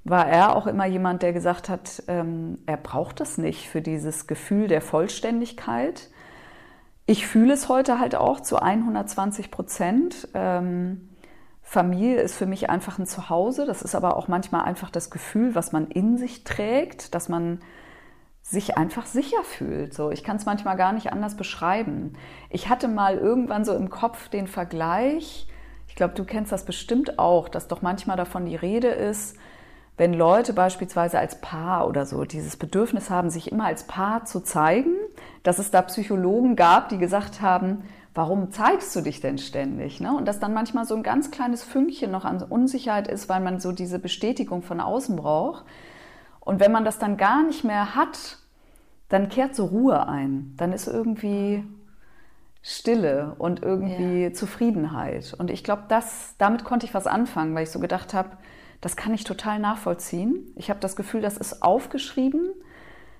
war 0.04 0.28
er 0.28 0.54
auch 0.54 0.68
immer 0.68 0.86
jemand, 0.86 1.22
der 1.22 1.32
gesagt 1.32 1.68
hat, 1.68 2.04
ähm, 2.06 2.58
er 2.66 2.76
braucht 2.76 3.20
das 3.20 3.36
nicht 3.36 3.68
für 3.68 3.80
dieses 3.80 4.26
Gefühl 4.28 4.68
der 4.68 4.80
Vollständigkeit. 4.80 6.10
Ich 7.06 7.26
fühle 7.26 7.54
es 7.54 7.68
heute 7.68 7.98
halt 7.98 8.14
auch 8.14 8.40
zu 8.40 8.58
120 8.62 9.50
Prozent. 9.50 10.28
Ähm, 10.34 11.08
Familie 11.62 12.20
ist 12.20 12.36
für 12.36 12.46
mich 12.46 12.70
einfach 12.70 12.98
ein 12.98 13.06
Zuhause. 13.06 13.66
Das 13.66 13.82
ist 13.82 13.94
aber 13.94 14.16
auch 14.16 14.28
manchmal 14.28 14.64
einfach 14.64 14.90
das 14.90 15.10
Gefühl, 15.10 15.54
was 15.54 15.72
man 15.72 15.88
in 15.88 16.16
sich 16.16 16.44
trägt, 16.44 17.14
dass 17.14 17.28
man 17.28 17.60
sich 18.44 18.76
einfach 18.76 19.06
sicher 19.06 19.42
fühlt. 19.42 19.94
So, 19.94 20.10
ich 20.10 20.22
kann 20.22 20.36
es 20.36 20.44
manchmal 20.44 20.76
gar 20.76 20.92
nicht 20.92 21.10
anders 21.10 21.34
beschreiben. 21.34 22.12
Ich 22.50 22.68
hatte 22.68 22.88
mal 22.88 23.16
irgendwann 23.16 23.64
so 23.64 23.74
im 23.74 23.88
Kopf 23.88 24.28
den 24.28 24.46
Vergleich. 24.46 25.48
Ich 25.88 25.96
glaube, 25.96 26.14
du 26.14 26.24
kennst 26.24 26.52
das 26.52 26.66
bestimmt 26.66 27.18
auch, 27.18 27.48
dass 27.48 27.68
doch 27.68 27.80
manchmal 27.80 28.18
davon 28.18 28.44
die 28.44 28.56
Rede 28.56 28.88
ist, 28.88 29.36
wenn 29.96 30.12
Leute 30.12 30.52
beispielsweise 30.52 31.18
als 31.18 31.40
Paar 31.40 31.88
oder 31.88 32.04
so 32.04 32.24
dieses 32.24 32.56
Bedürfnis 32.56 33.08
haben, 33.08 33.30
sich 33.30 33.50
immer 33.50 33.64
als 33.64 33.84
Paar 33.84 34.24
zu 34.24 34.40
zeigen, 34.40 34.94
dass 35.42 35.58
es 35.58 35.70
da 35.70 35.80
Psychologen 35.82 36.54
gab, 36.54 36.90
die 36.90 36.98
gesagt 36.98 37.40
haben, 37.40 37.84
warum 38.12 38.50
zeigst 38.50 38.94
du 38.94 39.00
dich 39.00 39.20
denn 39.20 39.38
ständig? 39.38 40.00
Ne? 40.00 40.14
Und 40.14 40.26
dass 40.26 40.40
dann 40.40 40.52
manchmal 40.52 40.84
so 40.84 40.96
ein 40.96 41.02
ganz 41.02 41.30
kleines 41.30 41.62
Fünkchen 41.62 42.10
noch 42.10 42.24
an 42.24 42.42
Unsicherheit 42.42 43.08
ist, 43.08 43.28
weil 43.28 43.40
man 43.40 43.58
so 43.58 43.72
diese 43.72 43.98
Bestätigung 43.98 44.62
von 44.62 44.80
außen 44.80 45.16
braucht. 45.16 45.64
Und 46.44 46.60
wenn 46.60 46.72
man 46.72 46.84
das 46.84 46.98
dann 46.98 47.16
gar 47.16 47.42
nicht 47.42 47.64
mehr 47.64 47.94
hat, 47.94 48.38
dann 49.08 49.28
kehrt 49.28 49.54
so 49.54 49.66
Ruhe 49.66 50.08
ein. 50.08 50.54
Dann 50.56 50.72
ist 50.72 50.86
irgendwie 50.86 51.64
Stille 52.62 53.34
und 53.38 53.62
irgendwie 53.62 54.24
ja. 54.24 54.32
Zufriedenheit. 54.32 55.34
Und 55.38 55.50
ich 55.50 55.64
glaube, 55.64 55.84
damit 56.38 56.64
konnte 56.64 56.86
ich 56.86 56.94
was 56.94 57.06
anfangen, 57.06 57.54
weil 57.54 57.64
ich 57.64 57.70
so 57.70 57.78
gedacht 57.78 58.14
habe, 58.14 58.30
das 58.80 58.96
kann 58.96 59.14
ich 59.14 59.24
total 59.24 59.58
nachvollziehen. 59.58 60.52
Ich 60.56 60.70
habe 60.70 60.80
das 60.80 60.96
Gefühl, 60.96 61.20
das 61.20 61.36
ist 61.36 61.62
aufgeschrieben, 61.62 62.52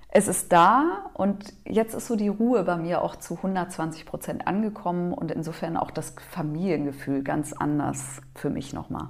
es 0.08 0.28
ist 0.28 0.52
da 0.52 1.10
und 1.14 1.52
jetzt 1.64 1.94
ist 1.94 2.06
so 2.06 2.16
die 2.16 2.28
Ruhe 2.28 2.62
bei 2.62 2.76
mir 2.76 3.02
auch 3.02 3.16
zu 3.16 3.34
120 3.34 4.06
Prozent 4.06 4.46
angekommen 4.46 5.12
und 5.12 5.30
insofern 5.30 5.76
auch 5.76 5.90
das 5.90 6.14
Familiengefühl 6.30 7.22
ganz 7.22 7.52
anders 7.52 8.20
für 8.34 8.48
mich 8.48 8.72
nochmal. 8.72 9.08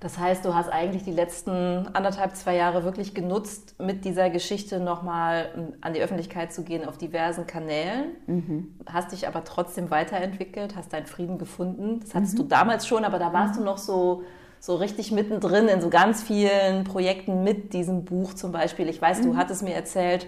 Das 0.00 0.18
heißt, 0.18 0.46
du 0.46 0.54
hast 0.54 0.70
eigentlich 0.70 1.02
die 1.04 1.12
letzten 1.12 1.88
anderthalb, 1.92 2.34
zwei 2.34 2.56
Jahre 2.56 2.84
wirklich 2.84 3.14
genutzt, 3.14 3.74
mit 3.78 4.06
dieser 4.06 4.30
Geschichte 4.30 4.80
nochmal 4.80 5.50
ähm, 5.54 5.74
an 5.82 5.92
die 5.92 6.00
Öffentlichkeit 6.00 6.54
zu 6.54 6.62
gehen 6.62 6.88
auf 6.88 6.96
diversen 6.96 7.46
Kanälen, 7.46 8.12
mhm. 8.26 8.78
hast 8.86 9.12
dich 9.12 9.28
aber 9.28 9.44
trotzdem 9.44 9.90
weiterentwickelt, 9.90 10.74
hast 10.74 10.94
deinen 10.94 11.04
Frieden 11.04 11.36
gefunden. 11.36 12.00
Das 12.00 12.14
hattest 12.14 12.32
mhm. 12.34 12.38
du 12.38 12.44
damals 12.44 12.86
schon, 12.86 13.04
aber 13.04 13.18
da 13.18 13.34
warst 13.34 13.56
mhm. 13.56 13.58
du 13.58 13.64
noch 13.66 13.76
so, 13.76 14.22
so 14.58 14.76
richtig 14.76 15.12
mittendrin 15.12 15.68
in 15.68 15.82
so 15.82 15.90
ganz 15.90 16.22
vielen 16.22 16.84
Projekten 16.84 17.44
mit 17.44 17.74
diesem 17.74 18.06
Buch 18.06 18.32
zum 18.32 18.52
Beispiel. 18.52 18.88
Ich 18.88 19.02
weiß, 19.02 19.20
du 19.20 19.34
mhm. 19.34 19.36
hattest 19.36 19.62
mir 19.62 19.74
erzählt, 19.74 20.26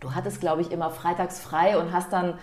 du 0.00 0.16
hattest, 0.16 0.40
glaube 0.40 0.60
ich, 0.60 0.72
immer 0.72 0.90
freitags 0.90 1.38
frei 1.38 1.78
und 1.78 1.92
hast 1.92 2.12
dann 2.12 2.34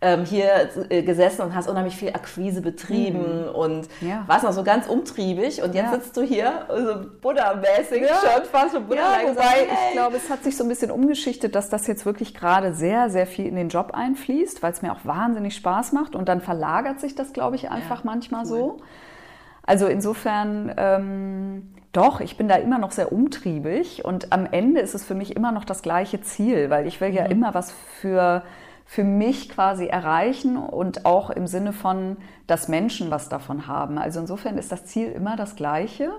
ähm, 0.00 0.24
hier 0.24 0.70
äh, 0.90 1.02
gesessen 1.02 1.42
und 1.42 1.54
hast 1.56 1.68
unheimlich 1.68 1.96
viel 1.96 2.10
Akquise 2.10 2.60
betrieben 2.60 3.46
mhm. 3.46 3.54
und 3.54 3.88
ja. 4.00 4.22
warst 4.28 4.44
noch 4.44 4.52
so 4.52 4.62
ganz 4.62 4.86
umtriebig 4.86 5.60
und 5.62 5.74
jetzt 5.74 5.92
ja. 5.92 5.94
sitzt 5.94 6.16
du 6.16 6.22
hier, 6.22 6.66
so 6.68 7.10
Buddha-mäßig 7.20 8.02
ja. 8.02 8.14
schon 8.14 8.44
fast 8.44 8.74
schon 8.74 8.86
Buddha 8.86 9.22
ja, 9.22 9.28
wobei 9.28 9.42
hey. 9.42 9.66
ich 9.88 9.92
glaube, 9.94 10.16
es 10.16 10.30
hat 10.30 10.44
sich 10.44 10.56
so 10.56 10.62
ein 10.62 10.68
bisschen 10.68 10.92
umgeschichtet, 10.92 11.56
dass 11.56 11.68
das 11.68 11.88
jetzt 11.88 12.06
wirklich 12.06 12.32
gerade 12.34 12.74
sehr, 12.74 13.10
sehr 13.10 13.26
viel 13.26 13.46
in 13.46 13.56
den 13.56 13.70
Job 13.70 13.90
einfließt, 13.92 14.62
weil 14.62 14.70
es 14.70 14.82
mir 14.82 14.92
auch 14.92 15.04
wahnsinnig 15.04 15.56
Spaß 15.56 15.92
macht 15.92 16.14
und 16.14 16.28
dann 16.28 16.40
verlagert 16.40 17.00
sich 17.00 17.16
das, 17.16 17.32
glaube 17.32 17.56
ich, 17.56 17.70
einfach 17.70 18.04
manchmal 18.04 18.42
cool. 18.42 18.46
so. 18.46 18.76
Also 19.66 19.86
insofern, 19.86 20.72
ähm, 20.76 21.74
doch, 21.92 22.20
ich 22.20 22.36
bin 22.36 22.46
da 22.46 22.54
immer 22.54 22.78
noch 22.78 22.92
sehr 22.92 23.12
umtriebig 23.12 24.04
und 24.04 24.32
am 24.32 24.46
Ende 24.46 24.80
ist 24.80 24.94
es 24.94 25.04
für 25.04 25.16
mich 25.16 25.34
immer 25.34 25.50
noch 25.50 25.64
das 25.64 25.82
gleiche 25.82 26.20
Ziel, 26.20 26.70
weil 26.70 26.86
ich 26.86 27.00
will 27.00 27.12
ja 27.12 27.24
mhm. 27.24 27.32
immer 27.32 27.54
was 27.54 27.72
für 28.00 28.44
für 28.90 29.04
mich 29.04 29.50
quasi 29.50 29.86
erreichen 29.86 30.56
und 30.56 31.04
auch 31.04 31.28
im 31.28 31.46
Sinne 31.46 31.74
von, 31.74 32.16
dass 32.46 32.68
Menschen 32.68 33.10
was 33.10 33.28
davon 33.28 33.66
haben. 33.66 33.98
Also 33.98 34.18
insofern 34.18 34.56
ist 34.56 34.72
das 34.72 34.86
Ziel 34.86 35.12
immer 35.12 35.36
das 35.36 35.56
gleiche. 35.56 36.10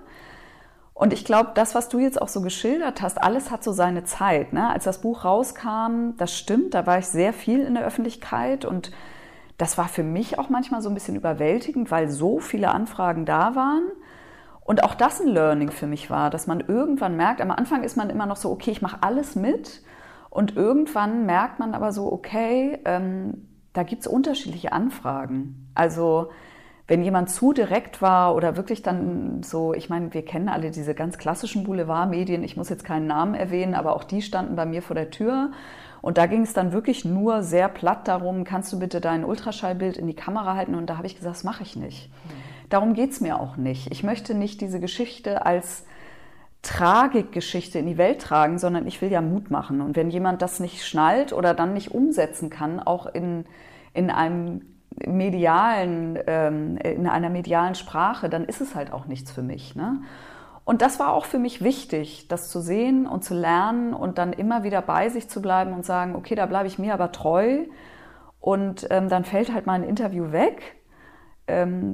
Und 0.94 1.12
ich 1.12 1.26
glaube, 1.26 1.50
das, 1.56 1.74
was 1.74 1.90
du 1.90 1.98
jetzt 1.98 2.22
auch 2.22 2.28
so 2.28 2.42
geschildert 2.42 3.02
hast, 3.02 3.20
alles 3.20 3.50
hat 3.50 3.64
so 3.64 3.72
seine 3.72 4.04
Zeit. 4.04 4.54
Ne? 4.54 4.70
Als 4.70 4.84
das 4.84 5.02
Buch 5.02 5.26
rauskam, 5.26 6.12
das 6.20 6.38
stimmt, 6.38 6.76
da 6.76 6.86
war 6.86 7.00
ich 7.00 7.08
sehr 7.08 7.34
viel 7.34 7.62
in 7.62 7.74
der 7.74 7.84
Öffentlichkeit 7.86 8.66
und 8.66 8.92
das 9.58 9.80
war 9.80 9.88
für 9.88 10.04
mich 10.04 10.38
auch 10.38 10.50
manchmal 10.50 10.84
so 10.84 10.90
ein 10.90 10.94
bisschen 10.94 11.16
überwältigend, 11.16 11.90
weil 11.90 12.08
so 12.08 12.38
viele 12.38 12.70
Anfragen 12.70 13.26
da 13.26 13.56
waren. 13.56 13.82
Und 14.62 14.84
auch 14.84 14.94
das 14.94 15.20
ein 15.20 15.28
Learning 15.28 15.72
für 15.72 15.88
mich 15.88 16.12
war, 16.12 16.30
dass 16.30 16.46
man 16.46 16.60
irgendwann 16.60 17.18
merkt, 17.18 17.42
am 17.42 17.50
Anfang 17.50 17.82
ist 17.82 17.98
man 17.98 18.12
immer 18.12 18.28
noch 18.28 18.38
so, 18.38 18.52
okay, 18.52 18.70
ich 18.70 18.84
mache 18.84 19.00
alles 19.02 19.36
mit. 19.36 19.82
Und 20.30 20.56
irgendwann 20.56 21.26
merkt 21.26 21.60
man 21.60 21.74
aber 21.74 21.92
so, 21.92 22.12
okay, 22.12 22.80
ähm, 22.86 23.48
da 23.74 23.84
gibt 23.84 24.02
es 24.02 24.08
unterschiedliche 24.08 24.72
Anfragen. 24.72 25.70
Also 25.76 26.30
wenn 26.88 27.04
jemand 27.04 27.30
zu 27.30 27.54
direkt 27.54 28.02
war 28.02 28.36
oder 28.36 28.58
wirklich 28.58 28.82
dann 28.82 29.44
so, 29.44 29.74
ich 29.74 29.90
meine, 29.90 30.14
wir 30.14 30.26
kennen 30.26 30.50
alle 30.50 30.72
diese 30.72 30.96
ganz 30.96 31.20
klassischen 31.20 31.64
Boulevardmedien, 31.64 32.44
ich 32.44 32.58
muss 32.58 32.70
jetzt 32.70 32.84
keinen 32.84 33.06
Namen 33.06 33.36
erwähnen, 33.36 33.76
aber 33.76 33.96
auch 33.96 34.04
die 34.04 34.24
standen 34.24 34.56
bei 34.56 34.66
mir 34.66 34.82
vor 34.82 34.96
der 34.96 35.12
Tür. 35.12 35.52
Und 36.02 36.18
da 36.18 36.26
ging 36.26 36.42
es 36.42 36.54
dann 36.54 36.72
wirklich 36.72 37.06
nur 37.06 37.44
sehr 37.44 37.70
platt 37.70 38.08
darum, 38.08 38.44
kannst 38.44 38.74
du 38.74 38.80
bitte 38.80 39.02
dein 39.02 39.24
Ultraschallbild 39.24 39.98
in 39.98 40.08
die 40.08 40.16
Kamera 40.16 40.56
halten? 40.56 40.74
Und 40.74 40.90
da 40.90 40.98
habe 40.98 41.06
ich 41.06 41.16
gesagt, 41.16 41.36
das 41.36 41.44
mache 41.44 41.62
ich 41.62 41.76
nicht. 41.76 42.10
Mhm. 42.10 42.70
Darum 42.70 42.94
geht 42.94 43.12
es 43.12 43.22
mir 43.22 43.40
auch 43.40 43.58
nicht. 43.58 43.92
Ich 43.92 44.04
möchte 44.04 44.34
nicht 44.34 44.62
diese 44.62 44.80
Geschichte 44.80 45.46
als 45.46 45.86
Tragikgeschichte 46.62 47.80
in 47.80 47.88
die 47.88 47.98
Welt 47.98 48.22
tragen, 48.22 48.58
sondern 48.60 48.86
ich 48.86 49.02
will 49.02 49.12
ja 49.12 49.22
Mut 49.22 49.50
machen. 49.50 49.82
Und 49.82 49.96
wenn 49.96 50.10
jemand 50.10 50.42
das 50.42 50.60
nicht 50.60 50.86
schnallt 50.86 51.32
oder 51.32 51.54
dann 51.54 51.74
nicht 51.74 51.92
umsetzen 51.92 52.50
kann, 52.50 52.80
auch 52.80 53.06
in, 53.06 53.46
in 53.94 54.10
einem 54.10 54.62
medialen, 55.06 56.20
ähm, 56.28 56.78
in 56.78 57.08
einer 57.08 57.30
medialen 57.30 57.76
Sprache, 57.76 58.30
dann 58.30 58.44
ist 58.44 58.60
es 58.60 58.76
halt 58.76 58.92
auch 58.92 59.06
nichts 59.06 59.32
für 59.32 59.42
mich. 59.42 59.76
Ne? 59.76 60.02
Und 60.66 60.82
das 60.82 61.00
war 61.00 61.14
auch 61.14 61.26
für 61.26 61.40
mich 61.40 61.64
wichtig, 61.64 62.28
das 62.28 62.50
zu 62.50 62.60
sehen 62.60 63.08
und 63.08 63.24
zu 63.24 63.34
lernen 63.34 63.94
und 63.94 64.18
dann 64.18 64.34
immer 64.34 64.64
wieder 64.64 64.82
bei 64.82 65.10
sich 65.10 65.30
zu 65.30 65.42
bleiben 65.42 65.74
und 65.74 65.86
sagen, 65.86 66.16
okay, 66.16 66.36
da 66.36 66.46
bleibe 66.46 66.68
ich 66.68 66.78
mir 66.78 66.94
aber 66.94 67.12
treu. 67.12 67.60
Und 68.42 68.88
ähm, 68.90 69.10
dann 69.10 69.24
fällt 69.24 69.54
halt 69.54 69.66
mal 69.66 69.74
ein 69.74 69.84
Interview 69.84 70.32
weg 70.32 70.79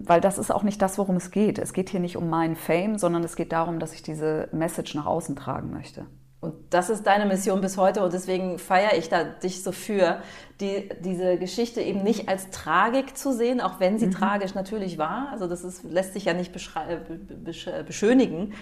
weil 0.06 0.22
das 0.22 0.38
ist 0.38 0.52
auch 0.52 0.64
nicht 0.64 0.82
das, 0.82 0.98
worum 0.98 1.16
es 1.16 1.32
geht. 1.32 1.60
Es 1.60 1.74
geht 1.74 1.90
hier 1.90 2.00
nicht 2.00 2.18
um 2.18 2.30
meinen 2.30 2.56
Fame, 2.56 2.98
sondern 2.98 3.24
es 3.24 3.36
geht 3.36 3.52
darum, 3.52 3.80
dass 3.80 3.94
ich 3.94 4.04
diese 4.04 4.50
Message 4.52 4.96
nach 4.96 5.06
außen 5.06 5.36
tragen 5.36 5.72
möchte. 5.72 6.06
Und 6.46 6.54
das 6.70 6.92
ist 6.92 7.08
deine 7.08 7.26
Mission 7.26 7.60
bis 7.60 7.76
heute 7.76 8.04
und 8.04 8.14
deswegen 8.14 8.60
feiere 8.60 8.96
ich 8.98 9.10
da 9.10 9.24
dich 9.24 9.64
so 9.64 9.72
für, 9.72 10.22
die, 10.62 10.90
diese 11.00 11.38
Geschichte 11.38 11.82
eben 11.82 12.04
nicht 12.04 12.30
als 12.30 12.52
Tragik 12.52 13.18
zu 13.18 13.34
sehen, 13.34 13.62
auch 13.62 13.80
wenn 13.80 13.98
sie 13.98 14.08
mhm. 14.08 14.12
tragisch 14.12 14.54
natürlich 14.54 15.00
war. 15.00 15.30
Also 15.32 15.48
das 15.48 15.64
ist, 15.64 15.84
lässt 15.84 16.14
sich 16.14 16.26
ja 16.26 16.34
nicht 16.34 16.54
beschönigen. 16.54 18.54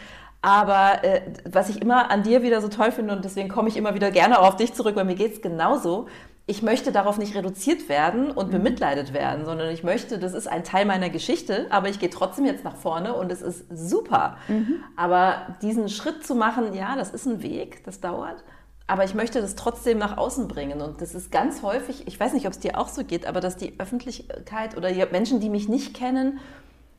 Aber 0.41 1.03
äh, 1.03 1.21
was 1.45 1.69
ich 1.69 1.81
immer 1.81 2.09
an 2.09 2.23
dir 2.23 2.41
wieder 2.41 2.61
so 2.61 2.67
toll 2.67 2.91
finde 2.91 3.15
und 3.15 3.25
deswegen 3.25 3.49
komme 3.49 3.69
ich 3.69 3.77
immer 3.77 3.95
wieder 3.95 4.11
gerne 4.11 4.39
auch 4.39 4.49
auf 4.49 4.55
dich 4.55 4.73
zurück, 4.73 4.95
weil 4.95 5.05
mir 5.05 5.15
geht 5.15 5.33
es 5.33 5.41
genauso, 5.41 6.07
ich 6.45 6.61
möchte 6.61 6.91
darauf 6.91 7.17
nicht 7.17 7.35
reduziert 7.35 7.87
werden 7.87 8.29
und 8.29 8.47
mhm. 8.47 8.51
bemitleidet 8.51 9.13
werden, 9.13 9.45
sondern 9.45 9.69
ich 9.69 9.83
möchte, 9.83 10.19
das 10.19 10.33
ist 10.33 10.47
ein 10.47 10.63
Teil 10.63 10.85
meiner 10.85 11.09
Geschichte, 11.09 11.67
aber 11.69 11.87
ich 11.87 11.99
gehe 11.99 12.09
trotzdem 12.09 12.45
jetzt 12.45 12.65
nach 12.65 12.75
vorne 12.75 13.13
und 13.13 13.31
es 13.31 13.41
ist 13.41 13.65
super. 13.73 14.37
Mhm. 14.49 14.83
Aber 14.97 15.55
diesen 15.61 15.87
Schritt 15.87 16.25
zu 16.25 16.35
machen, 16.35 16.73
ja, 16.73 16.97
das 16.97 17.11
ist 17.11 17.25
ein 17.25 17.41
Weg, 17.41 17.83
das 17.85 18.01
dauert. 18.01 18.43
Aber 18.87 19.05
ich 19.05 19.13
möchte 19.13 19.39
das 19.39 19.55
trotzdem 19.55 19.97
nach 19.97 20.17
außen 20.17 20.49
bringen. 20.49 20.81
Und 20.81 20.99
das 20.99 21.15
ist 21.15 21.31
ganz 21.31 21.63
häufig, 21.63 22.05
ich 22.07 22.19
weiß 22.19 22.33
nicht, 22.33 22.45
ob 22.45 22.51
es 22.51 22.59
dir 22.59 22.77
auch 22.77 22.89
so 22.89 23.05
geht, 23.05 23.25
aber 23.25 23.39
dass 23.39 23.55
die 23.55 23.79
Öffentlichkeit 23.79 24.75
oder 24.75 24.91
die 24.91 25.05
Menschen, 25.09 25.39
die 25.39 25.49
mich 25.49 25.69
nicht 25.69 25.93
kennen, 25.93 26.39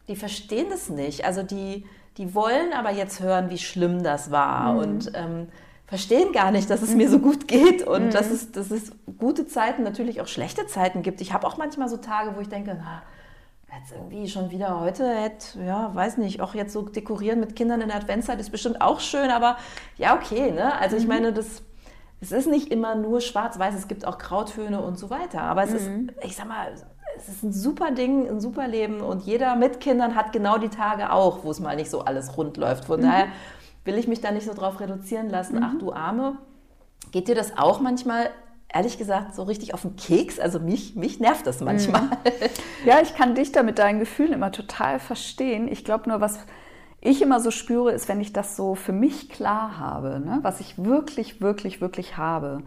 die 0.09 0.17
verstehen 0.17 0.69
das 0.71 0.89
nicht. 0.89 1.27
Also 1.27 1.43
die, 1.43 1.85
die 2.17 2.35
wollen 2.35 2.73
aber 2.73 2.93
jetzt 2.93 3.21
hören, 3.21 3.51
wie 3.51 3.59
schlimm 3.59 4.03
das 4.03 4.31
war. 4.31 4.73
Mhm. 4.73 4.79
Und 4.79 5.13
ähm, 5.15 5.49
verstehen 5.87 6.33
gar 6.33 6.51
nicht, 6.51 6.71
dass 6.71 6.83
es 6.83 6.95
mir 6.95 7.09
so 7.11 7.19
gut 7.19 7.47
geht 7.49 7.87
und 7.87 8.07
mhm. 8.07 8.11
dass, 8.11 8.31
es, 8.31 8.53
dass 8.53 8.71
es 8.71 8.93
gute 9.19 9.47
Zeiten, 9.47 9.83
natürlich 9.83 10.21
auch 10.21 10.29
schlechte 10.29 10.67
Zeiten 10.67 11.03
gibt. 11.03 11.21
Ich 11.21 11.33
habe 11.33 11.47
auch 11.47 11.57
manchmal 11.57 11.89
so 11.89 11.97
Tage, 11.97 12.35
wo 12.37 12.41
ich 12.41 12.49
denke, 12.49 12.77
na, 12.79 13.03
jetzt 13.79 13.93
irgendwie 13.93 14.29
schon 14.29 14.51
wieder 14.51 14.81
heute, 14.81 15.09
hätte, 15.09 15.63
ja, 15.65 15.95
weiß 15.95 16.19
nicht, 16.19 16.41
auch 16.41 16.55
jetzt 16.55 16.73
so 16.73 16.83
dekorieren 16.83 17.41
mit 17.41 17.57
Kindern 17.57 17.81
in 17.81 17.89
der 17.89 17.97
Adventszeit 17.97 18.41
ist 18.41 18.51
bestimmt 18.51 18.81
auch 18.81 19.01
schön, 19.01 19.31
aber 19.31 19.57
ja, 19.97 20.15
okay, 20.15 20.53
ne? 20.53 20.79
Also 20.79 20.97
ich 20.97 21.05
mhm. 21.05 21.09
meine, 21.09 21.33
das, 21.33 21.63
es 22.21 22.33
ist 22.33 22.47
nicht 22.47 22.71
immer 22.71 22.95
nur 22.95 23.21
schwarz-weiß, 23.21 23.75
es 23.75 23.89
gibt 23.89 24.07
auch 24.07 24.19
Grautöne 24.19 24.81
und 24.81 24.99
so 24.99 25.11
weiter, 25.11 25.43
aber 25.43 25.65
es 25.65 25.71
mhm. 25.71 26.09
ist, 26.09 26.25
ich 26.25 26.37
sag 26.37 26.49
mal, 26.49 26.73
es 27.17 27.29
ist 27.29 27.43
ein 27.43 27.53
super 27.53 27.91
Ding, 27.91 28.29
ein 28.29 28.41
super 28.41 28.69
Leben 28.69 29.01
und 29.01 29.23
jeder 29.23 29.57
mit 29.57 29.81
Kindern 29.81 30.15
hat 30.15 30.33
genau 30.33 30.59
die 30.59 30.69
Tage 30.69 31.13
auch, 31.13 31.45
wo 31.45 31.51
es 31.51 31.61
mal 31.61 31.77
nicht 31.77 31.91
so 31.91 32.01
alles 32.01 32.37
rund 32.37 32.57
läuft. 32.57 32.85
Von 32.87 33.01
mhm. 33.01 33.05
daher 33.05 33.27
will 33.85 33.99
ich 33.99 34.09
mich 34.09 34.21
da 34.21 34.31
nicht 34.31 34.47
so 34.47 34.55
drauf 34.55 34.81
reduzieren 34.81 35.29
lassen, 35.29 35.57
mhm. 35.57 35.63
ach 35.65 35.79
du 35.79 35.93
Arme. 35.93 36.39
Geht 37.13 37.29
dir 37.29 37.35
das 37.35 37.57
auch 37.57 37.81
manchmal 37.81 38.31
ehrlich 38.75 38.99
gesagt 38.99 39.35
so 39.35 39.45
richtig 39.45 39.73
auf 39.73 39.83
den 39.83 39.97
Keks. 39.97 40.41
Also 40.41 40.59
mich, 40.59 40.97
mich 40.97 41.21
nervt 41.21 41.47
das 41.47 41.61
manchmal. 41.61 42.03
Mhm. 42.03 42.11
Ja, 42.85 43.01
ich 43.01 43.15
kann 43.15 43.35
dich 43.35 43.51
da 43.51 43.63
mit 43.63 43.79
deinen 43.79 43.99
Gefühlen 43.99 44.35
immer 44.35 44.53
total 44.53 44.99
verstehen. 44.99 45.69
Ich 45.69 45.87
glaube 45.87 46.11
nur, 46.11 46.21
was 46.21 46.39
ich 47.01 47.23
immer 47.23 47.41
so 47.41 47.51
spüre, 47.51 47.93
ist, 47.93 48.09
wenn 48.09 48.21
ich 48.21 48.35
das 48.35 48.57
so 48.57 48.75
für 48.75 48.93
mich 48.93 49.31
klar 49.31 49.79
habe, 49.79 50.21
ne? 50.21 50.41
was 50.43 50.61
ich 50.61 50.85
wirklich, 50.85 51.41
wirklich, 51.41 51.81
wirklich 51.81 52.19
habe. 52.19 52.63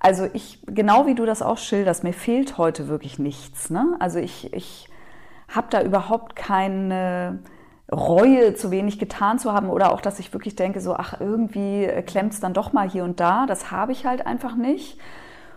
Also 0.00 0.26
ich, 0.32 0.62
genau 0.66 1.06
wie 1.06 1.14
du 1.14 1.26
das 1.26 1.42
auch 1.42 1.58
schilderst, 1.58 2.02
mir 2.02 2.14
fehlt 2.14 2.56
heute 2.56 2.88
wirklich 2.88 3.18
nichts. 3.18 3.68
Ne? 3.68 3.94
Also 3.98 4.18
ich, 4.18 4.52
ich 4.54 4.88
habe 5.48 5.66
da 5.68 5.82
überhaupt 5.82 6.34
keine 6.34 7.40
Reue, 7.92 8.54
zu 8.54 8.70
wenig 8.70 8.98
getan 8.98 9.38
zu 9.38 9.52
haben 9.52 9.68
oder 9.68 9.92
auch, 9.92 10.00
dass 10.00 10.18
ich 10.18 10.32
wirklich 10.32 10.56
denke, 10.56 10.80
so, 10.80 10.96
ach, 10.96 11.20
irgendwie 11.20 11.86
klemmt 12.06 12.32
es 12.32 12.40
dann 12.40 12.54
doch 12.54 12.72
mal 12.72 12.88
hier 12.88 13.04
und 13.04 13.20
da. 13.20 13.46
Das 13.46 13.70
habe 13.70 13.92
ich 13.92 14.06
halt 14.06 14.26
einfach 14.26 14.56
nicht. 14.56 14.98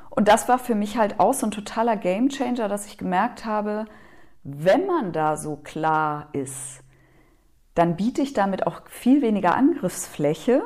Und 0.10 0.28
das 0.28 0.48
war 0.48 0.60
für 0.60 0.76
mich 0.76 0.98
halt 0.98 1.20
auch 1.20 1.34
so 1.34 1.48
ein 1.48 1.52
totaler 1.52 1.96
Gamechanger, 1.96 2.68
dass 2.68 2.88
ich 2.88 2.98
gemerkt 2.98 3.46
habe, 3.46 3.86
wenn 4.44 4.86
man 4.86 5.12
da 5.12 5.38
so 5.38 5.56
klar 5.56 6.30
ist, 6.34 6.82
dann 7.74 7.96
biete 7.96 8.22
ich 8.22 8.34
damit 8.34 8.68
auch 8.68 8.82
viel 8.88 9.22
weniger 9.22 9.56
Angriffsfläche. 9.56 10.62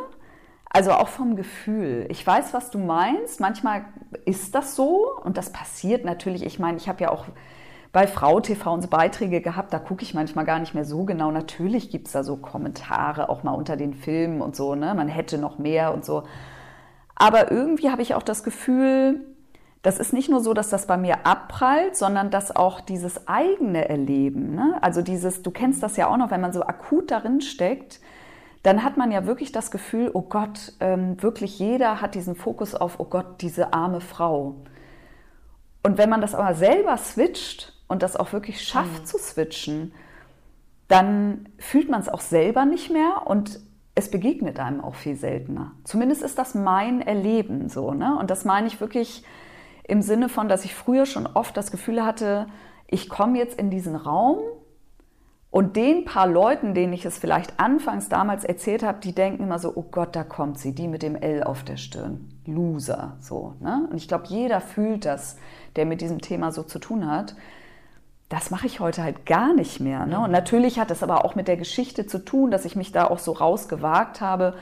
Also 0.72 0.92
auch 0.92 1.08
vom 1.08 1.36
Gefühl. 1.36 2.06
Ich 2.10 2.26
weiß, 2.26 2.54
was 2.54 2.70
du 2.70 2.78
meinst. 2.78 3.40
Manchmal 3.40 3.86
ist 4.26 4.54
das 4.54 4.76
so 4.76 5.10
und 5.24 5.38
das 5.38 5.52
passiert 5.52 6.06
natürlich. 6.06 6.46
Ich 6.46 6.60
meine, 6.60 6.78
ich 6.78 6.88
habe 6.88 7.02
ja 7.02 7.10
auch 7.10 7.26
bei 7.92 8.06
Frau 8.06 8.40
TV 8.40 8.72
unsere 8.72 8.92
Beiträge 8.92 9.42
gehabt, 9.42 9.74
da 9.74 9.80
gucke 9.80 10.04
ich 10.04 10.14
manchmal 10.14 10.46
gar 10.46 10.60
nicht 10.60 10.76
mehr 10.76 10.86
so 10.86 11.06
genau. 11.06 11.32
Natürlich 11.32 11.90
gibt 11.90 12.08
es 12.08 12.14
da 12.14 12.24
so 12.24 12.38
Kommentare 12.38 13.30
auch 13.30 13.44
mal 13.44 13.54
unter 13.54 13.78
den 13.78 13.96
Filmen 13.96 14.42
und 14.42 14.56
so, 14.56 14.76
ne? 14.76 14.94
Man 14.94 15.08
hätte 15.08 15.38
noch 15.40 15.58
mehr 15.58 15.94
und 15.94 16.06
so. 16.06 16.24
Aber 17.16 17.52
irgendwie 17.52 17.90
habe 17.90 18.02
ich 18.02 18.14
auch 18.14 18.24
das 18.24 18.44
Gefühl, 18.44 19.26
das 19.82 19.98
ist 19.98 20.14
nicht 20.14 20.30
nur 20.30 20.42
so, 20.42 20.54
dass 20.54 20.70
das 20.70 20.88
bei 20.88 20.98
mir 20.98 21.26
abprallt, 21.26 21.96
sondern 21.96 22.30
dass 22.32 22.56
auch 22.56 22.82
dieses 22.82 23.28
eigene 23.28 23.88
Erleben, 23.88 24.54
ne? 24.54 24.78
also 24.82 25.02
dieses, 25.02 25.42
du 25.42 25.52
kennst 25.52 25.82
das 25.84 25.96
ja 25.96 26.08
auch 26.08 26.18
noch, 26.18 26.32
wenn 26.32 26.42
man 26.42 26.52
so 26.52 26.64
akut 26.64 27.12
darin 27.12 27.40
steckt, 27.40 28.02
dann 28.64 28.84
hat 28.84 28.98
man 28.98 29.10
ja 29.10 29.26
wirklich 29.26 29.54
das 29.54 29.72
Gefühl, 29.72 30.12
oh 30.14 30.24
Gott, 30.24 30.74
ähm, 30.82 31.22
wirklich 31.24 31.60
jeder 31.60 32.02
hat 32.02 32.14
diesen 32.14 32.36
Fokus 32.36 32.76
auf, 32.76 33.00
oh 33.00 33.06
Gott, 33.06 33.42
diese 33.42 33.72
arme 33.72 34.02
Frau. 34.02 34.56
Und 35.82 35.98
wenn 35.98 36.10
man 36.10 36.20
das 36.20 36.36
aber 36.36 36.54
selber 36.56 36.98
switcht 36.98 37.79
und 37.90 38.02
das 38.02 38.16
auch 38.16 38.32
wirklich 38.32 38.62
schafft 38.62 39.02
mhm. 39.02 39.06
zu 39.06 39.18
switchen, 39.18 39.92
dann 40.88 41.50
fühlt 41.58 41.90
man 41.90 42.00
es 42.00 42.08
auch 42.08 42.22
selber 42.22 42.64
nicht 42.66 42.90
mehr 42.90 43.24
und 43.26 43.60
es 43.96 44.10
begegnet 44.10 44.60
einem 44.60 44.82
auch 44.82 44.96
viel 44.96 45.18
seltener. 45.18 45.74
Zumindest 45.84 46.22
ist 46.22 46.38
das 46.38 46.56
mein 46.56 47.02
Erleben 47.02 47.68
so. 47.68 47.94
Ne? 47.94 48.18
Und 48.18 48.32
das 48.32 48.46
meine 48.46 48.68
ich 48.68 48.80
wirklich 48.80 49.24
im 49.84 50.02
Sinne 50.02 50.30
von, 50.30 50.48
dass 50.48 50.64
ich 50.64 50.74
früher 50.74 51.06
schon 51.06 51.28
oft 51.28 51.58
das 51.58 51.72
Gefühl 51.72 52.06
hatte, 52.06 52.48
ich 52.88 53.10
komme 53.10 53.38
jetzt 53.38 53.60
in 53.60 53.70
diesen 53.70 53.96
Raum 53.96 54.40
und 55.52 55.76
den 55.76 56.06
paar 56.06 56.28
Leuten, 56.28 56.74
denen 56.74 56.94
ich 56.94 57.06
es 57.06 57.18
vielleicht 57.18 57.60
anfangs 57.60 58.08
damals 58.08 58.44
erzählt 58.44 58.84
habe, 58.84 59.00
die 59.00 59.14
denken 59.14 59.44
immer 59.44 59.60
so, 59.60 59.74
oh 59.76 59.86
Gott, 59.90 60.16
da 60.16 60.24
kommt 60.24 60.60
sie, 60.60 60.74
die 60.74 60.88
mit 60.88 61.02
dem 61.02 61.16
L 61.16 61.44
auf 61.44 61.64
der 61.64 61.78
Stirn. 61.78 62.30
Loser, 62.46 63.18
so. 63.20 63.56
Ne? 63.60 63.88
Und 63.92 63.98
ich 63.98 64.08
glaube, 64.08 64.26
jeder 64.28 64.62
fühlt 64.62 65.06
das, 65.06 65.38
der 65.76 65.86
mit 65.86 66.02
diesem 66.02 66.22
Thema 66.22 66.52
so 66.52 66.64
zu 66.64 66.80
tun 66.80 67.10
hat. 67.10 67.36
Das 68.30 68.52
mache 68.52 68.68
ich 68.68 68.80
heute 68.80 69.04
halt 69.04 69.26
gar 69.26 69.54
nicht 69.56 69.80
mehr. 69.80 70.06
Ne? 70.06 70.20
Und 70.20 70.32
natürlich 70.32 70.80
hat 70.80 70.92
es 70.92 71.02
aber 71.02 71.26
auch 71.26 71.34
mit 71.34 71.48
der 71.48 71.58
Geschichte 71.58 72.06
zu 72.06 72.24
tun, 72.24 72.52
dass 72.52 72.64
ich 72.64 72.76
mich 72.76 72.92
da 72.92 73.08
auch 73.08 73.18
so 73.18 73.32
rausgewagt 73.32 74.22
habe, 74.22 74.54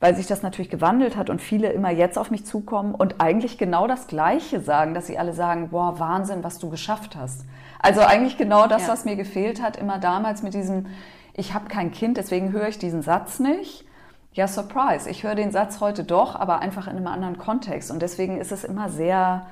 weil 0.00 0.16
sich 0.16 0.26
das 0.26 0.42
natürlich 0.42 0.70
gewandelt 0.70 1.16
hat 1.16 1.30
und 1.30 1.40
viele 1.40 1.70
immer 1.70 1.90
jetzt 1.90 2.18
auf 2.18 2.32
mich 2.32 2.44
zukommen 2.44 2.94
und 2.94 3.20
eigentlich 3.20 3.56
genau 3.56 3.86
das 3.86 4.08
Gleiche 4.08 4.60
sagen, 4.60 4.94
dass 4.94 5.06
sie 5.06 5.16
alle 5.16 5.32
sagen, 5.32 5.70
boah, 5.70 5.98
Wahnsinn, 6.00 6.42
was 6.42 6.58
du 6.58 6.68
geschafft 6.68 7.16
hast. 7.16 7.44
Also 7.78 8.00
eigentlich 8.00 8.36
genau 8.36 8.66
das, 8.66 8.82
ja. 8.82 8.88
was 8.88 9.04
mir 9.04 9.14
gefehlt 9.14 9.62
hat, 9.62 9.76
immer 9.76 9.98
damals 9.98 10.42
mit 10.42 10.52
diesem, 10.52 10.86
ich 11.34 11.54
habe 11.54 11.68
kein 11.68 11.92
Kind, 11.92 12.16
deswegen 12.16 12.50
höre 12.50 12.68
ich 12.68 12.78
diesen 12.78 13.02
Satz 13.02 13.38
nicht. 13.38 13.84
Ja, 14.32 14.48
Surprise. 14.48 15.08
Ich 15.08 15.22
höre 15.22 15.36
den 15.36 15.52
Satz 15.52 15.80
heute 15.80 16.02
doch, 16.02 16.34
aber 16.34 16.58
einfach 16.58 16.88
in 16.88 16.96
einem 16.96 17.06
anderen 17.06 17.38
Kontext. 17.38 17.92
Und 17.92 18.02
deswegen 18.02 18.38
ist 18.38 18.50
es 18.50 18.64
immer 18.64 18.88
sehr, 18.88 19.46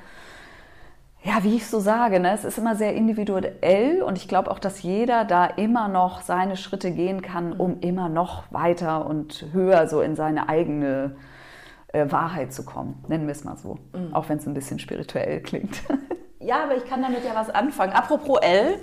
ja, 1.24 1.44
wie 1.44 1.54
ich 1.54 1.66
so 1.66 1.78
sage, 1.78 2.18
ne, 2.18 2.32
es 2.32 2.44
ist 2.44 2.58
immer 2.58 2.74
sehr 2.74 2.94
individuell 2.94 4.02
und 4.02 4.18
ich 4.18 4.26
glaube 4.26 4.50
auch, 4.50 4.58
dass 4.58 4.82
jeder 4.82 5.24
da 5.24 5.46
immer 5.46 5.88
noch 5.88 6.20
seine 6.20 6.56
Schritte 6.56 6.90
gehen 6.90 7.22
kann, 7.22 7.52
um 7.52 7.80
immer 7.80 8.08
noch 8.08 8.44
weiter 8.50 9.06
und 9.06 9.46
höher 9.52 9.86
so 9.86 10.00
in 10.00 10.16
seine 10.16 10.48
eigene 10.48 11.16
äh, 11.92 12.10
Wahrheit 12.10 12.52
zu 12.52 12.64
kommen. 12.64 13.04
Nennen 13.06 13.26
wir 13.26 13.32
es 13.32 13.44
mal 13.44 13.56
so. 13.56 13.78
Mhm. 13.92 14.14
Auch 14.14 14.28
wenn 14.28 14.38
es 14.38 14.46
ein 14.46 14.54
bisschen 14.54 14.78
spirituell 14.78 15.40
klingt. 15.40 15.82
Ja, 16.44 16.64
aber 16.64 16.76
ich 16.76 16.84
kann 16.86 17.00
damit 17.00 17.24
ja 17.24 17.36
was 17.36 17.50
anfangen. 17.50 17.92
Apropos 17.92 18.40
L, 18.42 18.74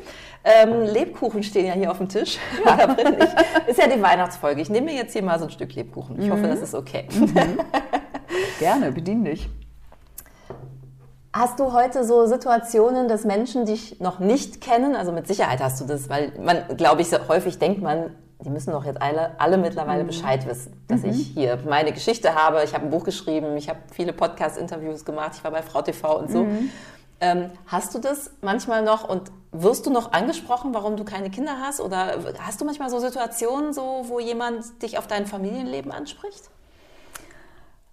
ähm, 0.45 0.81
Lebkuchen 0.81 1.43
stehen 1.43 1.65
ja 1.65 1.73
hier 1.73 1.91
auf 1.91 1.97
dem 1.97 2.07
Tisch. 2.07 2.39
Ja. 2.65 2.85
ist 3.67 3.77
ja 3.77 3.87
die 3.93 4.01
Weihnachtsfolge. 4.01 4.61
Ich 4.61 4.69
nehme 4.69 4.85
mir 4.85 4.95
jetzt 4.95 5.11
hier 5.11 5.23
mal 5.23 5.37
so 5.39 5.43
ein 5.43 5.51
Stück 5.51 5.75
Lebkuchen. 5.75 6.17
Ich 6.21 6.27
mhm. 6.27 6.31
hoffe, 6.31 6.43
das 6.43 6.61
ist 6.61 6.73
okay. 6.73 7.05
Mhm. 7.11 7.59
Gerne, 8.59 8.93
bedien 8.93 9.25
dich. 9.25 9.49
Hast 11.31 11.59
du 11.59 11.73
heute 11.73 12.03
so 12.03 12.25
Situationen, 12.25 13.07
dass 13.07 13.23
Menschen 13.23 13.65
dich 13.65 13.99
noch 13.99 14.19
nicht 14.19 14.61
kennen? 14.61 14.95
Also 14.95 15.11
mit 15.11 15.27
Sicherheit 15.27 15.61
hast 15.61 15.79
du 15.79 15.85
das, 15.85 16.09
weil 16.09 16.31
man, 16.39 16.75
glaube 16.75 17.01
ich, 17.03 17.09
häufig 17.27 17.59
denkt 17.59 17.81
man, 17.81 18.15
die 18.39 18.49
müssen 18.49 18.71
doch 18.71 18.83
jetzt 18.83 18.99
alle, 19.01 19.39
alle 19.39 19.57
mittlerweile 19.57 20.03
mhm. 20.03 20.07
Bescheid 20.07 20.47
wissen, 20.47 20.81
dass 20.87 21.03
mhm. 21.03 21.09
ich 21.09 21.27
hier 21.27 21.59
meine 21.67 21.91
Geschichte 21.91 22.33
habe. 22.33 22.63
Ich 22.63 22.73
habe 22.73 22.85
ein 22.85 22.89
Buch 22.89 23.03
geschrieben, 23.03 23.57
ich 23.57 23.69
habe 23.69 23.79
viele 23.91 24.11
Podcast-Interviews 24.11 25.05
gemacht, 25.05 25.33
ich 25.35 25.43
war 25.43 25.51
bei 25.51 25.61
Frau 25.61 25.81
TV 25.83 26.17
und 26.17 26.31
so. 26.31 26.43
Mhm. 26.45 26.71
Ähm, 27.21 27.51
hast 27.67 27.93
du 27.93 27.99
das 27.99 28.31
manchmal 28.41 28.81
noch 28.81 29.07
und 29.07 29.29
wirst 29.51 29.85
du 29.85 29.91
noch 29.91 30.13
angesprochen, 30.13 30.73
warum 30.73 30.95
du 30.95 31.03
keine 31.03 31.29
Kinder 31.29 31.57
hast? 31.61 31.81
Oder 31.81 32.15
hast 32.39 32.61
du 32.61 32.65
manchmal 32.65 32.89
so 32.89 32.99
Situationen, 32.99 33.73
so, 33.73 34.05
wo 34.07 34.19
jemand 34.19 34.81
dich 34.81 34.97
auf 34.97 35.05
dein 35.05 35.27
Familienleben 35.27 35.91
anspricht? 35.91 36.49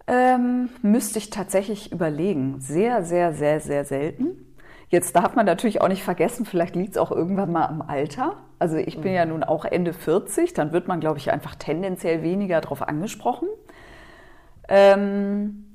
Ähm, 0.07 0.68
müsste 0.82 1.18
ich 1.18 1.30
tatsächlich 1.30 1.92
überlegen. 1.92 2.61
Sehr, 2.61 3.02
sehr, 3.02 3.32
sehr, 3.32 3.61
sehr 3.61 3.84
selten. 3.84 4.54
Jetzt 4.88 5.16
darf 5.16 5.34
man 5.34 5.46
natürlich 5.46 5.80
auch 5.80 5.88
nicht 5.88 6.04
vergessen, 6.04 6.46
vielleicht 6.46 6.76
liegt 6.76 6.92
es 6.92 6.98
auch 6.98 7.11
irgendwann 7.11 7.50
mal 7.50 7.66
am 7.66 7.82
Alter. 7.82 8.36
Also 8.61 8.76
ich 8.76 9.00
bin 9.00 9.11
mhm. 9.11 9.16
ja 9.16 9.24
nun 9.26 9.42
auch 9.42 9.64
Ende 9.64 9.92
40, 9.92 10.54
dann 10.54 10.72
wird 10.72 10.86
man, 10.86 11.00
glaube 11.00 11.18
ich, 11.18 11.32
einfach 11.32 11.57
tendenziell 11.57 12.22
weniger 12.22 12.61
darauf 12.61 12.82
angesprochen. 12.82 13.48
Ähm, 14.68 15.66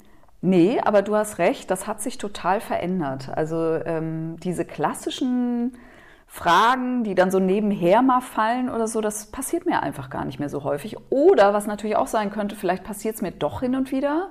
Nee, 0.41 0.79
aber 0.83 1.03
du 1.03 1.15
hast 1.15 1.37
recht, 1.37 1.69
das 1.69 1.85
hat 1.85 2.01
sich 2.01 2.17
total 2.17 2.61
verändert. 2.61 3.29
Also 3.29 3.75
ähm, 3.85 4.37
diese 4.39 4.65
klassischen 4.65 5.77
Fragen, 6.33 7.03
die 7.03 7.13
dann 7.13 7.29
so 7.29 7.39
nebenher 7.39 8.01
mal 8.01 8.21
fallen 8.21 8.69
oder 8.69 8.87
so, 8.87 9.01
das 9.01 9.25
passiert 9.25 9.65
mir 9.65 9.83
einfach 9.83 10.09
gar 10.09 10.23
nicht 10.23 10.39
mehr 10.39 10.47
so 10.47 10.63
häufig. 10.63 10.95
Oder 11.09 11.53
was 11.53 11.67
natürlich 11.67 11.97
auch 11.97 12.07
sein 12.07 12.31
könnte, 12.31 12.55
vielleicht 12.55 12.85
passiert 12.85 13.15
es 13.15 13.21
mir 13.21 13.31
doch 13.31 13.59
hin 13.59 13.75
und 13.75 13.91
wieder. 13.91 14.29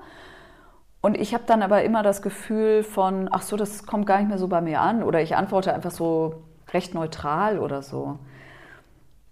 Und 1.03 1.19
ich 1.19 1.35
habe 1.35 1.45
dann 1.47 1.61
aber 1.61 1.85
immer 1.85 2.03
das 2.03 2.23
Gefühl 2.23 2.85
von, 2.85 3.29
ach 3.31 3.43
so, 3.43 3.59
das 3.59 3.85
kommt 3.85 4.07
gar 4.07 4.19
nicht 4.19 4.29
mehr 4.29 4.39
so 4.39 4.49
bei 4.49 4.63
mir 4.63 4.81
an. 4.81 5.03
Oder 5.03 5.21
ich 5.21 5.37
antworte 5.37 5.75
einfach 5.75 5.91
so 5.91 6.43
recht 6.73 6.95
neutral 6.95 7.59
oder 7.59 7.83
so. 7.83 8.19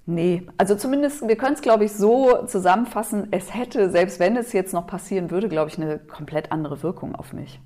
Nee, 0.05 0.47
also 0.59 0.75
zumindest, 0.75 1.27
wir 1.27 1.37
können 1.37 1.55
es, 1.55 1.63
glaube 1.63 1.85
ich, 1.85 1.95
so 1.95 2.45
zusammenfassen, 2.45 3.29
es 3.31 3.55
hätte, 3.55 3.89
selbst 3.89 4.21
wenn 4.21 4.37
es 4.37 4.53
jetzt 4.53 4.75
noch 4.75 4.87
passieren 4.87 5.31
würde, 5.31 5.49
glaube 5.49 5.71
ich, 5.71 5.79
eine 5.79 5.99
komplett 5.99 6.53
andere 6.53 6.83
Wirkung 6.83 7.15
auf 7.15 7.33
mich. 7.33 7.61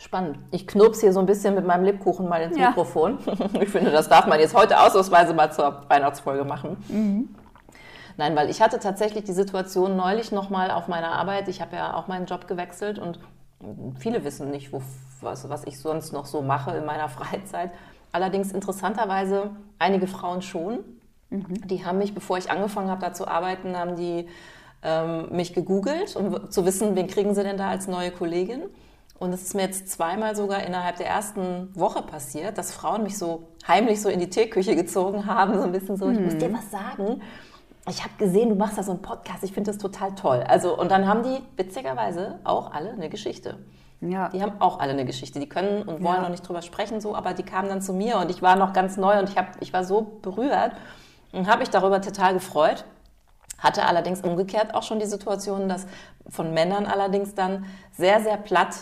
Spannend. 0.00 0.38
Ich 0.50 0.66
knurps 0.66 1.02
hier 1.02 1.12
so 1.12 1.20
ein 1.20 1.26
bisschen 1.26 1.54
mit 1.54 1.66
meinem 1.66 1.84
Lebkuchen 1.84 2.26
mal 2.26 2.40
ins 2.40 2.56
ja. 2.56 2.68
Mikrofon. 2.68 3.18
Ich 3.60 3.68
finde, 3.68 3.90
das 3.90 4.08
darf 4.08 4.26
man 4.26 4.40
jetzt 4.40 4.54
heute 4.54 4.80
ausnahmsweise 4.80 5.34
mal 5.34 5.52
zur 5.52 5.82
Weihnachtsfolge 5.88 6.44
machen. 6.44 6.82
Mhm. 6.88 7.28
Nein, 8.16 8.34
weil 8.34 8.48
ich 8.48 8.62
hatte 8.62 8.78
tatsächlich 8.78 9.24
die 9.24 9.32
Situation 9.32 9.96
neulich 9.96 10.32
nochmal 10.32 10.70
auf 10.70 10.88
meiner 10.88 11.12
Arbeit. 11.12 11.48
Ich 11.48 11.60
habe 11.60 11.76
ja 11.76 11.94
auch 11.94 12.08
meinen 12.08 12.24
Job 12.24 12.48
gewechselt 12.48 12.98
und 12.98 13.18
viele 13.98 14.24
wissen 14.24 14.50
nicht, 14.50 14.72
wo, 14.72 14.80
was, 15.20 15.48
was 15.50 15.64
ich 15.64 15.78
sonst 15.78 16.12
noch 16.12 16.24
so 16.24 16.40
mache 16.40 16.70
in 16.76 16.86
meiner 16.86 17.08
Freizeit. 17.10 17.70
Allerdings 18.10 18.52
interessanterweise 18.52 19.50
einige 19.78 20.06
Frauen 20.06 20.40
schon. 20.40 20.78
Mhm. 21.28 21.66
Die 21.66 21.84
haben 21.84 21.98
mich, 21.98 22.14
bevor 22.14 22.38
ich 22.38 22.50
angefangen 22.50 22.90
habe, 22.90 23.02
da 23.02 23.12
zu 23.12 23.28
arbeiten, 23.28 23.76
haben 23.76 23.96
die 23.96 24.26
ähm, 24.82 25.28
mich 25.30 25.52
gegoogelt, 25.52 26.16
um 26.16 26.50
zu 26.50 26.64
wissen, 26.64 26.96
wen 26.96 27.06
kriegen 27.06 27.34
sie 27.34 27.42
denn 27.42 27.58
da 27.58 27.68
als 27.68 27.86
neue 27.86 28.10
Kollegin. 28.10 28.62
Und 29.20 29.34
es 29.34 29.42
ist 29.42 29.54
mir 29.54 29.62
jetzt 29.62 29.90
zweimal 29.90 30.34
sogar 30.34 30.64
innerhalb 30.64 30.96
der 30.96 31.06
ersten 31.06 31.68
Woche 31.78 32.00
passiert, 32.00 32.56
dass 32.56 32.72
Frauen 32.72 33.02
mich 33.02 33.18
so 33.18 33.48
heimlich 33.68 34.00
so 34.00 34.08
in 34.08 34.18
die 34.18 34.30
Teeküche 34.30 34.74
gezogen 34.74 35.26
haben, 35.26 35.58
so 35.58 35.62
ein 35.62 35.72
bisschen 35.72 35.98
so, 35.98 36.06
mhm. 36.06 36.14
ich 36.14 36.20
muss 36.20 36.38
dir 36.38 36.48
mhm. 36.48 36.54
was 36.54 36.70
sagen. 36.70 37.20
Ich 37.86 38.02
habe 38.02 38.14
gesehen, 38.16 38.48
du 38.48 38.54
machst 38.54 38.78
da 38.78 38.82
so 38.82 38.92
einen 38.92 39.02
Podcast, 39.02 39.44
ich 39.44 39.52
finde 39.52 39.70
das 39.70 39.78
total 39.78 40.14
toll. 40.14 40.42
Also, 40.48 40.76
und 40.76 40.90
dann 40.90 41.06
haben 41.06 41.22
die 41.22 41.38
witzigerweise 41.58 42.40
auch 42.44 42.72
alle 42.72 42.92
eine 42.92 43.10
Geschichte. 43.10 43.58
Ja. 44.00 44.30
Die 44.30 44.42
haben 44.42 44.52
auch 44.58 44.80
alle 44.80 44.92
eine 44.92 45.04
Geschichte. 45.04 45.38
Die 45.38 45.48
können 45.50 45.82
und 45.82 46.02
wollen 46.02 46.16
ja. 46.16 46.22
noch 46.22 46.30
nicht 46.30 46.48
drüber 46.48 46.62
sprechen, 46.62 47.02
so, 47.02 47.14
aber 47.14 47.34
die 47.34 47.42
kamen 47.42 47.68
dann 47.68 47.82
zu 47.82 47.92
mir 47.92 48.16
und 48.16 48.30
ich 48.30 48.40
war 48.40 48.56
noch 48.56 48.72
ganz 48.72 48.96
neu 48.96 49.18
und 49.18 49.28
ich, 49.28 49.36
hab, 49.36 49.60
ich 49.60 49.74
war 49.74 49.84
so 49.84 50.18
berührt 50.22 50.72
und 51.32 51.46
habe 51.46 51.58
mich 51.58 51.68
darüber 51.68 52.00
total 52.00 52.32
gefreut. 52.32 52.86
Hatte 53.58 53.84
allerdings 53.84 54.22
umgekehrt 54.22 54.74
auch 54.74 54.82
schon 54.82 54.98
die 54.98 55.04
Situation, 55.04 55.68
dass 55.68 55.86
von 56.26 56.54
Männern 56.54 56.86
allerdings 56.86 57.34
dann 57.34 57.66
sehr, 57.92 58.20
sehr 58.20 58.38
platt 58.38 58.74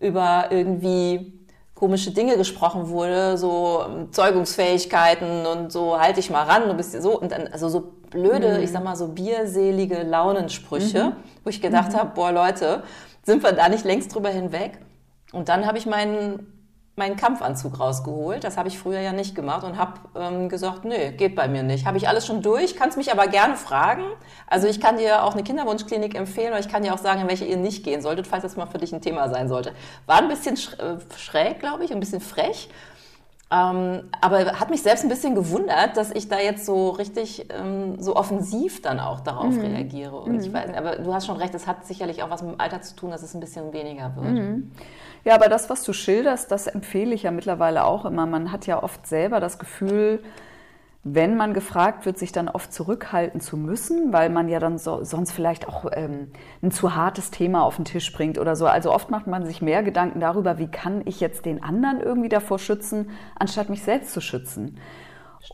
über 0.00 0.46
irgendwie 0.50 1.40
komische 1.74 2.10
Dinge 2.10 2.36
gesprochen 2.36 2.88
wurde, 2.88 3.38
so 3.38 3.86
Zeugungsfähigkeiten 4.10 5.46
und 5.46 5.72
so 5.72 5.98
halte 5.98 6.20
ich 6.20 6.28
mal 6.30 6.42
ran, 6.42 6.68
du 6.68 6.74
bist 6.74 7.00
so 7.00 7.18
und 7.18 7.32
dann 7.32 7.46
also 7.48 7.68
so 7.68 7.92
blöde, 8.10 8.58
mhm. 8.58 8.64
ich 8.64 8.70
sag 8.70 8.84
mal 8.84 8.96
so 8.96 9.08
bierselige 9.08 10.02
Launensprüche, 10.02 11.04
mhm. 11.04 11.12
wo 11.44 11.50
ich 11.50 11.62
gedacht 11.62 11.92
mhm. 11.92 11.96
habe, 11.96 12.10
boah 12.14 12.32
Leute, 12.32 12.82
sind 13.22 13.42
wir 13.42 13.52
da 13.52 13.68
nicht 13.68 13.84
längst 13.84 14.14
drüber 14.14 14.28
hinweg? 14.28 14.78
Und 15.32 15.48
dann 15.48 15.66
habe 15.66 15.78
ich 15.78 15.86
meinen 15.86 16.59
meinen 17.00 17.16
Kampfanzug 17.16 17.80
rausgeholt. 17.80 18.44
Das 18.44 18.58
habe 18.58 18.68
ich 18.68 18.78
früher 18.78 19.00
ja 19.00 19.12
nicht 19.12 19.34
gemacht 19.34 19.64
und 19.64 19.78
habe 19.78 19.94
ähm, 20.14 20.50
gesagt, 20.50 20.84
nee, 20.84 21.12
geht 21.12 21.34
bei 21.34 21.48
mir 21.48 21.62
nicht. 21.62 21.86
Habe 21.86 21.96
ich 21.96 22.06
alles 22.06 22.26
schon 22.26 22.42
durch, 22.42 22.76
kannst 22.76 22.98
mich 22.98 23.10
aber 23.10 23.26
gerne 23.26 23.56
fragen. 23.56 24.04
Also 24.46 24.68
ich 24.68 24.80
kann 24.80 24.98
dir 24.98 25.24
auch 25.24 25.32
eine 25.32 25.42
Kinderwunschklinik 25.42 26.14
empfehlen 26.14 26.50
oder 26.50 26.60
ich 26.60 26.68
kann 26.68 26.82
dir 26.82 26.92
auch 26.92 26.98
sagen, 26.98 27.22
in 27.22 27.28
welche 27.28 27.46
ihr 27.46 27.56
nicht 27.56 27.84
gehen 27.84 28.02
solltet, 28.02 28.26
falls 28.26 28.42
das 28.42 28.56
mal 28.56 28.66
für 28.66 28.78
dich 28.78 28.92
ein 28.92 29.00
Thema 29.00 29.30
sein 29.30 29.48
sollte. 29.48 29.72
War 30.04 30.18
ein 30.18 30.28
bisschen 30.28 30.56
äh, 30.56 30.98
schräg, 31.16 31.58
glaube 31.58 31.84
ich, 31.84 31.92
ein 31.92 32.00
bisschen 32.00 32.20
frech. 32.20 32.68
Ähm, 33.52 34.02
aber 34.20 34.60
hat 34.60 34.70
mich 34.70 34.82
selbst 34.82 35.02
ein 35.02 35.08
bisschen 35.08 35.34
gewundert, 35.34 35.96
dass 35.96 36.12
ich 36.12 36.28
da 36.28 36.38
jetzt 36.38 36.64
so 36.64 36.90
richtig 36.90 37.46
ähm, 37.50 38.00
so 38.00 38.14
offensiv 38.14 38.80
dann 38.80 39.00
auch 39.00 39.20
darauf 39.20 39.54
mhm. 39.54 39.62
reagiere. 39.62 40.16
Und 40.16 40.34
mhm. 40.34 40.40
ich 40.40 40.52
weiß 40.52 40.68
nicht, 40.68 40.78
aber 40.78 40.96
du 40.96 41.12
hast 41.12 41.26
schon 41.26 41.36
recht, 41.36 41.52
es 41.54 41.66
hat 41.66 41.84
sicherlich 41.84 42.22
auch 42.22 42.30
was 42.30 42.42
mit 42.42 42.52
dem 42.52 42.60
Alter 42.60 42.80
zu 42.80 42.94
tun, 42.94 43.10
dass 43.10 43.22
es 43.22 43.34
ein 43.34 43.40
bisschen 43.40 43.72
weniger 43.72 44.14
wird. 44.14 44.34
Mhm. 44.34 44.70
Ja, 45.24 45.34
aber 45.34 45.48
das, 45.48 45.68
was 45.68 45.82
du 45.82 45.92
schilderst, 45.92 46.50
das 46.50 46.66
empfehle 46.66 47.14
ich 47.14 47.24
ja 47.24 47.30
mittlerweile 47.30 47.84
auch 47.84 48.04
immer. 48.04 48.26
Man 48.26 48.52
hat 48.52 48.66
ja 48.66 48.82
oft 48.82 49.06
selber 49.06 49.40
das 49.40 49.58
Gefühl, 49.58 50.22
wenn 51.02 51.36
man 51.36 51.54
gefragt 51.54 52.04
wird, 52.04 52.18
sich 52.18 52.30
dann 52.30 52.48
oft 52.48 52.74
zurückhalten 52.74 53.40
zu 53.40 53.56
müssen, 53.56 54.12
weil 54.12 54.28
man 54.28 54.48
ja 54.48 54.58
dann 54.58 54.76
so, 54.76 55.02
sonst 55.02 55.32
vielleicht 55.32 55.66
auch 55.66 55.86
ähm, 55.92 56.30
ein 56.62 56.70
zu 56.70 56.94
hartes 56.94 57.30
Thema 57.30 57.62
auf 57.64 57.76
den 57.76 57.86
Tisch 57.86 58.12
bringt 58.12 58.38
oder 58.38 58.54
so. 58.54 58.66
Also 58.66 58.92
oft 58.92 59.10
macht 59.10 59.26
man 59.26 59.46
sich 59.46 59.62
mehr 59.62 59.82
Gedanken 59.82 60.20
darüber, 60.20 60.58
wie 60.58 60.68
kann 60.68 61.02
ich 61.06 61.20
jetzt 61.20 61.46
den 61.46 61.62
anderen 61.62 62.00
irgendwie 62.00 62.28
davor 62.28 62.58
schützen, 62.58 63.10
anstatt 63.38 63.70
mich 63.70 63.82
selbst 63.82 64.12
zu 64.12 64.20
schützen. 64.20 64.78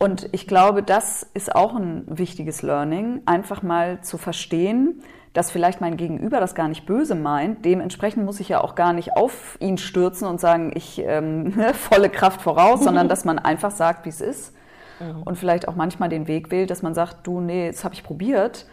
Und 0.00 0.28
ich 0.32 0.48
glaube, 0.48 0.82
das 0.82 1.22
ist 1.22 1.54
auch 1.54 1.76
ein 1.76 2.04
wichtiges 2.06 2.62
Learning, 2.62 3.22
einfach 3.24 3.62
mal 3.62 4.00
zu 4.00 4.18
verstehen, 4.18 5.00
dass 5.36 5.50
vielleicht 5.50 5.82
mein 5.82 5.98
Gegenüber 5.98 6.40
das 6.40 6.54
gar 6.54 6.66
nicht 6.66 6.86
böse 6.86 7.14
meint. 7.14 7.64
Dementsprechend 7.66 8.24
muss 8.24 8.40
ich 8.40 8.48
ja 8.48 8.62
auch 8.62 8.74
gar 8.74 8.94
nicht 8.94 9.16
auf 9.16 9.58
ihn 9.60 9.76
stürzen 9.76 10.26
und 10.26 10.40
sagen, 10.40 10.72
ich 10.74 11.02
ähm, 11.04 11.52
volle 11.74 12.08
Kraft 12.08 12.40
voraus, 12.40 12.82
sondern 12.82 13.08
dass 13.10 13.26
man 13.26 13.38
einfach 13.38 13.70
sagt, 13.70 14.06
wie 14.06 14.10
es 14.10 14.22
ist. 14.22 14.54
mhm. 14.98 15.22
und 15.24 15.36
vielleicht 15.36 15.68
auch 15.68 15.76
manchmal 15.76 16.08
den 16.08 16.26
Weg 16.26 16.50
wählt, 16.50 16.70
dass 16.70 16.82
man 16.82 16.94
sagt, 16.94 17.26
du, 17.26 17.40
nee, 17.40 17.70
das 17.70 17.84
habe 17.84 17.94
ich 17.94 18.02
probiert, 18.02 18.66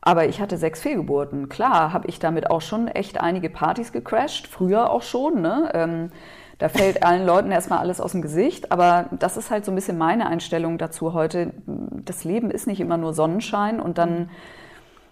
aber 0.00 0.26
ich 0.26 0.40
hatte 0.40 0.56
sechs 0.56 0.80
Fehlgeburten. 0.80 1.48
Klar, 1.48 1.92
habe 1.92 2.08
ich 2.08 2.18
damit 2.18 2.50
auch 2.50 2.62
schon 2.62 2.88
echt 2.88 3.20
einige 3.20 3.48
Partys 3.48 3.92
gecrashed, 3.92 4.48
früher 4.48 4.90
auch 4.90 5.02
schon. 5.02 5.40
Ne? 5.40 5.70
Ähm, 5.72 6.10
da 6.58 6.68
fällt 6.68 7.02
allen 7.04 7.26
Leuten 7.26 7.52
erstmal 7.52 7.78
alles 7.78 8.00
aus 8.00 8.10
dem 8.12 8.22
Gesicht. 8.22 8.72
Aber 8.72 9.06
das 9.12 9.36
ist 9.36 9.50
halt 9.50 9.64
so 9.64 9.70
ein 9.70 9.76
bisschen 9.76 9.98
meine 9.98 10.26
Einstellung 10.26 10.78
dazu 10.78 11.14
heute. 11.14 11.52
Das 11.66 12.24
Leben 12.24 12.50
ist 12.50 12.66
nicht 12.66 12.80
immer 12.80 12.96
nur 12.96 13.12
Sonnenschein 13.12 13.80
und 13.80 13.98
dann 13.98 14.30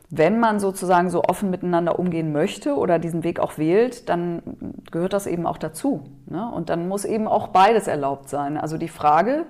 wenn 0.08 0.38
man 0.38 0.60
sozusagen 0.60 1.10
so 1.10 1.22
offen 1.24 1.50
miteinander 1.50 1.98
umgehen 1.98 2.32
möchte 2.32 2.76
oder 2.76 2.98
diesen 2.98 3.24
Weg 3.24 3.40
auch 3.40 3.58
wählt, 3.58 4.08
dann 4.08 4.42
gehört 4.90 5.12
das 5.12 5.26
eben 5.26 5.46
auch 5.46 5.58
dazu. 5.58 6.04
Ne? 6.26 6.48
Und 6.50 6.70
dann 6.70 6.88
muss 6.88 7.04
eben 7.04 7.26
auch 7.26 7.48
beides 7.48 7.88
erlaubt 7.88 8.28
sein. 8.28 8.56
Also 8.56 8.78
die 8.78 8.88
Frage 8.88 9.46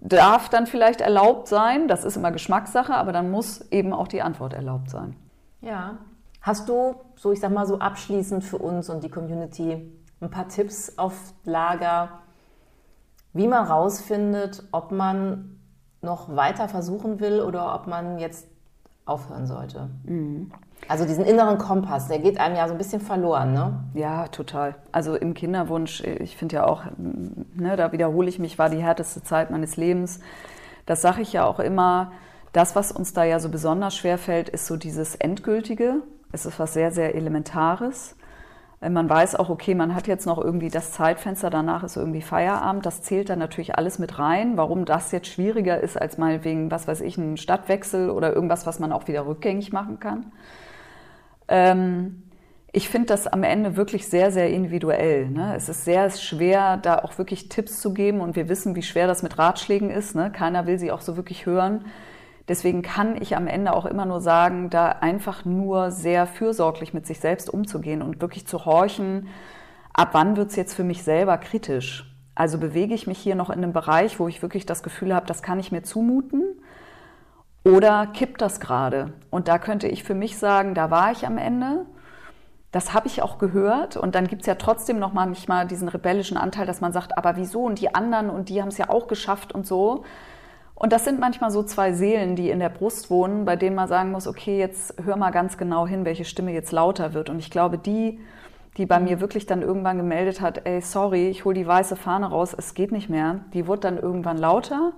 darf 0.00 0.48
dann 0.48 0.66
vielleicht 0.66 1.00
erlaubt 1.00 1.46
sein, 1.46 1.86
das 1.86 2.04
ist 2.04 2.16
immer 2.16 2.32
Geschmackssache, 2.32 2.94
aber 2.94 3.12
dann 3.12 3.30
muss 3.30 3.60
eben 3.70 3.92
auch 3.92 4.08
die 4.08 4.22
Antwort 4.22 4.52
erlaubt 4.52 4.90
sein. 4.90 5.14
Ja. 5.60 5.98
Hast 6.42 6.68
du, 6.68 6.94
so 7.16 7.32
ich 7.32 7.40
sag 7.40 7.52
mal 7.52 7.66
so 7.66 7.78
abschließend 7.78 8.42
für 8.42 8.58
uns 8.58 8.88
und 8.88 9.04
die 9.04 9.10
Community, 9.10 9.92
ein 10.20 10.30
paar 10.30 10.48
Tipps 10.48 10.98
auf 10.98 11.34
Lager, 11.44 12.20
wie 13.32 13.46
man 13.46 13.66
rausfindet, 13.66 14.64
ob 14.72 14.90
man 14.90 15.60
noch 16.02 16.34
weiter 16.34 16.68
versuchen 16.68 17.20
will 17.20 17.42
oder 17.42 17.74
ob 17.74 17.86
man 17.86 18.18
jetzt 18.18 18.48
aufhören 19.04 19.46
sollte. 19.46 19.90
Mhm. 20.04 20.50
Also 20.88 21.04
diesen 21.04 21.24
inneren 21.24 21.58
Kompass, 21.58 22.08
der 22.08 22.18
geht 22.18 22.40
einem 22.40 22.56
ja 22.56 22.66
so 22.66 22.74
ein 22.74 22.78
bisschen 22.78 23.00
verloren, 23.00 23.52
ne? 23.52 23.84
Ja, 23.94 24.28
total. 24.28 24.74
Also 24.92 25.14
im 25.14 25.34
Kinderwunsch, 25.34 26.02
ich 26.02 26.36
finde 26.36 26.56
ja 26.56 26.66
auch, 26.66 26.84
ne, 26.96 27.76
da 27.76 27.92
wiederhole 27.92 28.28
ich 28.28 28.38
mich, 28.38 28.58
war 28.58 28.70
die 28.70 28.82
härteste 28.82 29.22
Zeit 29.22 29.50
meines 29.50 29.76
Lebens. 29.76 30.20
Das 30.86 31.02
sage 31.02 31.22
ich 31.22 31.32
ja 31.32 31.44
auch 31.44 31.60
immer. 31.60 32.12
Das, 32.52 32.74
was 32.74 32.90
uns 32.90 33.12
da 33.12 33.24
ja 33.24 33.38
so 33.38 33.48
besonders 33.48 33.94
schwer 33.94 34.18
fällt, 34.18 34.48
ist 34.48 34.66
so 34.66 34.76
dieses 34.76 35.14
Endgültige. 35.14 36.02
Es 36.32 36.46
ist 36.46 36.58
was 36.58 36.72
sehr, 36.72 36.90
sehr 36.90 37.14
Elementares. 37.14 38.16
Man 38.80 39.10
weiß 39.10 39.36
auch, 39.36 39.50
okay, 39.50 39.74
man 39.74 39.94
hat 39.94 40.06
jetzt 40.06 40.24
noch 40.24 40.38
irgendwie 40.38 40.70
das 40.70 40.92
Zeitfenster, 40.92 41.50
danach 41.50 41.84
ist 41.84 41.96
irgendwie 41.96 42.22
Feierabend. 42.22 42.86
Das 42.86 43.02
zählt 43.02 43.28
dann 43.28 43.38
natürlich 43.38 43.76
alles 43.76 43.98
mit 43.98 44.18
rein. 44.18 44.56
Warum 44.56 44.86
das 44.86 45.12
jetzt 45.12 45.28
schwieriger 45.28 45.78
ist 45.80 46.00
als 46.00 46.16
mal 46.16 46.44
wegen, 46.44 46.70
was 46.70 46.88
weiß 46.88 47.02
ich, 47.02 47.18
ein 47.18 47.36
Stadtwechsel 47.36 48.08
oder 48.08 48.34
irgendwas, 48.34 48.64
was 48.66 48.78
man 48.78 48.92
auch 48.92 49.06
wieder 49.06 49.26
rückgängig 49.26 49.70
machen 49.70 50.00
kann. 50.00 50.32
Ähm, 51.48 52.22
ich 52.72 52.88
finde 52.88 53.08
das 53.08 53.26
am 53.26 53.42
Ende 53.42 53.76
wirklich 53.76 54.06
sehr, 54.08 54.30
sehr 54.30 54.48
individuell. 54.48 55.28
Ne? 55.28 55.54
Es 55.56 55.68
ist 55.68 55.84
sehr 55.84 56.08
schwer, 56.10 56.78
da 56.78 57.00
auch 57.00 57.18
wirklich 57.18 57.50
Tipps 57.50 57.80
zu 57.80 57.92
geben 57.92 58.20
und 58.20 58.34
wir 58.34 58.48
wissen, 58.48 58.76
wie 58.76 58.82
schwer 58.82 59.06
das 59.06 59.22
mit 59.22 59.36
Ratschlägen 59.38 59.90
ist. 59.90 60.14
Ne? 60.14 60.30
Keiner 60.30 60.66
will 60.66 60.78
sie 60.78 60.90
auch 60.90 61.02
so 61.02 61.16
wirklich 61.16 61.44
hören. 61.44 61.84
Deswegen 62.50 62.82
kann 62.82 63.14
ich 63.22 63.36
am 63.36 63.46
Ende 63.46 63.72
auch 63.72 63.86
immer 63.86 64.06
nur 64.06 64.20
sagen, 64.20 64.70
da 64.70 64.88
einfach 64.88 65.44
nur 65.44 65.92
sehr 65.92 66.26
fürsorglich 66.26 66.92
mit 66.92 67.06
sich 67.06 67.20
selbst 67.20 67.48
umzugehen 67.48 68.02
und 68.02 68.20
wirklich 68.20 68.44
zu 68.44 68.64
horchen, 68.64 69.28
ab 69.92 70.08
wann 70.14 70.36
wird 70.36 70.50
es 70.50 70.56
jetzt 70.56 70.74
für 70.74 70.82
mich 70.82 71.04
selber 71.04 71.38
kritisch? 71.38 72.12
Also 72.34 72.58
bewege 72.58 72.92
ich 72.92 73.06
mich 73.06 73.18
hier 73.18 73.36
noch 73.36 73.50
in 73.50 73.58
einem 73.58 73.72
Bereich, 73.72 74.18
wo 74.18 74.26
ich 74.26 74.42
wirklich 74.42 74.66
das 74.66 74.82
Gefühl 74.82 75.14
habe, 75.14 75.26
das 75.26 75.44
kann 75.44 75.60
ich 75.60 75.70
mir 75.70 75.84
zumuten? 75.84 76.42
Oder 77.62 78.08
kippt 78.08 78.40
das 78.40 78.58
gerade? 78.58 79.12
Und 79.30 79.46
da 79.46 79.58
könnte 79.60 79.86
ich 79.86 80.02
für 80.02 80.16
mich 80.16 80.36
sagen, 80.36 80.74
da 80.74 80.90
war 80.90 81.12
ich 81.12 81.28
am 81.28 81.38
Ende. 81.38 81.86
Das 82.72 82.92
habe 82.92 83.06
ich 83.06 83.22
auch 83.22 83.38
gehört. 83.38 83.96
Und 83.96 84.16
dann 84.16 84.26
gibt 84.26 84.42
es 84.42 84.46
ja 84.48 84.56
trotzdem 84.56 84.98
noch 84.98 85.12
manchmal 85.12 85.68
diesen 85.68 85.86
rebellischen 85.86 86.36
Anteil, 86.36 86.66
dass 86.66 86.80
man 86.80 86.92
sagt, 86.92 87.16
aber 87.16 87.36
wieso? 87.36 87.62
Und 87.62 87.80
die 87.80 87.94
anderen 87.94 88.28
und 88.28 88.48
die 88.48 88.60
haben 88.60 88.70
es 88.70 88.78
ja 88.78 88.88
auch 88.88 89.06
geschafft 89.06 89.54
und 89.54 89.68
so. 89.68 90.02
Und 90.80 90.94
das 90.94 91.04
sind 91.04 91.20
manchmal 91.20 91.50
so 91.50 91.62
zwei 91.62 91.92
Seelen, 91.92 92.36
die 92.36 92.48
in 92.48 92.58
der 92.58 92.70
Brust 92.70 93.10
wohnen, 93.10 93.44
bei 93.44 93.54
denen 93.54 93.76
man 93.76 93.86
sagen 93.86 94.12
muss, 94.12 94.26
okay, 94.26 94.58
jetzt 94.58 94.94
hör 95.04 95.16
mal 95.16 95.28
ganz 95.28 95.58
genau 95.58 95.86
hin, 95.86 96.06
welche 96.06 96.24
Stimme 96.24 96.54
jetzt 96.54 96.72
lauter 96.72 97.12
wird. 97.12 97.28
Und 97.28 97.38
ich 97.38 97.50
glaube, 97.50 97.76
die, 97.76 98.18
die 98.78 98.86
bei 98.86 98.98
mir 98.98 99.20
wirklich 99.20 99.44
dann 99.44 99.60
irgendwann 99.60 99.98
gemeldet 99.98 100.40
hat, 100.40 100.62
ey, 100.64 100.80
sorry, 100.80 101.28
ich 101.28 101.44
hole 101.44 101.54
die 101.54 101.66
weiße 101.66 101.96
Fahne 101.96 102.30
raus, 102.30 102.54
es 102.56 102.72
geht 102.72 102.92
nicht 102.92 103.10
mehr, 103.10 103.40
die 103.52 103.66
wurde 103.66 103.82
dann 103.82 103.98
irgendwann 103.98 104.38
lauter. 104.38 104.94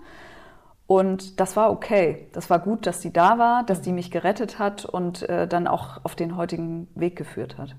Und 0.87 1.41
das 1.41 1.57
war 1.57 1.73
okay. 1.73 2.29
Das 2.33 2.49
war 2.49 2.61
gut, 2.61 2.87
dass 2.87 3.01
die 3.01 3.13
da 3.13 3.39
war, 3.39 3.65
dass 3.65 3.81
die 3.81 3.91
mich 3.91 4.13
gerettet 4.13 4.61
hat 4.61 4.85
und 4.85 5.29
äh, 5.29 5.49
dann 5.49 5.67
auch 5.67 5.99
auf 6.05 6.15
den 6.15 6.37
heutigen 6.37 6.87
Weg 6.95 7.17
geführt 7.17 7.59
hat. 7.59 7.75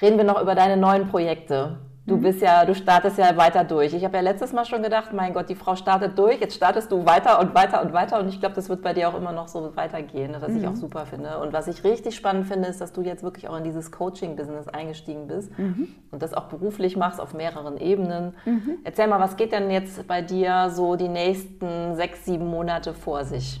Reden 0.00 0.18
wir 0.18 0.24
noch 0.24 0.40
über 0.40 0.54
deine 0.54 0.76
neuen 0.76 1.08
Projekte. 1.08 1.80
Du 2.06 2.16
mhm. 2.16 2.22
bist 2.22 2.42
ja, 2.42 2.66
du 2.66 2.74
startest 2.74 3.16
ja 3.16 3.34
weiter 3.36 3.64
durch. 3.64 3.94
Ich 3.94 4.04
habe 4.04 4.16
ja 4.16 4.22
letztes 4.22 4.52
Mal 4.52 4.66
schon 4.66 4.82
gedacht, 4.82 5.12
mein 5.14 5.32
Gott, 5.32 5.48
die 5.48 5.54
Frau 5.54 5.74
startet 5.74 6.18
durch, 6.18 6.38
jetzt 6.38 6.54
startest 6.54 6.92
du 6.92 7.06
weiter 7.06 7.40
und 7.40 7.54
weiter 7.54 7.82
und 7.82 7.94
weiter 7.94 8.20
und 8.20 8.28
ich 8.28 8.40
glaube, 8.40 8.54
das 8.54 8.68
wird 8.68 8.82
bei 8.82 8.92
dir 8.92 9.08
auch 9.08 9.14
immer 9.14 9.32
noch 9.32 9.48
so 9.48 9.74
weitergehen, 9.74 10.36
was 10.38 10.50
mhm. 10.50 10.58
ich 10.58 10.66
auch 10.66 10.76
super 10.76 11.06
finde. 11.06 11.38
Und 11.38 11.54
was 11.54 11.66
ich 11.66 11.82
richtig 11.82 12.14
spannend 12.14 12.46
finde, 12.46 12.68
ist, 12.68 12.80
dass 12.80 12.92
du 12.92 13.00
jetzt 13.00 13.22
wirklich 13.22 13.48
auch 13.48 13.56
in 13.56 13.64
dieses 13.64 13.90
Coaching-Business 13.90 14.68
eingestiegen 14.68 15.28
bist 15.28 15.56
mhm. 15.58 15.88
und 16.10 16.22
das 16.22 16.34
auch 16.34 16.44
beruflich 16.44 16.96
machst 16.96 17.20
auf 17.20 17.32
mehreren 17.32 17.78
Ebenen. 17.78 18.34
Mhm. 18.44 18.78
Erzähl 18.84 19.06
mal, 19.06 19.20
was 19.20 19.36
geht 19.36 19.52
denn 19.52 19.70
jetzt 19.70 20.06
bei 20.06 20.20
dir 20.20 20.70
so 20.70 20.96
die 20.96 21.08
nächsten 21.08 21.94
sechs, 21.94 22.26
sieben 22.26 22.48
Monate 22.48 22.92
vor 22.92 23.24
sich? 23.24 23.60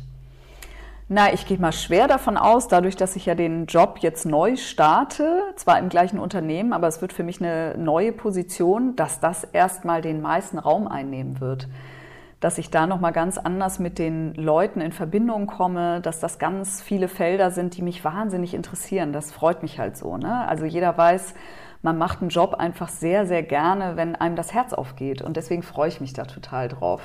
Na, 1.06 1.34
ich 1.34 1.44
gehe 1.44 1.58
mal 1.58 1.72
schwer 1.72 2.08
davon 2.08 2.38
aus, 2.38 2.66
dadurch, 2.66 2.96
dass 2.96 3.14
ich 3.14 3.26
ja 3.26 3.34
den 3.34 3.66
Job 3.66 3.98
jetzt 4.00 4.24
neu 4.24 4.56
starte, 4.56 5.42
zwar 5.54 5.78
im 5.78 5.90
gleichen 5.90 6.18
Unternehmen, 6.18 6.72
aber 6.72 6.88
es 6.88 7.02
wird 7.02 7.12
für 7.12 7.22
mich 7.22 7.42
eine 7.42 7.76
neue 7.76 8.10
Position, 8.10 8.96
dass 8.96 9.20
das 9.20 9.44
erstmal 9.44 10.00
den 10.00 10.22
meisten 10.22 10.58
Raum 10.58 10.88
einnehmen 10.88 11.40
wird. 11.42 11.68
Dass 12.40 12.56
ich 12.56 12.70
da 12.70 12.86
nochmal 12.86 13.12
ganz 13.12 13.36
anders 13.36 13.78
mit 13.78 13.98
den 13.98 14.32
Leuten 14.32 14.80
in 14.80 14.92
Verbindung 14.92 15.46
komme, 15.46 16.00
dass 16.00 16.20
das 16.20 16.38
ganz 16.38 16.80
viele 16.80 17.08
Felder 17.08 17.50
sind, 17.50 17.76
die 17.76 17.82
mich 17.82 18.02
wahnsinnig 18.02 18.54
interessieren. 18.54 19.12
Das 19.12 19.30
freut 19.30 19.62
mich 19.62 19.78
halt 19.78 19.98
so. 19.98 20.16
Ne? 20.16 20.48
Also 20.48 20.64
jeder 20.64 20.96
weiß, 20.96 21.34
man 21.82 21.98
macht 21.98 22.22
einen 22.22 22.30
Job 22.30 22.54
einfach 22.54 22.88
sehr, 22.88 23.26
sehr 23.26 23.42
gerne, 23.42 23.96
wenn 23.96 24.16
einem 24.16 24.36
das 24.36 24.54
Herz 24.54 24.72
aufgeht. 24.72 25.20
Und 25.20 25.36
deswegen 25.36 25.62
freue 25.62 25.88
ich 25.88 26.00
mich 26.00 26.14
da 26.14 26.24
total 26.24 26.68
drauf. 26.68 27.02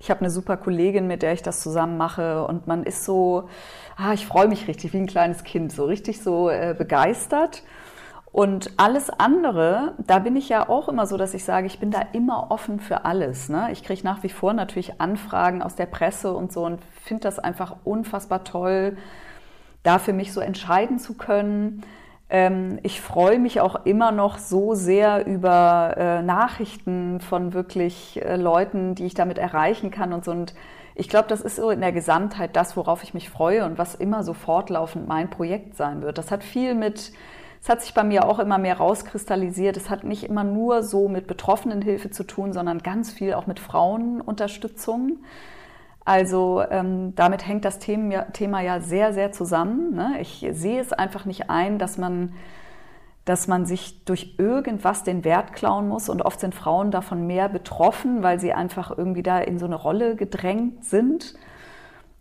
Ich 0.00 0.10
habe 0.10 0.20
eine 0.20 0.30
super 0.30 0.56
Kollegin, 0.56 1.06
mit 1.06 1.22
der 1.22 1.32
ich 1.32 1.42
das 1.42 1.60
zusammen 1.60 1.96
mache 1.96 2.46
und 2.46 2.66
man 2.66 2.84
ist 2.84 3.04
so, 3.04 3.48
ah, 3.96 4.12
ich 4.12 4.26
freue 4.26 4.48
mich 4.48 4.68
richtig 4.68 4.92
wie 4.92 4.98
ein 4.98 5.06
kleines 5.06 5.42
Kind, 5.42 5.72
so 5.72 5.84
richtig 5.84 6.22
so 6.22 6.48
äh, 6.50 6.74
begeistert. 6.76 7.62
Und 8.30 8.72
alles 8.76 9.10
andere, 9.10 9.94
da 9.98 10.18
bin 10.18 10.36
ich 10.36 10.48
ja 10.48 10.68
auch 10.68 10.88
immer 10.88 11.06
so, 11.06 11.16
dass 11.16 11.34
ich 11.34 11.44
sage, 11.44 11.66
ich 11.66 11.80
bin 11.80 11.90
da 11.90 12.02
immer 12.12 12.50
offen 12.50 12.78
für 12.78 13.04
alles. 13.04 13.48
Ne? 13.48 13.70
Ich 13.72 13.82
kriege 13.82 14.04
nach 14.04 14.22
wie 14.22 14.28
vor 14.28 14.52
natürlich 14.52 15.00
Anfragen 15.00 15.62
aus 15.62 15.74
der 15.74 15.86
Presse 15.86 16.32
und 16.32 16.52
so 16.52 16.64
und 16.64 16.80
finde 17.02 17.22
das 17.22 17.38
einfach 17.38 17.76
unfassbar 17.84 18.44
toll, 18.44 18.98
da 19.82 19.98
für 19.98 20.12
mich 20.12 20.32
so 20.32 20.40
entscheiden 20.40 20.98
zu 20.98 21.14
können. 21.14 21.82
Ähm, 22.30 22.78
ich 22.82 23.00
freue 23.00 23.38
mich 23.38 23.60
auch 23.60 23.86
immer 23.86 24.12
noch 24.12 24.38
so 24.38 24.74
sehr 24.74 25.26
über 25.26 25.94
äh, 25.96 26.22
Nachrichten 26.22 27.20
von 27.20 27.54
wirklich 27.54 28.20
äh, 28.22 28.36
Leuten, 28.36 28.94
die 28.94 29.06
ich 29.06 29.14
damit 29.14 29.38
erreichen 29.38 29.90
kann 29.90 30.12
und 30.12 30.24
so. 30.24 30.30
Und 30.32 30.54
ich 30.94 31.08
glaube, 31.08 31.28
das 31.28 31.40
ist 31.40 31.56
so 31.56 31.70
in 31.70 31.80
der 31.80 31.92
Gesamtheit 31.92 32.56
das, 32.56 32.76
worauf 32.76 33.02
ich 33.02 33.14
mich 33.14 33.30
freue 33.30 33.64
und 33.64 33.78
was 33.78 33.94
immer 33.94 34.22
so 34.24 34.34
fortlaufend 34.34 35.08
mein 35.08 35.30
Projekt 35.30 35.76
sein 35.76 36.02
wird. 36.02 36.18
Das 36.18 36.30
hat 36.30 36.44
viel 36.44 36.74
mit, 36.74 37.12
es 37.62 37.68
hat 37.68 37.80
sich 37.80 37.94
bei 37.94 38.04
mir 38.04 38.26
auch 38.26 38.38
immer 38.38 38.58
mehr 38.58 38.76
rauskristallisiert. 38.76 39.76
Es 39.76 39.88
hat 39.88 40.04
nicht 40.04 40.24
immer 40.24 40.44
nur 40.44 40.82
so 40.82 41.08
mit 41.08 41.26
Betroffenenhilfe 41.26 42.10
zu 42.10 42.24
tun, 42.24 42.52
sondern 42.52 42.80
ganz 42.80 43.10
viel 43.10 43.34
auch 43.34 43.46
mit 43.46 43.58
Frauenunterstützung. 43.58 45.18
Also 46.08 46.64
ähm, 46.70 47.14
damit 47.16 47.46
hängt 47.46 47.66
das 47.66 47.80
Thema, 47.80 48.32
Thema, 48.32 48.62
ja 48.62 48.80
sehr, 48.80 49.12
sehr 49.12 49.30
zusammen. 49.30 49.94
Ne? 49.94 50.16
Ich 50.22 50.46
sehe 50.52 50.80
es 50.80 50.94
einfach 50.94 51.26
nicht 51.26 51.50
ein, 51.50 51.78
dass 51.78 51.98
man, 51.98 52.32
dass 53.26 53.46
man 53.46 53.66
sich 53.66 54.06
durch 54.06 54.36
irgendwas 54.38 55.04
den 55.04 55.22
Wert 55.22 55.52
klauen 55.52 55.86
muss. 55.86 56.08
Und 56.08 56.22
oft 56.22 56.40
sind 56.40 56.54
Frauen 56.54 56.90
davon 56.90 57.26
mehr 57.26 57.50
betroffen, 57.50 58.22
weil 58.22 58.40
sie 58.40 58.54
einfach 58.54 58.96
irgendwie 58.96 59.22
da 59.22 59.38
in 59.38 59.58
so 59.58 59.66
eine 59.66 59.74
Rolle 59.74 60.16
gedrängt 60.16 60.82
sind. 60.82 61.34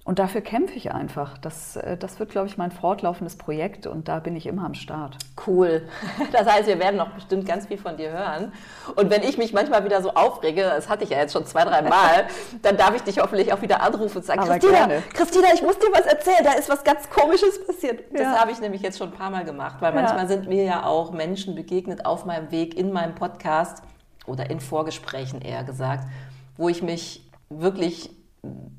Und 0.08 0.20
dafür 0.20 0.39
kämpfe 0.39 0.74
ich 0.76 0.93
einfach. 0.93 1.38
Das, 1.38 1.76
äh, 1.76 1.97
das 1.97 2.18
wird, 2.18 2.30
glaube 2.30 2.47
ich, 2.47 2.58
mein 2.58 2.72
fortlaufendes 2.72 3.36
Projekt 3.36 3.88
und 3.88 4.08
da 4.08 4.20
bin 4.20 4.38
ich 4.38 4.45
immer 4.45 4.64
am 4.64 4.74
Start. 4.74 5.18
Cool. 5.45 5.82
Das 6.32 6.47
heißt, 6.47 6.68
wir 6.68 6.80
werden 6.80 6.95
noch 6.95 7.10
bestimmt 7.10 7.45
ganz 7.45 7.68
viel 7.68 7.78
von 7.78 7.97
dir 7.97 8.12
hören. 8.12 8.53
Und 8.95 9.10
wenn 9.10 9.22
ich 9.24 9.38
mich 9.38 9.51
manchmal 9.51 9.84
wieder 9.84 10.01
so 10.01 10.14
aufrege, 10.14 10.62
das 10.62 10.88
hatte 10.88 11.03
ich 11.03 11.10
ja 11.10 11.18
jetzt 11.18 11.34
schon 11.34 11.45
zwei, 11.45 11.66
drei 11.66 11.82
Mal, 11.82 12.28
dann 12.62 12.78
darf 12.78 12.95
ich 12.95 13.01
dich 13.01 13.20
hoffentlich 13.20 13.51
auch 13.51 13.62
wieder 13.62 13.82
anrufen 13.82 14.20
und 14.20 14.24
sagen, 14.24 14.39
Aber 14.39 14.53
Christina, 14.53 14.86
gerne. 14.88 15.03
Christina, 15.14 15.47
ich 15.53 15.62
muss 15.62 15.78
dir 15.78 15.89
was 15.91 16.05
erzählen, 16.05 16.43
da 16.43 16.53
ist 16.53 16.70
was 16.70 16.86
ganz 16.86 17.10
Komisches 17.10 17.66
passiert. 17.66 17.99
Ja. 18.12 18.20
Das 18.20 18.39
habe 18.39 18.51
ich 18.51 18.62
nämlich 18.62 18.82
jetzt 18.82 18.97
schon 18.97 19.10
ein 19.10 19.18
paar 19.18 19.30
Mal 19.30 19.43
gemacht, 19.43 19.78
weil 19.82 19.93
manchmal 19.93 20.24
ja. 20.24 20.28
sind 20.28 20.47
mir 20.47 20.64
ja 20.64 20.86
auch 20.86 21.12
Menschen 21.12 21.53
begegnet 21.53 22.05
auf 22.05 22.24
meinem 22.24 22.49
Weg 22.51 22.78
in 22.78 22.93
meinem 22.93 23.14
Podcast 23.14 23.84
oder 24.26 24.49
in 24.49 24.62
Vorgesprächen 24.62 25.41
eher 25.41 25.66
gesagt, 25.66 26.08
wo 26.55 26.70
ich 26.70 26.82
mich 26.82 27.30
wirklich 27.49 28.16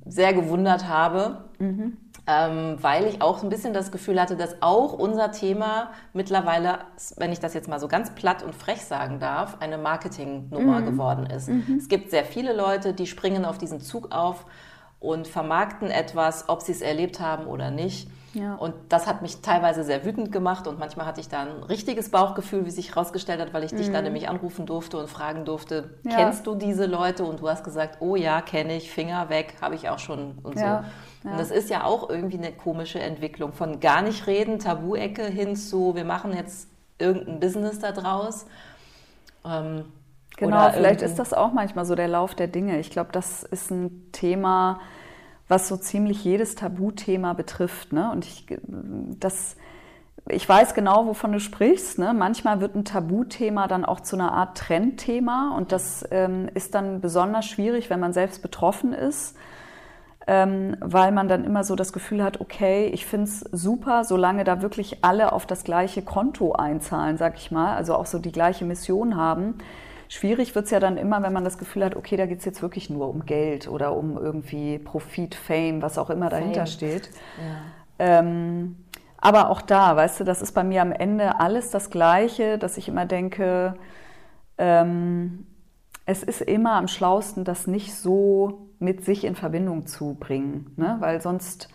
sehr 0.07 0.33
gewundert 0.33 0.89
habe, 0.89 1.45
mhm. 1.59 1.97
ähm, 2.27 2.77
weil 2.81 3.07
ich 3.07 3.23
auch 3.23 3.43
ein 3.43 3.49
bisschen 3.49 3.73
das 3.73 3.93
Gefühl 3.93 4.21
hatte, 4.21 4.37
dass 4.37 4.63
auch 4.63 4.93
unser 4.93 5.33
Thema 5.33 5.91
mittlerweile, 6.13 6.81
wenn 7.17 7.33
ich 7.33 7.41
das 7.41 7.55
jetzt 7.55 7.69
mal 7.69 7.79
so 7.79 7.89
ganz 7.89 8.11
platt 8.11 8.43
und 8.43 8.55
frech 8.55 8.85
sagen 8.85 9.19
darf, 9.21 9.59
eine 9.61 9.79
Marketingnummer 9.79 10.81
mhm. 10.81 10.87
geworden 10.87 11.27
ist. 11.27 11.49
Mhm. 11.49 11.77
Es 11.79 11.89
gibt 11.89 12.11
sehr 12.11 12.25
viele 12.25 12.55
Leute, 12.55 12.95
die 12.95 13.07
springen 13.07 13.45
auf 13.45 13.59
diesen 13.59 13.81
Zug 13.81 14.13
auf 14.13 14.47
und 15.01 15.29
vermarkten 15.29 15.91
etwas, 15.91 16.49
ob 16.49 16.63
sie 16.63 16.73
es 16.73 16.81
erlebt 16.81 17.21
haben 17.21 17.47
oder 17.47 17.71
nicht. 17.71 18.11
Ja. 18.39 18.55
Und 18.55 18.75
das 18.89 19.07
hat 19.07 19.23
mich 19.23 19.41
teilweise 19.41 19.85
sehr 19.85 20.05
wütend 20.05 20.33
gemacht 20.33 20.67
und 20.67 20.79
manchmal 20.79 21.07
hatte 21.07 21.21
ich 21.21 21.29
da 21.29 21.41
ein 21.41 21.63
richtiges 21.65 22.11
Bauchgefühl, 22.11 22.65
wie 22.65 22.71
sich 22.71 22.91
herausgestellt 22.91 23.41
hat, 23.41 23.53
weil 23.53 23.65
ich 23.65 23.73
mhm. 23.73 23.79
dich 23.79 23.91
dann 23.91 24.05
nämlich 24.05 24.29
anrufen 24.29 24.65
durfte 24.67 24.99
und 24.99 25.09
fragen 25.09 25.45
durfte, 25.45 25.91
ja. 26.05 26.17
kennst 26.17 26.47
du 26.47 26.55
diese 26.55 26.87
Leute? 26.87 27.25
Und 27.25 27.41
du 27.41 27.49
hast 27.49 27.65
gesagt, 27.65 27.99
oh 28.01 28.17
ja, 28.17 28.41
kenne 28.41 28.77
ich, 28.77 28.91
Finger 28.91 29.29
weg, 29.29 29.55
habe 29.61 29.75
ich 29.75 29.89
auch 29.89 29.99
schon 29.99 30.39
und 30.43 30.59
ja. 30.59 30.85
so. 31.25 31.31
Und 31.31 31.39
das 31.39 31.51
ist 31.51 31.69
ja 31.69 31.85
auch 31.85 32.09
irgendwie 32.09 32.39
eine 32.39 32.53
komische 32.53 33.01
Entwicklung 33.01 33.53
von 33.53 33.81
gar 33.81 34.03
nicht 34.03 34.27
reden, 34.27 34.61
Tabu-Ecke 34.61 35.25
hin 35.25 35.57
zu, 35.57 35.95
wir 35.95 36.05
machen 36.05 36.33
jetzt 36.33 36.69
irgendein 36.99 37.41
Business 37.41 37.81
da 37.81 37.93
draus. 37.93 38.47
Ähm, 39.45 39.85
genau, 40.37 40.71
vielleicht 40.71 41.03
ist 41.03 41.19
das 41.19 41.33
auch 41.33 41.53
manchmal 41.53 41.85
so 41.85 41.95
der 41.95 42.09
Lauf 42.09 42.35
der 42.35 42.47
Dinge. 42.47 42.79
Ich 42.79 42.91
glaube, 42.91 43.11
das 43.13 43.43
ist 43.43 43.71
ein 43.71 44.11
Thema, 44.13 44.81
was 45.49 45.67
so 45.67 45.77
ziemlich 45.77 46.25
jedes 46.25 46.55
Tabuthema 46.55 47.33
betrifft. 47.33 47.93
Ne? 47.93 48.11
Und 48.13 48.27
ich, 48.27 48.47
das, 49.19 49.57
ich 50.29 50.47
weiß 50.47 50.75
genau, 50.75 51.07
wovon 51.07 51.33
du 51.33 51.41
sprichst. 51.41 51.99
Ne? 51.99 52.13
Manchmal 52.15 52.61
wird 52.61 52.77
ein 52.77 52.85
Tabuthema 52.85 53.67
dann 53.67 53.85
auch 53.85 54.01
zu 54.01 54.17
einer 54.17 54.33
Art 54.33 54.59
Trendthema 54.59 55.55
und 55.57 55.73
das 55.73 56.07
ähm, 56.11 56.49
ist 56.55 56.75
dann 56.75 57.01
besonders 57.01 57.47
schwierig, 57.47 57.89
wenn 57.89 58.01
man 58.01 58.13
selbst 58.13 58.43
betroffen 58.43 58.93
ist, 58.93 59.37
ähm, 60.27 60.77
weil 60.81 61.13
man 61.13 61.29
dann 61.29 61.45
immer 61.45 61.65
so 61.65 61.75
das 61.75 61.95
Gefühl 61.95 62.23
hat, 62.23 62.43
okay, 62.43 62.87
ich 62.89 63.07
finde 63.07 63.25
es 63.25 63.41
super, 63.41 64.05
solange 64.05 64.45
da 64.45 64.61
wirklich 64.61 65.03
alle 65.03 65.33
auf 65.33 65.47
das 65.47 65.65
gleiche 65.65 66.03
Konto 66.03 66.53
einzahlen, 66.53 67.17
sag 67.17 67.37
ich 67.39 67.51
mal, 67.51 67.75
also 67.75 67.95
auch 67.95 68.07
so 68.07 68.19
die 68.19 68.33
gleiche 68.33 68.67
Mission 68.67 69.17
haben 69.17 69.55
Schwierig 70.09 70.55
wird 70.55 70.65
es 70.65 70.71
ja 70.71 70.81
dann 70.81 70.97
immer, 70.97 71.23
wenn 71.23 71.33
man 71.33 71.45
das 71.45 71.59
Gefühl 71.59 71.85
hat, 71.85 71.95
okay, 71.95 72.17
da 72.17 72.27
geht 72.27 72.39
es 72.39 72.45
jetzt 72.45 72.63
wirklich 72.63 72.89
nur 72.89 73.09
um 73.09 73.27
Geld 73.27 73.69
oder 73.69 73.95
um 73.95 74.17
irgendwie 74.17 74.79
Profit, 74.79 75.35
Fame, 75.35 75.83
was 75.83 75.99
auch 75.99 76.09
immer 76.09 76.31
dahinter 76.31 76.61
Fame. 76.61 76.67
steht. 76.67 77.11
Ja. 77.39 78.21
Ähm, 78.21 78.77
aber 79.19 79.51
auch 79.51 79.61
da, 79.61 79.97
weißt 79.97 80.21
du, 80.21 80.25
das 80.25 80.43
ist 80.43 80.53
bei 80.53 80.65
mir 80.65 80.81
am 80.81 80.93
Ende 80.93 81.41
alles 81.41 81.71
das 81.71 81.91
Gleiche, 81.91 82.57
dass 82.57 82.79
ich 82.79 82.89
immer 82.89 83.05
denke, 83.05 83.75
ähm, 84.57 85.47
es 86.07 86.23
ist 86.23 86.41
immer 86.41 86.73
am 86.73 86.89
schlausten, 86.89 87.45
das 87.45 87.67
nicht 87.67 87.95
so 87.95 88.69
mit 88.79 89.05
sich 89.05 89.25
in 89.25 89.35
Verbindung 89.35 89.87
zu 89.87 90.17
bringen, 90.19 90.73
ne? 90.77 90.97
weil 91.01 91.21
sonst 91.21 91.69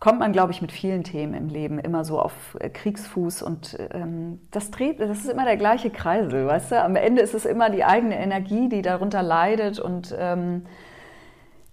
kommt 0.00 0.20
man, 0.20 0.32
glaube 0.32 0.52
ich, 0.52 0.62
mit 0.62 0.70
vielen 0.70 1.02
Themen 1.02 1.34
im 1.34 1.48
Leben 1.48 1.78
immer 1.78 2.04
so 2.04 2.20
auf 2.20 2.56
äh, 2.60 2.68
Kriegsfuß 2.68 3.42
und 3.42 3.76
ähm, 3.92 4.40
das 4.50 4.70
dreht, 4.70 5.00
das 5.00 5.18
ist 5.18 5.30
immer 5.30 5.44
der 5.44 5.56
gleiche 5.56 5.90
Kreisel, 5.90 6.46
weißt 6.46 6.72
du? 6.72 6.82
Am 6.82 6.96
Ende 6.96 7.20
ist 7.20 7.34
es 7.34 7.44
immer 7.44 7.70
die 7.70 7.84
eigene 7.84 8.18
Energie, 8.18 8.68
die 8.68 8.82
darunter 8.82 9.22
leidet 9.22 9.80
und 9.80 10.14
ähm, 10.16 10.66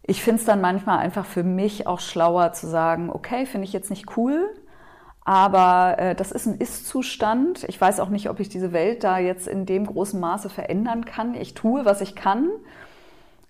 ich 0.07 0.23
finde 0.23 0.39
es 0.39 0.45
dann 0.45 0.61
manchmal 0.61 0.99
einfach 0.99 1.25
für 1.25 1.43
mich 1.43 1.87
auch 1.87 1.99
schlauer 1.99 2.53
zu 2.53 2.67
sagen, 2.67 3.09
okay, 3.11 3.45
finde 3.45 3.65
ich 3.65 3.73
jetzt 3.73 3.89
nicht 3.89 4.17
cool, 4.17 4.49
aber 5.23 5.95
äh, 5.97 6.15
das 6.15 6.31
ist 6.31 6.45
ein 6.45 6.57
Ist-Zustand. 6.57 7.63
Ich 7.67 7.81
weiß 7.81 7.99
auch 7.99 8.09
nicht, 8.09 8.29
ob 8.29 8.39
ich 8.39 8.49
diese 8.49 8.71
Welt 8.71 9.03
da 9.03 9.17
jetzt 9.17 9.47
in 9.47 9.65
dem 9.65 9.87
großen 9.87 10.19
Maße 10.19 10.49
verändern 10.49 11.05
kann. 11.05 11.33
Ich 11.33 11.55
tue, 11.55 11.85
was 11.85 12.01
ich 12.01 12.15
kann 12.15 12.49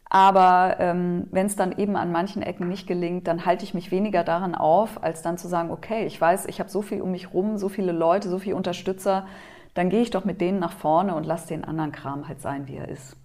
aber 0.09 0.77
ähm, 0.79 1.27
wenn 1.31 1.47
es 1.47 1.55
dann 1.55 1.77
eben 1.77 1.95
an 1.95 2.11
manchen 2.11 2.41
Ecken 2.41 2.67
nicht 2.67 2.87
gelingt, 2.87 3.27
dann 3.27 3.45
halte 3.45 3.63
ich 3.63 3.73
mich 3.73 3.91
weniger 3.91 4.23
daran 4.23 4.55
auf, 4.55 5.03
als 5.03 5.21
dann 5.21 5.37
zu 5.37 5.47
sagen, 5.47 5.71
okay, 5.71 6.05
ich 6.05 6.19
weiß, 6.19 6.45
ich 6.45 6.59
habe 6.59 6.69
so 6.69 6.81
viel 6.81 7.01
um 7.01 7.11
mich 7.11 7.33
rum, 7.33 7.57
so 7.57 7.69
viele 7.69 7.91
Leute, 7.91 8.29
so 8.29 8.37
viele 8.37 8.55
Unterstützer, 8.55 9.25
dann 9.73 9.89
gehe 9.89 10.01
ich 10.01 10.11
doch 10.11 10.23
mit 10.23 10.41
denen 10.41 10.59
nach 10.59 10.71
vorne 10.71 11.15
und 11.15 11.25
lasse 11.25 11.47
den 11.47 11.65
anderen 11.65 11.91
Kram 11.91 12.27
halt 12.27 12.41
sein, 12.41 12.67
wie 12.67 12.77
er 12.77 12.87
ist. 12.87 13.17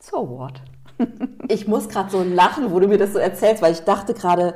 So 0.00 0.28
what? 0.28 0.62
ich 1.48 1.68
muss 1.68 1.88
gerade 1.88 2.10
so 2.10 2.22
lachen, 2.22 2.70
wo 2.70 2.80
du 2.80 2.88
mir 2.88 2.98
das 2.98 3.12
so 3.12 3.18
erzählst, 3.18 3.62
weil 3.62 3.72
ich 3.72 3.84
dachte 3.84 4.14
gerade, 4.14 4.54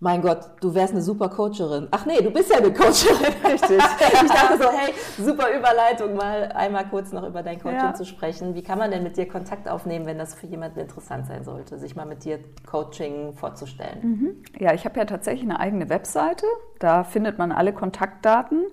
mein 0.00 0.22
Gott, 0.22 0.50
du 0.60 0.74
wärst 0.74 0.92
eine 0.92 1.02
super 1.02 1.28
Coacherin. 1.28 1.88
Ach 1.90 2.06
nee, 2.06 2.20
du 2.22 2.30
bist 2.30 2.50
ja 2.50 2.58
eine 2.58 2.72
Coacherin, 2.72 3.34
richtig. 3.44 3.78
ich 3.78 4.30
dachte 4.30 4.58
so, 4.62 4.70
hey, 4.70 4.94
super 5.18 5.48
Überleitung, 5.56 6.14
mal 6.14 6.52
einmal 6.52 6.86
kurz 6.88 7.12
noch 7.12 7.26
über 7.26 7.42
dein 7.42 7.60
Coaching 7.60 7.78
ja. 7.78 7.94
zu 7.94 8.04
sprechen. 8.04 8.54
Wie 8.54 8.62
kann 8.62 8.78
man 8.78 8.92
denn 8.92 9.02
mit 9.02 9.16
dir 9.16 9.26
Kontakt 9.26 9.68
aufnehmen, 9.68 10.06
wenn 10.06 10.18
das 10.18 10.34
für 10.34 10.46
jemanden 10.46 10.78
interessant 10.78 11.26
sein 11.26 11.42
sollte, 11.42 11.78
sich 11.78 11.96
mal 11.96 12.06
mit 12.06 12.24
dir 12.24 12.38
Coaching 12.64 13.32
vorzustellen? 13.32 13.98
Mhm. 14.02 14.36
Ja, 14.60 14.72
ich 14.72 14.84
habe 14.84 14.98
ja 15.00 15.04
tatsächlich 15.04 15.42
eine 15.42 15.58
eigene 15.58 15.88
Webseite. 15.88 16.46
Da 16.78 17.02
findet 17.02 17.38
man 17.38 17.50
alle 17.50 17.72
Kontaktdaten, 17.72 18.66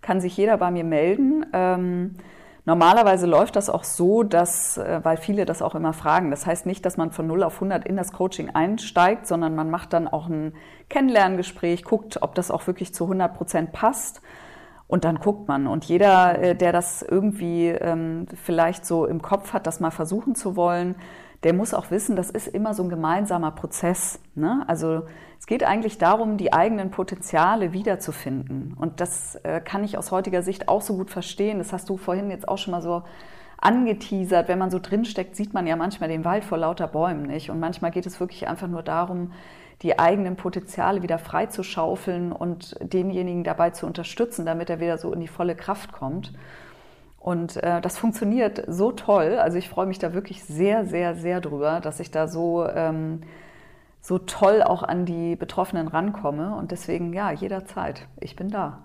kann 0.00 0.22
sich 0.22 0.34
jeder 0.38 0.56
bei 0.56 0.70
mir 0.70 0.84
melden. 0.84 1.44
Ähm, 1.52 2.14
Normalerweise 2.64 3.26
läuft 3.26 3.56
das 3.56 3.68
auch 3.68 3.82
so, 3.82 4.22
dass, 4.22 4.78
äh, 4.78 5.00
weil 5.02 5.16
viele 5.16 5.44
das 5.44 5.62
auch 5.62 5.74
immer 5.74 5.92
fragen, 5.92 6.30
das 6.30 6.46
heißt 6.46 6.64
nicht, 6.64 6.86
dass 6.86 6.96
man 6.96 7.10
von 7.10 7.26
0 7.26 7.42
auf 7.42 7.54
100 7.54 7.84
in 7.84 7.96
das 7.96 8.12
Coaching 8.12 8.50
einsteigt, 8.50 9.26
sondern 9.26 9.56
man 9.56 9.68
macht 9.68 9.92
dann 9.92 10.06
auch 10.06 10.28
ein 10.28 10.54
Kennenlerngespräch, 10.88 11.82
guckt, 11.82 12.22
ob 12.22 12.36
das 12.36 12.52
auch 12.52 12.66
wirklich 12.68 12.94
zu 12.94 13.04
100 13.04 13.34
Prozent 13.36 13.72
passt. 13.72 14.22
Und 14.86 15.04
dann 15.04 15.20
guckt 15.20 15.48
man. 15.48 15.66
Und 15.66 15.86
jeder, 15.86 16.38
äh, 16.38 16.54
der 16.54 16.70
das 16.70 17.02
irgendwie 17.02 17.68
ähm, 17.68 18.26
vielleicht 18.34 18.84
so 18.84 19.06
im 19.06 19.22
Kopf 19.22 19.54
hat, 19.54 19.66
das 19.66 19.80
mal 19.80 19.90
versuchen 19.90 20.34
zu 20.34 20.54
wollen, 20.54 20.96
der 21.42 21.54
muss 21.54 21.74
auch 21.74 21.90
wissen, 21.90 22.14
das 22.14 22.30
ist 22.30 22.46
immer 22.46 22.74
so 22.74 22.82
ein 22.82 22.90
gemeinsamer 22.90 23.50
Prozess. 23.52 24.20
Ne? 24.34 24.62
Also 24.68 25.04
es 25.42 25.46
geht 25.46 25.64
eigentlich 25.64 25.98
darum, 25.98 26.36
die 26.36 26.52
eigenen 26.52 26.92
Potenziale 26.92 27.72
wiederzufinden. 27.72 28.76
Und 28.78 29.00
das 29.00 29.34
äh, 29.42 29.60
kann 29.60 29.82
ich 29.82 29.98
aus 29.98 30.12
heutiger 30.12 30.40
Sicht 30.40 30.68
auch 30.68 30.82
so 30.82 30.94
gut 30.96 31.10
verstehen. 31.10 31.58
Das 31.58 31.72
hast 31.72 31.88
du 31.88 31.96
vorhin 31.96 32.30
jetzt 32.30 32.46
auch 32.46 32.58
schon 32.58 32.70
mal 32.70 32.80
so 32.80 33.02
angeteasert. 33.60 34.46
Wenn 34.46 34.60
man 34.60 34.70
so 34.70 34.78
drinsteckt, 34.78 35.34
sieht 35.34 35.52
man 35.52 35.66
ja 35.66 35.74
manchmal 35.74 36.08
den 36.08 36.24
Wald 36.24 36.44
vor 36.44 36.58
lauter 36.58 36.86
Bäumen 36.86 37.24
nicht. 37.24 37.50
Und 37.50 37.58
manchmal 37.58 37.90
geht 37.90 38.06
es 38.06 38.20
wirklich 38.20 38.46
einfach 38.46 38.68
nur 38.68 38.84
darum, 38.84 39.32
die 39.82 39.98
eigenen 39.98 40.36
Potenziale 40.36 41.02
wieder 41.02 41.18
freizuschaufeln 41.18 42.30
und 42.30 42.76
denjenigen 42.80 43.42
dabei 43.42 43.70
zu 43.70 43.86
unterstützen, 43.86 44.46
damit 44.46 44.70
er 44.70 44.78
wieder 44.78 44.96
so 44.96 45.12
in 45.12 45.18
die 45.18 45.26
volle 45.26 45.56
Kraft 45.56 45.90
kommt. 45.90 46.32
Und 47.18 47.56
äh, 47.56 47.80
das 47.80 47.98
funktioniert 47.98 48.62
so 48.68 48.92
toll. 48.92 49.40
Also 49.40 49.58
ich 49.58 49.68
freue 49.68 49.86
mich 49.86 49.98
da 49.98 50.14
wirklich 50.14 50.44
sehr, 50.44 50.84
sehr, 50.84 51.16
sehr 51.16 51.40
drüber, 51.40 51.80
dass 51.80 51.98
ich 51.98 52.12
da 52.12 52.28
so, 52.28 52.64
ähm, 52.64 53.22
so 54.02 54.18
toll 54.18 54.62
auch 54.62 54.82
an 54.82 55.06
die 55.06 55.36
Betroffenen 55.36 55.88
rankomme. 55.88 56.54
Und 56.56 56.72
deswegen, 56.72 57.14
ja, 57.14 57.30
jederzeit. 57.30 58.06
Ich 58.20 58.36
bin 58.36 58.50
da. 58.50 58.80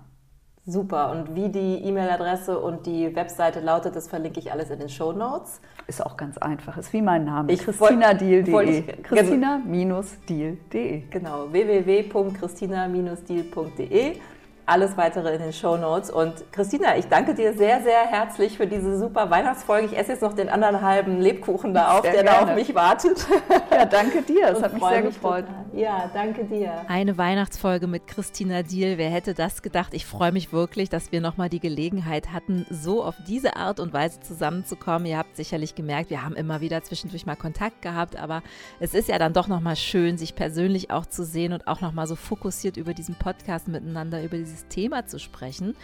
Super. 0.66 1.12
Und 1.12 1.34
wie 1.34 1.50
die 1.50 1.84
E-Mail-Adresse 1.86 2.60
und 2.60 2.86
die 2.86 3.16
Webseite 3.16 3.62
lautet, 3.62 3.96
das 3.96 4.10
verlinke 4.10 4.40
ich 4.40 4.52
alles 4.52 4.70
in 4.70 4.78
den 4.80 4.90
Show 4.90 5.14
Notes. 5.14 5.62
Ist 5.88 6.06
auch 6.06 6.18
ganz 6.18 6.38
einfach. 6.38 6.78
Ist 6.78 6.94
wie 6.94 7.02
mein 7.02 7.24
Name. 7.24 7.56
Christina-Deal.de. 7.56 9.02
Christina-Deal.de. 9.02 11.04
Genau. 11.10 11.52
www.christina-deal.de 11.52 14.20
alles 14.68 14.98
weitere 14.98 15.34
in 15.34 15.42
den 15.42 15.54
Show 15.54 15.78
Notes. 15.78 16.10
Und 16.10 16.52
Christina, 16.52 16.98
ich 16.98 17.08
danke 17.08 17.34
dir 17.34 17.54
sehr, 17.54 17.82
sehr 17.82 18.06
herzlich 18.06 18.58
für 18.58 18.68
diese 18.68 19.00
super 19.00 19.30
Weihnachtsfolge. 19.30 19.88
Ich 19.88 19.98
esse 19.98 20.12
jetzt 20.12 20.22
noch 20.22 20.34
den 20.34 20.50
anderen 20.50 20.82
halben 20.82 21.20
Lebkuchen 21.22 21.74
da 21.74 21.98
auf, 21.98 22.02
sehr 22.02 22.12
der 22.12 22.24
gerne. 22.24 22.46
da 22.46 22.52
auf 22.52 22.56
mich 22.56 22.76
wartet. 22.76 23.26
Ja, 23.72 23.86
danke 23.86 24.22
dir. 24.22 24.50
Es 24.50 24.62
hat 24.62 24.74
mich 24.74 24.84
sehr 24.84 25.02
gefreut. 25.02 25.46
Total. 25.46 25.80
Ja, 25.80 26.10
danke 26.14 26.44
dir. 26.46 26.74
Eine 26.88 27.18
Weihnachtsfolge 27.18 27.88
mit 27.88 28.08
Christina 28.08 28.64
Diel. 28.64 28.98
Wer 28.98 29.10
hätte 29.10 29.34
das 29.34 29.62
gedacht? 29.62 29.94
Ich 29.94 30.06
freue 30.06 30.32
mich 30.32 30.52
wirklich, 30.52 30.90
dass 30.90 31.12
wir 31.12 31.22
nochmal 31.22 31.50
die 31.50 31.60
Gelegenheit 31.60 32.34
hatten, 32.34 32.66
so 32.70 33.04
auf 33.04 33.16
diese 33.28 33.56
Art 33.56 33.80
und 33.80 33.94
Weise 33.94 34.20
zusammenzukommen. 34.20 35.06
Ihr 35.06 35.18
habt 35.18 35.36
sicherlich 35.36 35.76
gemerkt, 35.76 36.10
wir 36.10 36.24
haben 36.24 36.36
immer 36.36 36.60
wieder 36.60 36.84
zwischendurch 36.84 37.26
mal 37.26 37.36
Kontakt 37.36 37.82
gehabt, 37.82 38.18
aber 38.18 38.42
es 38.80 38.94
ist 38.94 39.08
ja 39.08 39.18
dann 39.20 39.34
doch 39.34 39.48
nochmal 39.48 39.76
schön, 39.76 40.18
sich 40.18 40.36
persönlich 40.36 40.92
auch 40.92 41.06
zu 41.06 41.24
sehen 41.24 41.54
und 41.54 41.68
auch 41.68 41.80
nochmal 41.80 42.08
so 42.08 42.16
fokussiert 42.16 42.76
über 42.76 42.94
diesen 42.94 43.16
Podcast 43.16 43.68
miteinander, 43.68 44.24
über 44.24 44.38
dieses 44.38 44.57
dieses 44.58 44.68
Thema 44.68 45.06
zu 45.06 45.20
sprechen. 45.20 45.76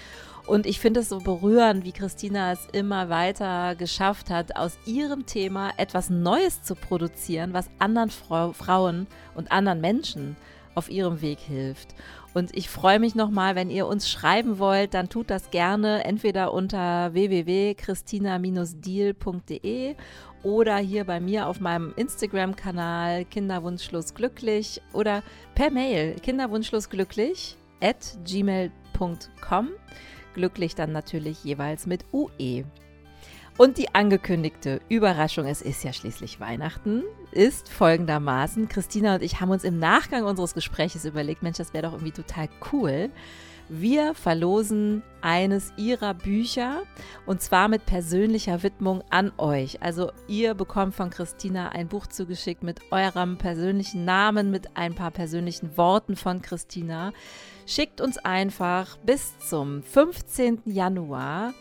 Und 0.46 0.66
ich 0.66 0.80
finde 0.80 1.02
es 1.02 1.10
so 1.10 1.20
berührend, 1.20 1.86
wie 1.86 1.92
Christina 1.94 2.52
es 2.52 2.68
immer 2.74 3.08
weiter 3.10 3.76
geschafft 3.76 4.30
hat, 4.30 4.58
aus 4.58 4.78
ihrem 4.86 5.26
Thema 5.26 5.72
etwas 5.78 6.10
Neues 6.10 6.64
zu 6.64 6.76
produzieren, 6.76 7.54
was 7.54 7.70
anderen 7.80 8.10
Frau, 8.10 8.52
Frauen 8.52 9.08
und 9.36 9.54
anderen 9.54 9.80
Menschen 9.80 10.36
auf 10.76 10.90
ihrem 10.90 11.22
Weg 11.22 11.40
hilft. 11.40 11.96
Und 12.34 12.54
ich 12.58 12.68
freue 12.68 13.00
mich 13.00 13.16
nochmal, 13.16 13.56
wenn 13.56 13.70
ihr 13.70 13.88
uns 13.88 14.10
schreiben 14.10 14.58
wollt, 14.58 14.96
dann 14.96 15.08
tut 15.08 15.30
das 15.30 15.52
gerne 15.52 16.04
entweder 16.04 16.52
unter 16.52 17.14
www.christina-deal.de 17.14 19.96
oder 20.42 20.78
hier 20.78 21.06
bei 21.06 21.20
mir 21.22 21.48
auf 21.48 21.60
meinem 21.62 21.94
Instagram-Kanal 21.96 23.26
Kinderwunschlos 23.26 24.16
glücklich 24.16 24.82
oder 24.94 25.22
per 25.54 25.70
Mail 25.70 26.16
kinderwunschlosglücklich 26.16 27.58
at 27.84 28.18
gmail.com. 28.24 29.70
Glücklich 30.34 30.74
dann 30.74 30.92
natürlich 30.92 31.44
jeweils 31.44 31.86
mit 31.86 32.06
UE. 32.12 32.64
Und 33.58 33.78
die 33.78 33.94
angekündigte 33.94 34.82
Überraschung, 34.90 35.46
es 35.46 35.62
ist 35.62 35.84
ja 35.84 35.94
schließlich 35.94 36.40
Weihnachten, 36.40 37.04
ist 37.32 37.70
folgendermaßen. 37.70 38.68
Christina 38.68 39.16
und 39.16 39.24
ich 39.24 39.42
haben 39.42 39.52
uns 39.52 39.64
im 39.64 39.78
Nachgang 39.78 40.24
unseres 40.24 40.56
Gespräches 40.56 41.06
überlegt, 41.06 41.44
Mensch, 41.44 41.58
das 41.58 41.72
wäre 41.72 41.84
doch 41.84 41.94
irgendwie 41.94 42.14
total 42.14 42.50
cool. 42.72 43.12
Wir 43.70 44.14
verlosen 44.16 45.04
eines 45.22 45.72
ihrer 45.78 46.14
Bücher 46.14 46.84
und 47.26 47.42
zwar 47.42 47.68
mit 47.68 47.86
persönlicher 47.86 48.62
Widmung 48.64 49.04
an 49.10 49.32
euch. 49.38 49.82
Also 49.82 50.12
ihr 50.28 50.54
bekommt 50.54 50.96
von 50.96 51.12
Christina 51.12 51.70
ein 51.70 51.88
Buch 51.88 52.08
zugeschickt 52.08 52.64
mit 52.64 52.82
eurem 52.92 53.38
persönlichen 53.38 54.04
Namen, 54.04 54.52
mit 54.52 54.76
ein 54.76 54.96
paar 54.96 55.12
persönlichen 55.12 55.78
Worten 55.78 56.16
von 56.16 56.42
Christina. 56.42 57.14
Schickt 57.66 58.02
uns 58.02 58.18
einfach 58.18 58.98
bis 58.98 59.38
zum 59.40 59.84
15. 59.84 60.64
Januar 60.66 61.54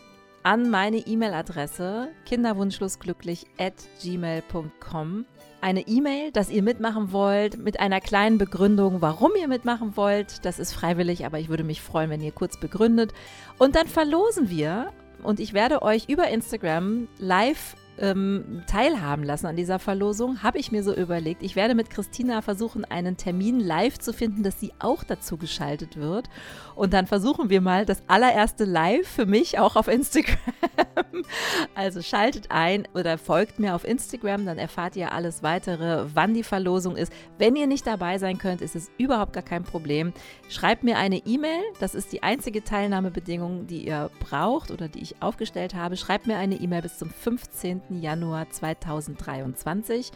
an 0.43 0.69
meine 0.69 0.97
E-Mail-Adresse 0.97 2.09
kinderwunschlosglücklich 2.25 3.45
at 3.57 3.73
gmail.com 4.01 5.25
eine 5.61 5.87
E-Mail, 5.87 6.31
dass 6.33 6.49
ihr 6.49 6.61
mitmachen 6.61 7.13
wollt, 7.13 7.57
mit 7.57 7.79
einer 7.79 8.01
kleinen 8.01 8.37
Begründung, 8.37 9.01
warum 9.01 9.31
ihr 9.39 9.47
mitmachen 9.47 9.95
wollt. 9.95 10.43
Das 10.43 10.59
ist 10.59 10.73
freiwillig, 10.73 11.25
aber 11.25 11.39
ich 11.39 11.47
würde 11.47 11.63
mich 11.63 11.81
freuen, 11.81 12.09
wenn 12.09 12.19
ihr 12.19 12.33
kurz 12.33 12.59
begründet. 12.59 13.13
Und 13.57 13.77
dann 13.77 13.87
verlosen 13.87 14.49
wir 14.49 14.91
und 15.23 15.39
ich 15.39 15.53
werde 15.53 15.81
euch 15.81 16.09
über 16.09 16.27
Instagram 16.27 17.07
live 17.17 17.77
ähm, 17.97 18.63
teilhaben 18.67 19.23
lassen 19.23 19.45
an 19.45 19.55
dieser 19.55 19.79
Verlosung, 19.79 20.43
habe 20.43 20.57
ich 20.57 20.71
mir 20.71 20.83
so 20.83 20.95
überlegt. 20.95 21.43
Ich 21.43 21.55
werde 21.55 21.75
mit 21.75 21.89
Christina 21.89 22.41
versuchen, 22.41 22.85
einen 22.85 23.17
Termin 23.17 23.59
live 23.59 23.99
zu 23.99 24.13
finden, 24.13 24.43
dass 24.43 24.59
sie 24.59 24.73
auch 24.79 25.03
dazu 25.03 25.37
geschaltet 25.37 25.97
wird. 25.97 26.29
Und 26.75 26.93
dann 26.93 27.05
versuchen 27.05 27.49
wir 27.49 27.61
mal 27.61 27.85
das 27.85 28.01
allererste 28.07 28.65
Live 28.65 29.07
für 29.07 29.25
mich 29.25 29.59
auch 29.59 29.75
auf 29.75 29.87
Instagram. 29.87 30.37
also 31.75 32.01
schaltet 32.01 32.47
ein 32.49 32.87
oder 32.93 33.17
folgt 33.17 33.59
mir 33.59 33.75
auf 33.75 33.85
Instagram, 33.85 34.45
dann 34.45 34.57
erfahrt 34.57 34.95
ihr 34.95 35.11
alles 35.11 35.43
weitere, 35.43 36.07
wann 36.13 36.33
die 36.33 36.43
Verlosung 36.43 36.95
ist. 36.95 37.13
Wenn 37.37 37.55
ihr 37.55 37.67
nicht 37.67 37.85
dabei 37.85 38.17
sein 38.17 38.37
könnt, 38.37 38.61
ist 38.61 38.75
es 38.75 38.89
überhaupt 38.97 39.33
gar 39.33 39.43
kein 39.43 39.63
Problem. 39.63 40.13
Schreibt 40.49 40.83
mir 40.83 40.97
eine 40.97 41.17
E-Mail, 41.17 41.61
das 41.79 41.95
ist 41.95 42.11
die 42.11 42.23
einzige 42.23 42.63
Teilnahmebedingung, 42.63 43.67
die 43.67 43.85
ihr 43.85 44.09
braucht 44.19 44.71
oder 44.71 44.87
die 44.87 45.01
ich 45.01 45.21
aufgestellt 45.21 45.75
habe. 45.75 45.97
Schreibt 45.97 46.27
mir 46.27 46.37
eine 46.37 46.55
E-Mail 46.55 46.81
bis 46.81 46.97
zum 46.97 47.09
15. 47.09 47.82
Januar 47.89 48.49
2023, 48.49 50.11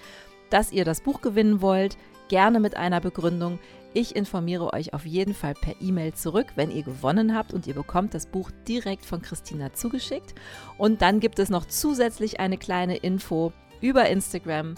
dass 0.50 0.72
ihr 0.72 0.86
das 0.86 1.02
Buch 1.02 1.22
gewinnen 1.22 1.62
wollt, 1.62 1.98
gerne 2.28 2.60
mit 2.60 2.76
einer 2.76 3.02
Begründung. 3.02 3.60
Ich 3.94 4.16
informiere 4.16 4.74
euch 4.74 4.94
auf 4.94 5.06
jeden 5.06 5.34
Fall 5.34 5.54
per 5.54 5.76
E-Mail 5.82 6.14
zurück, 6.14 6.48
wenn 6.56 6.72
ihr 6.72 6.84
gewonnen 6.84 7.36
habt 7.36 7.54
und 7.54 7.68
ihr 7.68 7.74
bekommt 7.74 8.14
das 8.14 8.28
Buch 8.28 8.52
direkt 8.68 9.06
von 9.06 9.22
Christina 9.22 9.74
zugeschickt. 9.74 10.36
Und 10.78 11.02
dann 11.02 11.20
gibt 11.20 11.40
es 11.40 11.50
noch 11.50 11.66
zusätzlich 11.66 12.40
eine 12.40 12.58
kleine 12.58 12.98
Info 12.98 13.54
über 13.82 14.08
Instagram 14.10 14.76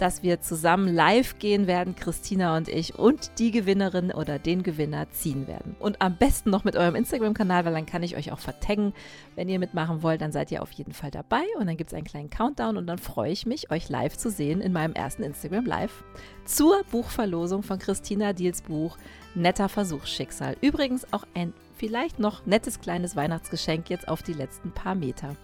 dass 0.00 0.22
wir 0.22 0.40
zusammen 0.40 0.94
live 0.94 1.38
gehen 1.38 1.66
werden, 1.66 1.94
Christina 1.94 2.56
und 2.56 2.68
ich, 2.68 2.98
und 2.98 3.38
die 3.38 3.50
Gewinnerin 3.50 4.10
oder 4.12 4.38
den 4.38 4.62
Gewinner 4.62 5.10
ziehen 5.10 5.46
werden. 5.46 5.76
Und 5.78 6.00
am 6.00 6.16
besten 6.16 6.50
noch 6.50 6.64
mit 6.64 6.76
eurem 6.76 6.94
Instagram-Kanal, 6.94 7.64
weil 7.64 7.74
dann 7.74 7.86
kann 7.86 8.02
ich 8.02 8.16
euch 8.16 8.32
auch 8.32 8.38
vertaggen. 8.38 8.94
Wenn 9.36 9.48
ihr 9.48 9.58
mitmachen 9.58 10.02
wollt, 10.02 10.20
dann 10.20 10.32
seid 10.32 10.50
ihr 10.50 10.62
auf 10.62 10.72
jeden 10.72 10.92
Fall 10.92 11.10
dabei 11.10 11.42
und 11.58 11.66
dann 11.66 11.76
gibt 11.76 11.90
es 11.90 11.94
einen 11.94 12.06
kleinen 12.06 12.30
Countdown 12.30 12.76
und 12.76 12.86
dann 12.86 12.98
freue 12.98 13.32
ich 13.32 13.46
mich, 13.46 13.70
euch 13.70 13.88
live 13.88 14.16
zu 14.16 14.30
sehen 14.30 14.60
in 14.60 14.72
meinem 14.72 14.94
ersten 14.94 15.22
Instagram 15.22 15.66
Live 15.66 16.04
zur 16.44 16.82
Buchverlosung 16.90 17.62
von 17.62 17.78
Christina 17.78 18.32
Diels 18.32 18.62
Buch 18.62 18.96
Netter 19.34 19.68
Versuchsschicksal. 19.68 20.56
Übrigens 20.60 21.12
auch 21.12 21.24
ein 21.34 21.52
vielleicht 21.76 22.18
noch 22.18 22.44
nettes 22.46 22.80
kleines 22.80 23.16
Weihnachtsgeschenk 23.16 23.88
jetzt 23.88 24.08
auf 24.08 24.22
die 24.22 24.34
letzten 24.34 24.70
paar 24.70 24.94
Meter. 24.94 25.36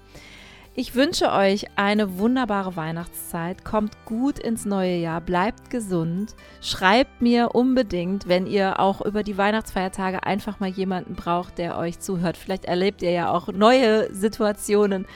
Ich 0.79 0.95
wünsche 0.95 1.33
euch 1.33 1.69
eine 1.77 2.19
wunderbare 2.19 2.77
Weihnachtszeit. 2.77 3.65
Kommt 3.65 3.97
gut 4.05 4.39
ins 4.39 4.67
neue 4.67 4.97
Jahr. 4.97 5.23
Bleibt 5.23 5.71
gesund. 5.71 6.35
Schreibt 6.61 7.23
mir 7.23 7.55
unbedingt, 7.55 8.29
wenn 8.29 8.47
ihr 8.47 8.79
auch 8.79 9.01
über 9.01 9.23
die 9.23 9.39
Weihnachtsfeiertage 9.39 10.25
einfach 10.25 10.61
mal 10.61 10.69
jemanden 10.69 11.15
braucht, 11.15 11.57
der 11.57 11.79
euch 11.79 12.01
zuhört. 12.01 12.37
Vielleicht 12.37 12.67
erlebt 12.67 13.01
ihr 13.01 13.11
ja 13.11 13.33
auch 13.33 13.49
neue 13.49 14.13
Situationen 14.15 15.07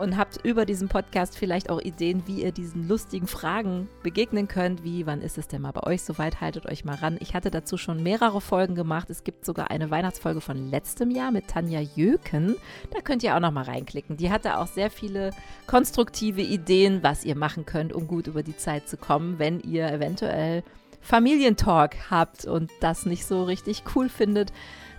und 0.00 0.16
habt 0.16 0.44
über 0.44 0.64
diesen 0.64 0.88
Podcast 0.88 1.36
vielleicht 1.36 1.70
auch 1.70 1.80
Ideen, 1.80 2.22
wie 2.26 2.42
ihr 2.42 2.52
diesen 2.52 2.88
lustigen 2.88 3.26
Fragen 3.26 3.88
begegnen 4.02 4.48
könnt, 4.48 4.82
wie 4.82 5.06
wann 5.06 5.20
ist 5.20 5.38
es 5.38 5.46
denn 5.46 5.62
mal 5.62 5.72
bei 5.72 5.82
euch 5.82 6.02
soweit, 6.02 6.40
haltet 6.40 6.66
euch 6.66 6.84
mal 6.84 6.96
ran. 6.96 7.18
Ich 7.20 7.34
hatte 7.34 7.50
dazu 7.50 7.76
schon 7.76 8.02
mehrere 8.02 8.40
Folgen 8.40 8.74
gemacht. 8.74 9.10
Es 9.10 9.24
gibt 9.24 9.44
sogar 9.44 9.70
eine 9.70 9.90
Weihnachtsfolge 9.90 10.40
von 10.40 10.70
letztem 10.70 11.10
Jahr 11.10 11.30
mit 11.30 11.48
Tanja 11.48 11.80
Jöken. 11.80 12.56
Da 12.92 13.00
könnt 13.00 13.22
ihr 13.22 13.36
auch 13.36 13.40
noch 13.40 13.52
mal 13.52 13.64
reinklicken. 13.64 14.16
Die 14.16 14.30
hatte 14.30 14.58
auch 14.58 14.66
sehr 14.66 14.90
viele 14.90 15.30
konstruktive 15.66 16.42
Ideen, 16.42 17.02
was 17.02 17.24
ihr 17.24 17.36
machen 17.36 17.66
könnt, 17.66 17.92
um 17.92 18.06
gut 18.06 18.26
über 18.26 18.42
die 18.42 18.56
Zeit 18.56 18.88
zu 18.88 18.96
kommen, 18.96 19.38
wenn 19.38 19.60
ihr 19.60 19.90
eventuell 19.92 20.64
Familientalk 21.02 22.10
habt 22.10 22.44
und 22.44 22.70
das 22.80 23.06
nicht 23.06 23.26
so 23.26 23.44
richtig 23.44 23.84
cool 23.94 24.08
findet, 24.08 24.52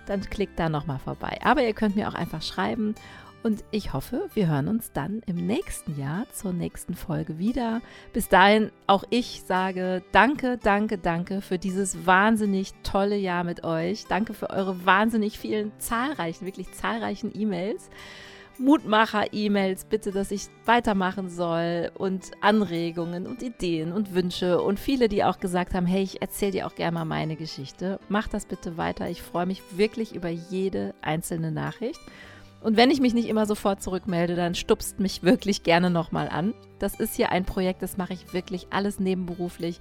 dann 0.06 0.20
klickt 0.22 0.58
da 0.58 0.68
noch 0.68 0.86
mal 0.86 0.98
vorbei. 0.98 1.38
Aber 1.44 1.62
ihr 1.62 1.74
könnt 1.74 1.96
mir 1.96 2.08
auch 2.08 2.14
einfach 2.14 2.42
schreiben 2.42 2.94
und 3.42 3.64
ich 3.70 3.92
hoffe, 3.92 4.28
wir 4.34 4.48
hören 4.48 4.68
uns 4.68 4.92
dann 4.92 5.22
im 5.26 5.36
nächsten 5.46 5.98
Jahr 5.98 6.26
zur 6.32 6.52
nächsten 6.52 6.94
Folge 6.94 7.38
wieder. 7.38 7.80
Bis 8.12 8.28
dahin, 8.28 8.70
auch 8.86 9.04
ich 9.10 9.42
sage 9.46 10.02
danke, 10.12 10.58
danke, 10.62 10.98
danke 10.98 11.40
für 11.40 11.58
dieses 11.58 12.06
wahnsinnig 12.06 12.72
tolle 12.82 13.16
Jahr 13.16 13.42
mit 13.42 13.64
euch. 13.64 14.06
Danke 14.06 14.34
für 14.34 14.50
eure 14.50 14.86
wahnsinnig 14.86 15.38
vielen 15.38 15.72
zahlreichen, 15.78 16.46
wirklich 16.46 16.72
zahlreichen 16.72 17.32
E-Mails. 17.34 17.90
Mutmacher-E-Mails, 18.58 19.86
bitte, 19.86 20.12
dass 20.12 20.30
ich 20.30 20.42
weitermachen 20.66 21.28
soll 21.28 21.90
und 21.96 22.30
Anregungen 22.42 23.26
und 23.26 23.42
Ideen 23.42 23.92
und 23.92 24.14
Wünsche 24.14 24.60
und 24.60 24.78
viele, 24.78 25.08
die 25.08 25.24
auch 25.24 25.40
gesagt 25.40 25.74
haben, 25.74 25.86
hey, 25.86 26.02
ich 26.02 26.22
erzähle 26.22 26.52
dir 26.52 26.66
auch 26.66 26.74
gerne 26.74 26.92
mal 26.92 27.04
meine 27.04 27.36
Geschichte. 27.36 27.98
Mach 28.08 28.28
das 28.28 28.46
bitte 28.46 28.76
weiter. 28.76 29.08
Ich 29.08 29.22
freue 29.22 29.46
mich 29.46 29.62
wirklich 29.72 30.14
über 30.14 30.28
jede 30.28 30.94
einzelne 31.00 31.50
Nachricht. 31.50 32.00
Und 32.62 32.76
wenn 32.76 32.90
ich 32.90 33.00
mich 33.00 33.12
nicht 33.12 33.28
immer 33.28 33.46
sofort 33.46 33.82
zurückmelde, 33.82 34.36
dann 34.36 34.54
stupst 34.54 35.00
mich 35.00 35.22
wirklich 35.22 35.62
gerne 35.64 35.90
nochmal 35.90 36.28
an. 36.28 36.54
Das 36.78 36.98
ist 36.98 37.16
hier 37.16 37.30
ein 37.30 37.44
Projekt, 37.44 37.82
das 37.82 37.96
mache 37.96 38.12
ich 38.12 38.32
wirklich 38.32 38.68
alles 38.70 39.00
nebenberuflich. 39.00 39.80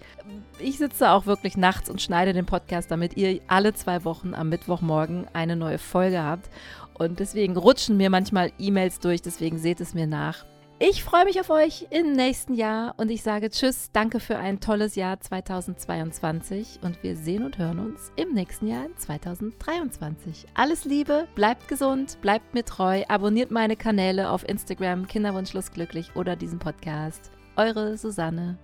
Ich 0.59 0.77
sitze 0.77 1.11
auch 1.11 1.25
wirklich 1.25 1.57
nachts 1.57 1.89
und 1.89 2.01
schneide 2.01 2.33
den 2.33 2.45
Podcast, 2.45 2.89
damit 2.89 3.17
ihr 3.17 3.39
alle 3.47 3.73
zwei 3.73 4.03
Wochen 4.03 4.33
am 4.33 4.49
Mittwochmorgen 4.49 5.27
eine 5.33 5.55
neue 5.55 5.77
Folge 5.77 6.21
habt. 6.23 6.49
Und 6.93 7.19
deswegen 7.19 7.57
rutschen 7.57 7.97
mir 7.97 8.09
manchmal 8.09 8.51
E-Mails 8.59 8.99
durch, 8.99 9.21
deswegen 9.21 9.57
seht 9.57 9.81
es 9.81 9.93
mir 9.93 10.07
nach. 10.07 10.45
Ich 10.83 11.03
freue 11.03 11.25
mich 11.25 11.39
auf 11.39 11.51
euch 11.51 11.85
im 11.91 12.13
nächsten 12.13 12.55
Jahr 12.55 12.95
und 12.97 13.11
ich 13.11 13.21
sage 13.21 13.51
Tschüss, 13.51 13.91
danke 13.93 14.19
für 14.19 14.39
ein 14.39 14.59
tolles 14.59 14.95
Jahr 14.95 15.19
2022 15.19 16.79
und 16.81 17.03
wir 17.03 17.15
sehen 17.15 17.45
und 17.45 17.59
hören 17.59 17.77
uns 17.77 18.11
im 18.15 18.33
nächsten 18.33 18.65
Jahr 18.65 18.87
2023. 18.97 20.47
Alles 20.55 20.83
Liebe, 20.83 21.27
bleibt 21.35 21.67
gesund, 21.67 22.17
bleibt 22.23 22.55
mir 22.55 22.65
treu, 22.65 23.03
abonniert 23.09 23.51
meine 23.51 23.75
Kanäle 23.75 24.31
auf 24.31 24.43
Instagram 24.49 25.05
Kinderwunschlos 25.05 25.71
glücklich 25.71 26.15
oder 26.15 26.35
diesen 26.35 26.57
Podcast. 26.57 27.29
Eure 27.57 27.95
Susanne. 27.95 28.57